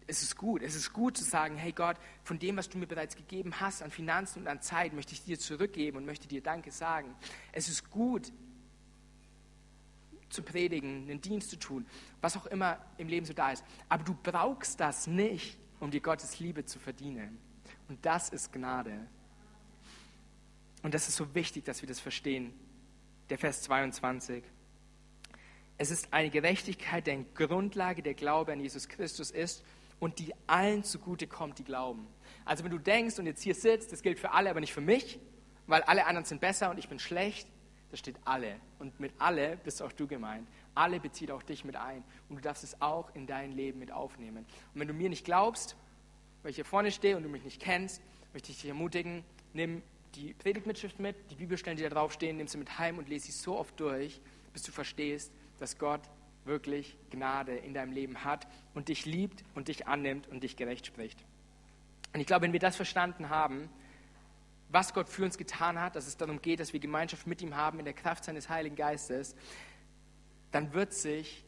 es 0.08 0.22
ist 0.22 0.36
gut. 0.36 0.62
Es 0.62 0.74
ist 0.74 0.92
gut 0.92 1.16
zu 1.16 1.22
sagen, 1.22 1.56
hey 1.56 1.70
Gott, 1.70 1.96
von 2.24 2.38
dem, 2.38 2.56
was 2.56 2.68
du 2.68 2.78
mir 2.78 2.86
bereits 2.86 3.14
gegeben 3.14 3.60
hast 3.60 3.82
an 3.82 3.90
Finanzen 3.90 4.40
und 4.42 4.48
an 4.48 4.60
Zeit, 4.60 4.94
möchte 4.94 5.12
ich 5.12 5.22
dir 5.22 5.38
zurückgeben 5.38 5.98
und 5.98 6.06
möchte 6.06 6.26
dir 6.26 6.42
Danke 6.42 6.72
sagen. 6.72 7.14
Es 7.52 7.68
ist 7.68 7.90
gut 7.90 8.32
zu 10.28 10.42
predigen, 10.42 11.08
einen 11.08 11.20
Dienst 11.20 11.50
zu 11.50 11.56
tun, 11.56 11.86
was 12.20 12.36
auch 12.36 12.46
immer 12.46 12.78
im 12.96 13.08
Leben 13.08 13.26
so 13.26 13.32
da 13.32 13.52
ist. 13.52 13.64
Aber 13.88 14.02
du 14.02 14.16
brauchst 14.22 14.80
das 14.80 15.06
nicht, 15.06 15.58
um 15.80 15.90
dir 15.90 16.00
Gottes 16.00 16.40
Liebe 16.40 16.64
zu 16.64 16.78
verdienen. 16.78 17.38
Und 17.88 18.04
das 18.04 18.28
ist 18.28 18.52
Gnade. 18.52 19.06
Und 20.82 20.94
das 20.94 21.08
ist 21.08 21.16
so 21.16 21.34
wichtig, 21.34 21.64
dass 21.64 21.82
wir 21.82 21.88
das 21.88 22.00
verstehen. 22.00 22.52
Der 23.30 23.38
Vers 23.38 23.62
22. 23.62 24.42
Es 25.76 25.90
ist 25.90 26.12
eine 26.12 26.30
Gerechtigkeit, 26.30 27.06
deren 27.06 27.32
Grundlage 27.34 28.02
der 28.02 28.14
Glaube 28.14 28.52
an 28.52 28.60
Jesus 28.60 28.88
Christus 28.88 29.30
ist 29.30 29.64
und 30.00 30.18
die 30.18 30.32
allen 30.46 30.84
zugute 30.84 31.26
kommt, 31.26 31.58
die 31.58 31.64
glauben. 31.64 32.06
Also 32.44 32.64
wenn 32.64 32.70
du 32.70 32.78
denkst 32.78 33.18
und 33.18 33.26
jetzt 33.26 33.42
hier 33.42 33.54
sitzt, 33.54 33.92
das 33.92 34.02
gilt 34.02 34.18
für 34.18 34.32
alle, 34.32 34.50
aber 34.50 34.60
nicht 34.60 34.72
für 34.72 34.80
mich, 34.80 35.20
weil 35.66 35.82
alle 35.82 36.06
anderen 36.06 36.24
sind 36.24 36.40
besser 36.40 36.70
und 36.70 36.78
ich 36.78 36.88
bin 36.88 36.98
schlecht, 36.98 37.48
da 37.90 37.96
steht 37.96 38.16
alle. 38.24 38.56
Und 38.78 38.98
mit 39.00 39.12
alle 39.18 39.56
bist 39.56 39.82
auch 39.82 39.92
du 39.92 40.06
gemeint. 40.06 40.46
Alle 40.78 41.00
bezieht 41.00 41.32
auch 41.32 41.42
dich 41.42 41.64
mit 41.64 41.74
ein. 41.74 42.04
Und 42.28 42.36
du 42.36 42.40
darfst 42.40 42.62
es 42.62 42.80
auch 42.80 43.12
in 43.16 43.26
dein 43.26 43.50
Leben 43.50 43.80
mit 43.80 43.90
aufnehmen. 43.90 44.46
Und 44.72 44.80
wenn 44.80 44.86
du 44.86 44.94
mir 44.94 45.08
nicht 45.08 45.24
glaubst, 45.24 45.76
weil 46.42 46.50
ich 46.50 46.56
hier 46.56 46.64
vorne 46.64 46.92
stehe 46.92 47.16
und 47.16 47.24
du 47.24 47.28
mich 47.28 47.42
nicht 47.42 47.60
kennst, 47.60 48.00
möchte 48.32 48.52
ich 48.52 48.60
dich 48.60 48.68
ermutigen, 48.68 49.24
nimm 49.52 49.82
die 50.14 50.34
Predigtmitschrift 50.34 51.00
mit, 51.00 51.16
die 51.32 51.34
Bibelstellen, 51.34 51.76
die 51.76 51.82
da 51.82 51.88
draufstehen, 51.88 52.36
nimm 52.36 52.46
sie 52.46 52.58
mit 52.58 52.78
heim 52.78 52.98
und 52.98 53.08
lese 53.08 53.26
sie 53.26 53.32
so 53.32 53.58
oft 53.58 53.78
durch, 53.80 54.20
bis 54.52 54.62
du 54.62 54.70
verstehst, 54.70 55.32
dass 55.58 55.78
Gott 55.78 56.02
wirklich 56.44 56.96
Gnade 57.10 57.56
in 57.56 57.74
deinem 57.74 57.90
Leben 57.90 58.22
hat 58.22 58.46
und 58.74 58.88
dich 58.88 59.04
liebt 59.04 59.42
und 59.56 59.66
dich 59.66 59.88
annimmt 59.88 60.28
und 60.28 60.44
dich 60.44 60.56
gerecht 60.56 60.86
spricht. 60.86 61.18
Und 62.14 62.20
ich 62.20 62.26
glaube, 62.28 62.42
wenn 62.42 62.52
wir 62.52 62.60
das 62.60 62.76
verstanden 62.76 63.30
haben, 63.30 63.68
was 64.68 64.94
Gott 64.94 65.08
für 65.08 65.24
uns 65.24 65.38
getan 65.38 65.80
hat, 65.80 65.96
dass 65.96 66.06
es 66.06 66.16
darum 66.16 66.40
geht, 66.40 66.60
dass 66.60 66.72
wir 66.72 66.78
Gemeinschaft 66.78 67.26
mit 67.26 67.42
ihm 67.42 67.56
haben 67.56 67.80
in 67.80 67.84
der 67.84 67.94
Kraft 67.94 68.24
seines 68.24 68.48
Heiligen 68.48 68.76
Geistes, 68.76 69.34
dann 70.50 70.72
wird 70.72 70.92
sich 70.92 71.44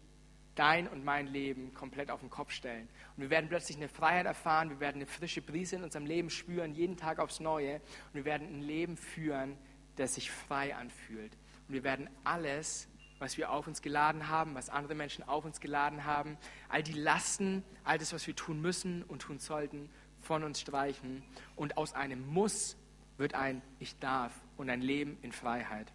dein 0.54 0.88
und 0.88 1.04
mein 1.04 1.26
Leben 1.26 1.72
komplett 1.74 2.10
auf 2.10 2.20
den 2.20 2.30
Kopf 2.30 2.50
stellen. 2.50 2.88
Und 3.16 3.22
wir 3.22 3.30
werden 3.30 3.48
plötzlich 3.48 3.76
eine 3.76 3.88
Freiheit 3.88 4.26
erfahren, 4.26 4.70
wir 4.70 4.80
werden 4.80 4.96
eine 4.96 5.06
frische 5.06 5.40
Brise 5.40 5.76
in 5.76 5.84
unserem 5.84 6.06
Leben 6.06 6.28
spüren, 6.28 6.74
jeden 6.74 6.96
Tag 6.96 7.18
aufs 7.18 7.40
Neue. 7.40 7.76
Und 7.76 8.14
wir 8.14 8.24
werden 8.24 8.48
ein 8.48 8.60
Leben 8.60 8.96
führen, 8.96 9.56
das 9.96 10.16
sich 10.16 10.30
frei 10.30 10.74
anfühlt. 10.74 11.36
Und 11.68 11.74
wir 11.74 11.84
werden 11.84 12.10
alles, 12.24 12.88
was 13.18 13.36
wir 13.36 13.50
auf 13.50 13.66
uns 13.66 13.82
geladen 13.82 14.28
haben, 14.28 14.54
was 14.54 14.68
andere 14.68 14.94
Menschen 14.94 15.26
auf 15.26 15.44
uns 15.44 15.60
geladen 15.60 16.04
haben, 16.04 16.36
all 16.68 16.82
die 16.82 16.92
Lasten, 16.92 17.62
all 17.84 17.98
das, 17.98 18.12
was 18.12 18.26
wir 18.26 18.34
tun 18.34 18.60
müssen 18.60 19.02
und 19.02 19.22
tun 19.22 19.38
sollten, 19.38 19.88
von 20.20 20.44
uns 20.44 20.60
streichen. 20.60 21.22
Und 21.56 21.76
aus 21.76 21.94
einem 21.94 22.26
Muss 22.26 22.76
wird 23.16 23.34
ein 23.34 23.62
Ich 23.78 23.98
darf 23.98 24.32
und 24.56 24.68
ein 24.68 24.82
Leben 24.82 25.18
in 25.22 25.32
Freiheit. 25.32 25.92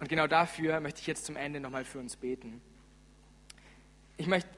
Und 0.00 0.08
genau 0.08 0.26
dafür 0.26 0.80
möchte 0.80 1.00
ich 1.00 1.06
jetzt 1.06 1.26
zum 1.26 1.36
Ende 1.36 1.60
nochmal 1.60 1.84
für 1.84 1.98
uns 1.98 2.16
beten. 2.16 2.60
Ich 4.16 4.26
möchte, 4.26 4.48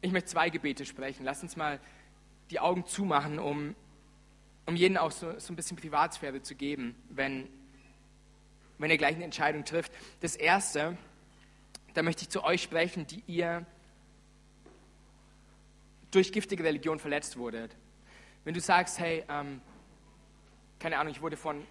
ich 0.00 0.12
möchte 0.12 0.30
zwei 0.30 0.50
Gebete 0.50 0.86
sprechen. 0.86 1.24
Lass 1.24 1.42
uns 1.42 1.56
mal 1.56 1.78
die 2.50 2.58
Augen 2.58 2.86
zumachen, 2.86 3.38
um, 3.38 3.74
um 4.64 4.74
jeden 4.74 4.96
auch 4.96 5.10
so, 5.10 5.38
so 5.38 5.52
ein 5.52 5.56
bisschen 5.56 5.76
Privatsphäre 5.76 6.40
zu 6.40 6.54
geben, 6.54 6.94
wenn, 7.10 7.48
wenn 8.78 8.90
ihr 8.90 8.98
gleich 8.98 9.14
eine 9.14 9.24
Entscheidung 9.24 9.64
trifft. 9.64 9.92
Das 10.20 10.36
Erste, 10.36 10.96
da 11.92 12.02
möchte 12.02 12.22
ich 12.22 12.30
zu 12.30 12.42
euch 12.42 12.62
sprechen, 12.62 13.06
die 13.06 13.22
ihr 13.26 13.66
durch 16.10 16.32
giftige 16.32 16.64
Religion 16.64 16.98
verletzt 16.98 17.36
wurdet. 17.36 17.76
Wenn 18.44 18.54
du 18.54 18.60
sagst, 18.60 18.98
hey, 19.00 19.22
ähm, 19.28 19.60
keine 20.78 20.98
Ahnung, 20.98 21.12
ich 21.12 21.20
wurde 21.20 21.36
von, 21.36 21.62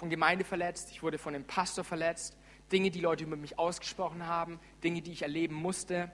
von 0.00 0.08
Gemeinde 0.08 0.46
verletzt, 0.46 0.90
ich 0.90 1.02
wurde 1.02 1.18
von 1.18 1.34
einem 1.34 1.44
Pastor 1.44 1.84
verletzt, 1.84 2.34
Dinge, 2.72 2.90
die 2.90 3.00
Leute 3.00 3.24
über 3.24 3.36
mich 3.36 3.58
ausgesprochen 3.58 4.26
haben, 4.26 4.58
Dinge, 4.82 5.02
die 5.02 5.12
ich 5.12 5.20
erleben 5.20 5.54
musste, 5.54 6.10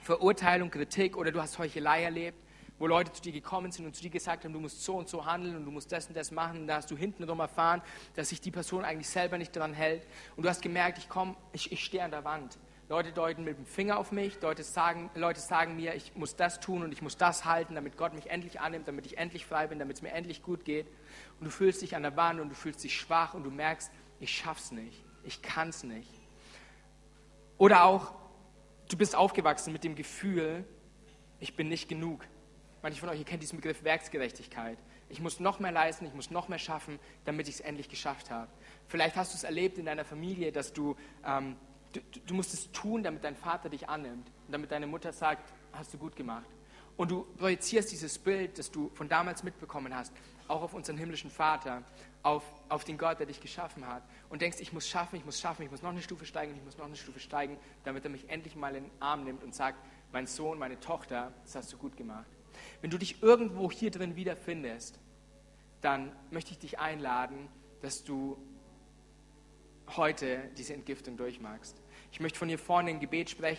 Verurteilung, 0.00 0.70
Kritik 0.70 1.14
oder 1.14 1.30
du 1.30 1.42
hast 1.42 1.58
Heuchelei 1.58 2.02
erlebt, 2.02 2.42
wo 2.78 2.86
Leute 2.86 3.12
zu 3.12 3.20
dir 3.20 3.32
gekommen 3.32 3.72
sind 3.72 3.84
und 3.84 3.94
zu 3.94 4.00
dir 4.00 4.08
gesagt 4.08 4.44
haben, 4.44 4.54
du 4.54 4.60
musst 4.60 4.82
so 4.82 4.96
und 4.96 5.06
so 5.06 5.26
handeln 5.26 5.54
und 5.56 5.66
du 5.66 5.70
musst 5.70 5.92
das 5.92 6.06
und 6.06 6.16
das 6.16 6.30
machen. 6.30 6.62
Und 6.62 6.66
da 6.66 6.76
hast 6.76 6.90
du 6.90 6.96
hintenrum 6.96 7.40
erfahren, 7.40 7.82
dass 8.14 8.30
sich 8.30 8.40
die 8.40 8.50
Person 8.50 8.86
eigentlich 8.86 9.10
selber 9.10 9.36
nicht 9.36 9.54
daran 9.54 9.74
hält. 9.74 10.06
Und 10.36 10.44
du 10.44 10.48
hast 10.48 10.62
gemerkt, 10.62 10.96
ich 10.96 11.10
komme, 11.10 11.36
ich, 11.52 11.70
ich 11.70 11.84
stehe 11.84 12.02
an 12.02 12.10
der 12.10 12.24
Wand. 12.24 12.56
Leute 12.88 13.12
deuten 13.12 13.44
mit 13.44 13.58
dem 13.58 13.66
Finger 13.66 13.98
auf 13.98 14.12
mich, 14.12 14.40
Leute 14.40 14.62
sagen, 14.62 15.10
Leute 15.14 15.40
sagen 15.40 15.76
mir, 15.76 15.94
ich 15.94 16.14
muss 16.14 16.36
das 16.36 16.58
tun 16.58 16.82
und 16.82 16.92
ich 16.92 17.02
muss 17.02 17.18
das 17.18 17.44
halten, 17.44 17.74
damit 17.74 17.98
Gott 17.98 18.14
mich 18.14 18.30
endlich 18.30 18.60
annimmt, 18.60 18.88
damit 18.88 19.04
ich 19.04 19.18
endlich 19.18 19.44
frei 19.44 19.66
bin, 19.66 19.78
damit 19.78 19.96
es 19.96 20.02
mir 20.02 20.12
endlich 20.12 20.42
gut 20.42 20.64
geht. 20.64 20.86
Und 21.38 21.46
du 21.46 21.50
fühlst 21.50 21.82
dich 21.82 21.96
an 21.96 22.02
der 22.02 22.16
Wand 22.16 22.40
und 22.40 22.48
du 22.48 22.54
fühlst 22.54 22.82
dich 22.82 22.98
schwach 22.98 23.34
und 23.34 23.44
du 23.44 23.50
merkst, 23.50 23.90
ich 24.20 24.34
schaff's 24.34 24.72
nicht, 24.72 25.04
ich 25.22 25.42
kann's 25.42 25.82
nicht. 25.82 26.10
Oder 27.58 27.84
auch 27.84 28.14
du 28.88 28.96
bist 28.96 29.14
aufgewachsen 29.14 29.72
mit 29.72 29.84
dem 29.84 29.94
Gefühl, 29.94 30.64
ich 31.40 31.56
bin 31.56 31.68
nicht 31.68 31.88
genug. 31.88 32.24
Manche 32.80 33.00
von 33.00 33.08
euch, 33.08 33.18
ihr 33.18 33.24
kennt 33.24 33.42
diesen 33.42 33.56
Begriff 33.56 33.84
Werksgerechtigkeit. 33.84 34.78
Ich 35.10 35.20
muss 35.20 35.40
noch 35.40 35.58
mehr 35.58 35.72
leisten, 35.72 36.06
ich 36.06 36.14
muss 36.14 36.30
noch 36.30 36.48
mehr 36.48 36.58
schaffen, 36.58 36.98
damit 37.24 37.48
ich 37.48 37.56
es 37.56 37.60
endlich 37.60 37.88
geschafft 37.88 38.30
habe. 38.30 38.50
Vielleicht 38.86 39.16
hast 39.16 39.32
du 39.32 39.36
es 39.36 39.44
erlebt 39.44 39.78
in 39.78 39.86
deiner 39.86 40.04
Familie, 40.04 40.52
dass 40.52 40.72
du, 40.72 40.96
ähm, 41.24 41.56
du, 41.92 42.00
du 42.26 42.34
musst 42.34 42.54
es 42.54 42.70
tun, 42.72 43.02
damit 43.02 43.24
dein 43.24 43.36
Vater 43.36 43.68
dich 43.68 43.88
annimmt 43.88 44.26
und 44.46 44.52
damit 44.52 44.70
deine 44.70 44.86
Mutter 44.86 45.12
sagt, 45.12 45.52
hast 45.72 45.92
du 45.94 45.98
gut 45.98 46.16
gemacht. 46.16 46.46
Und 46.96 47.10
du 47.12 47.26
projizierst 47.38 47.92
dieses 47.92 48.18
Bild, 48.18 48.58
das 48.58 48.70
du 48.70 48.90
von 48.94 49.08
damals 49.08 49.44
mitbekommen 49.44 49.94
hast, 49.94 50.12
auch 50.48 50.62
auf 50.62 50.74
unseren 50.74 50.98
himmlischen 50.98 51.30
Vater, 51.30 51.82
auf, 52.22 52.42
auf 52.68 52.84
den 52.84 52.98
Gott, 52.98 53.20
der 53.20 53.26
dich 53.26 53.40
geschaffen 53.40 53.86
hat. 53.86 54.02
Und 54.28 54.42
denkst, 54.42 54.58
ich 54.60 54.72
muss 54.72 54.88
schaffen, 54.88 55.16
ich 55.16 55.24
muss 55.24 55.40
schaffen, 55.40 55.62
ich 55.62 55.70
muss 55.70 55.82
noch 55.82 55.90
eine 55.90 56.02
Stufe 56.02 56.26
steigen, 56.26 56.54
ich 56.56 56.64
muss 56.64 56.76
noch 56.76 56.86
eine 56.86 56.96
Stufe 56.96 57.20
steigen, 57.20 57.56
damit 57.84 58.04
er 58.04 58.10
mich 58.10 58.28
endlich 58.28 58.56
mal 58.56 58.74
in 58.74 58.84
den 58.84 58.92
Arm 59.00 59.24
nimmt 59.24 59.44
und 59.44 59.54
sagt, 59.54 59.78
mein 60.12 60.26
Sohn, 60.26 60.58
meine 60.58 60.80
Tochter, 60.80 61.32
das 61.44 61.54
hast 61.54 61.72
du 61.72 61.76
gut 61.76 61.96
gemacht. 61.96 62.26
Wenn 62.80 62.90
du 62.90 62.98
dich 62.98 63.22
irgendwo 63.22 63.70
hier 63.70 63.90
drin 63.90 64.16
wiederfindest, 64.16 64.98
dann 65.80 66.10
möchte 66.30 66.50
ich 66.50 66.58
dich 66.58 66.78
einladen, 66.78 67.48
dass 67.82 68.02
du 68.02 68.36
heute 69.96 70.50
diese 70.56 70.74
Entgiftung 70.74 71.16
durchmachst. 71.16 71.80
Ich 72.12 72.20
möchte 72.20 72.38
von 72.38 72.48
hier 72.48 72.58
vorne 72.58 72.90
ein 72.90 73.00
Gebet 73.00 73.30
sprechen 73.30 73.56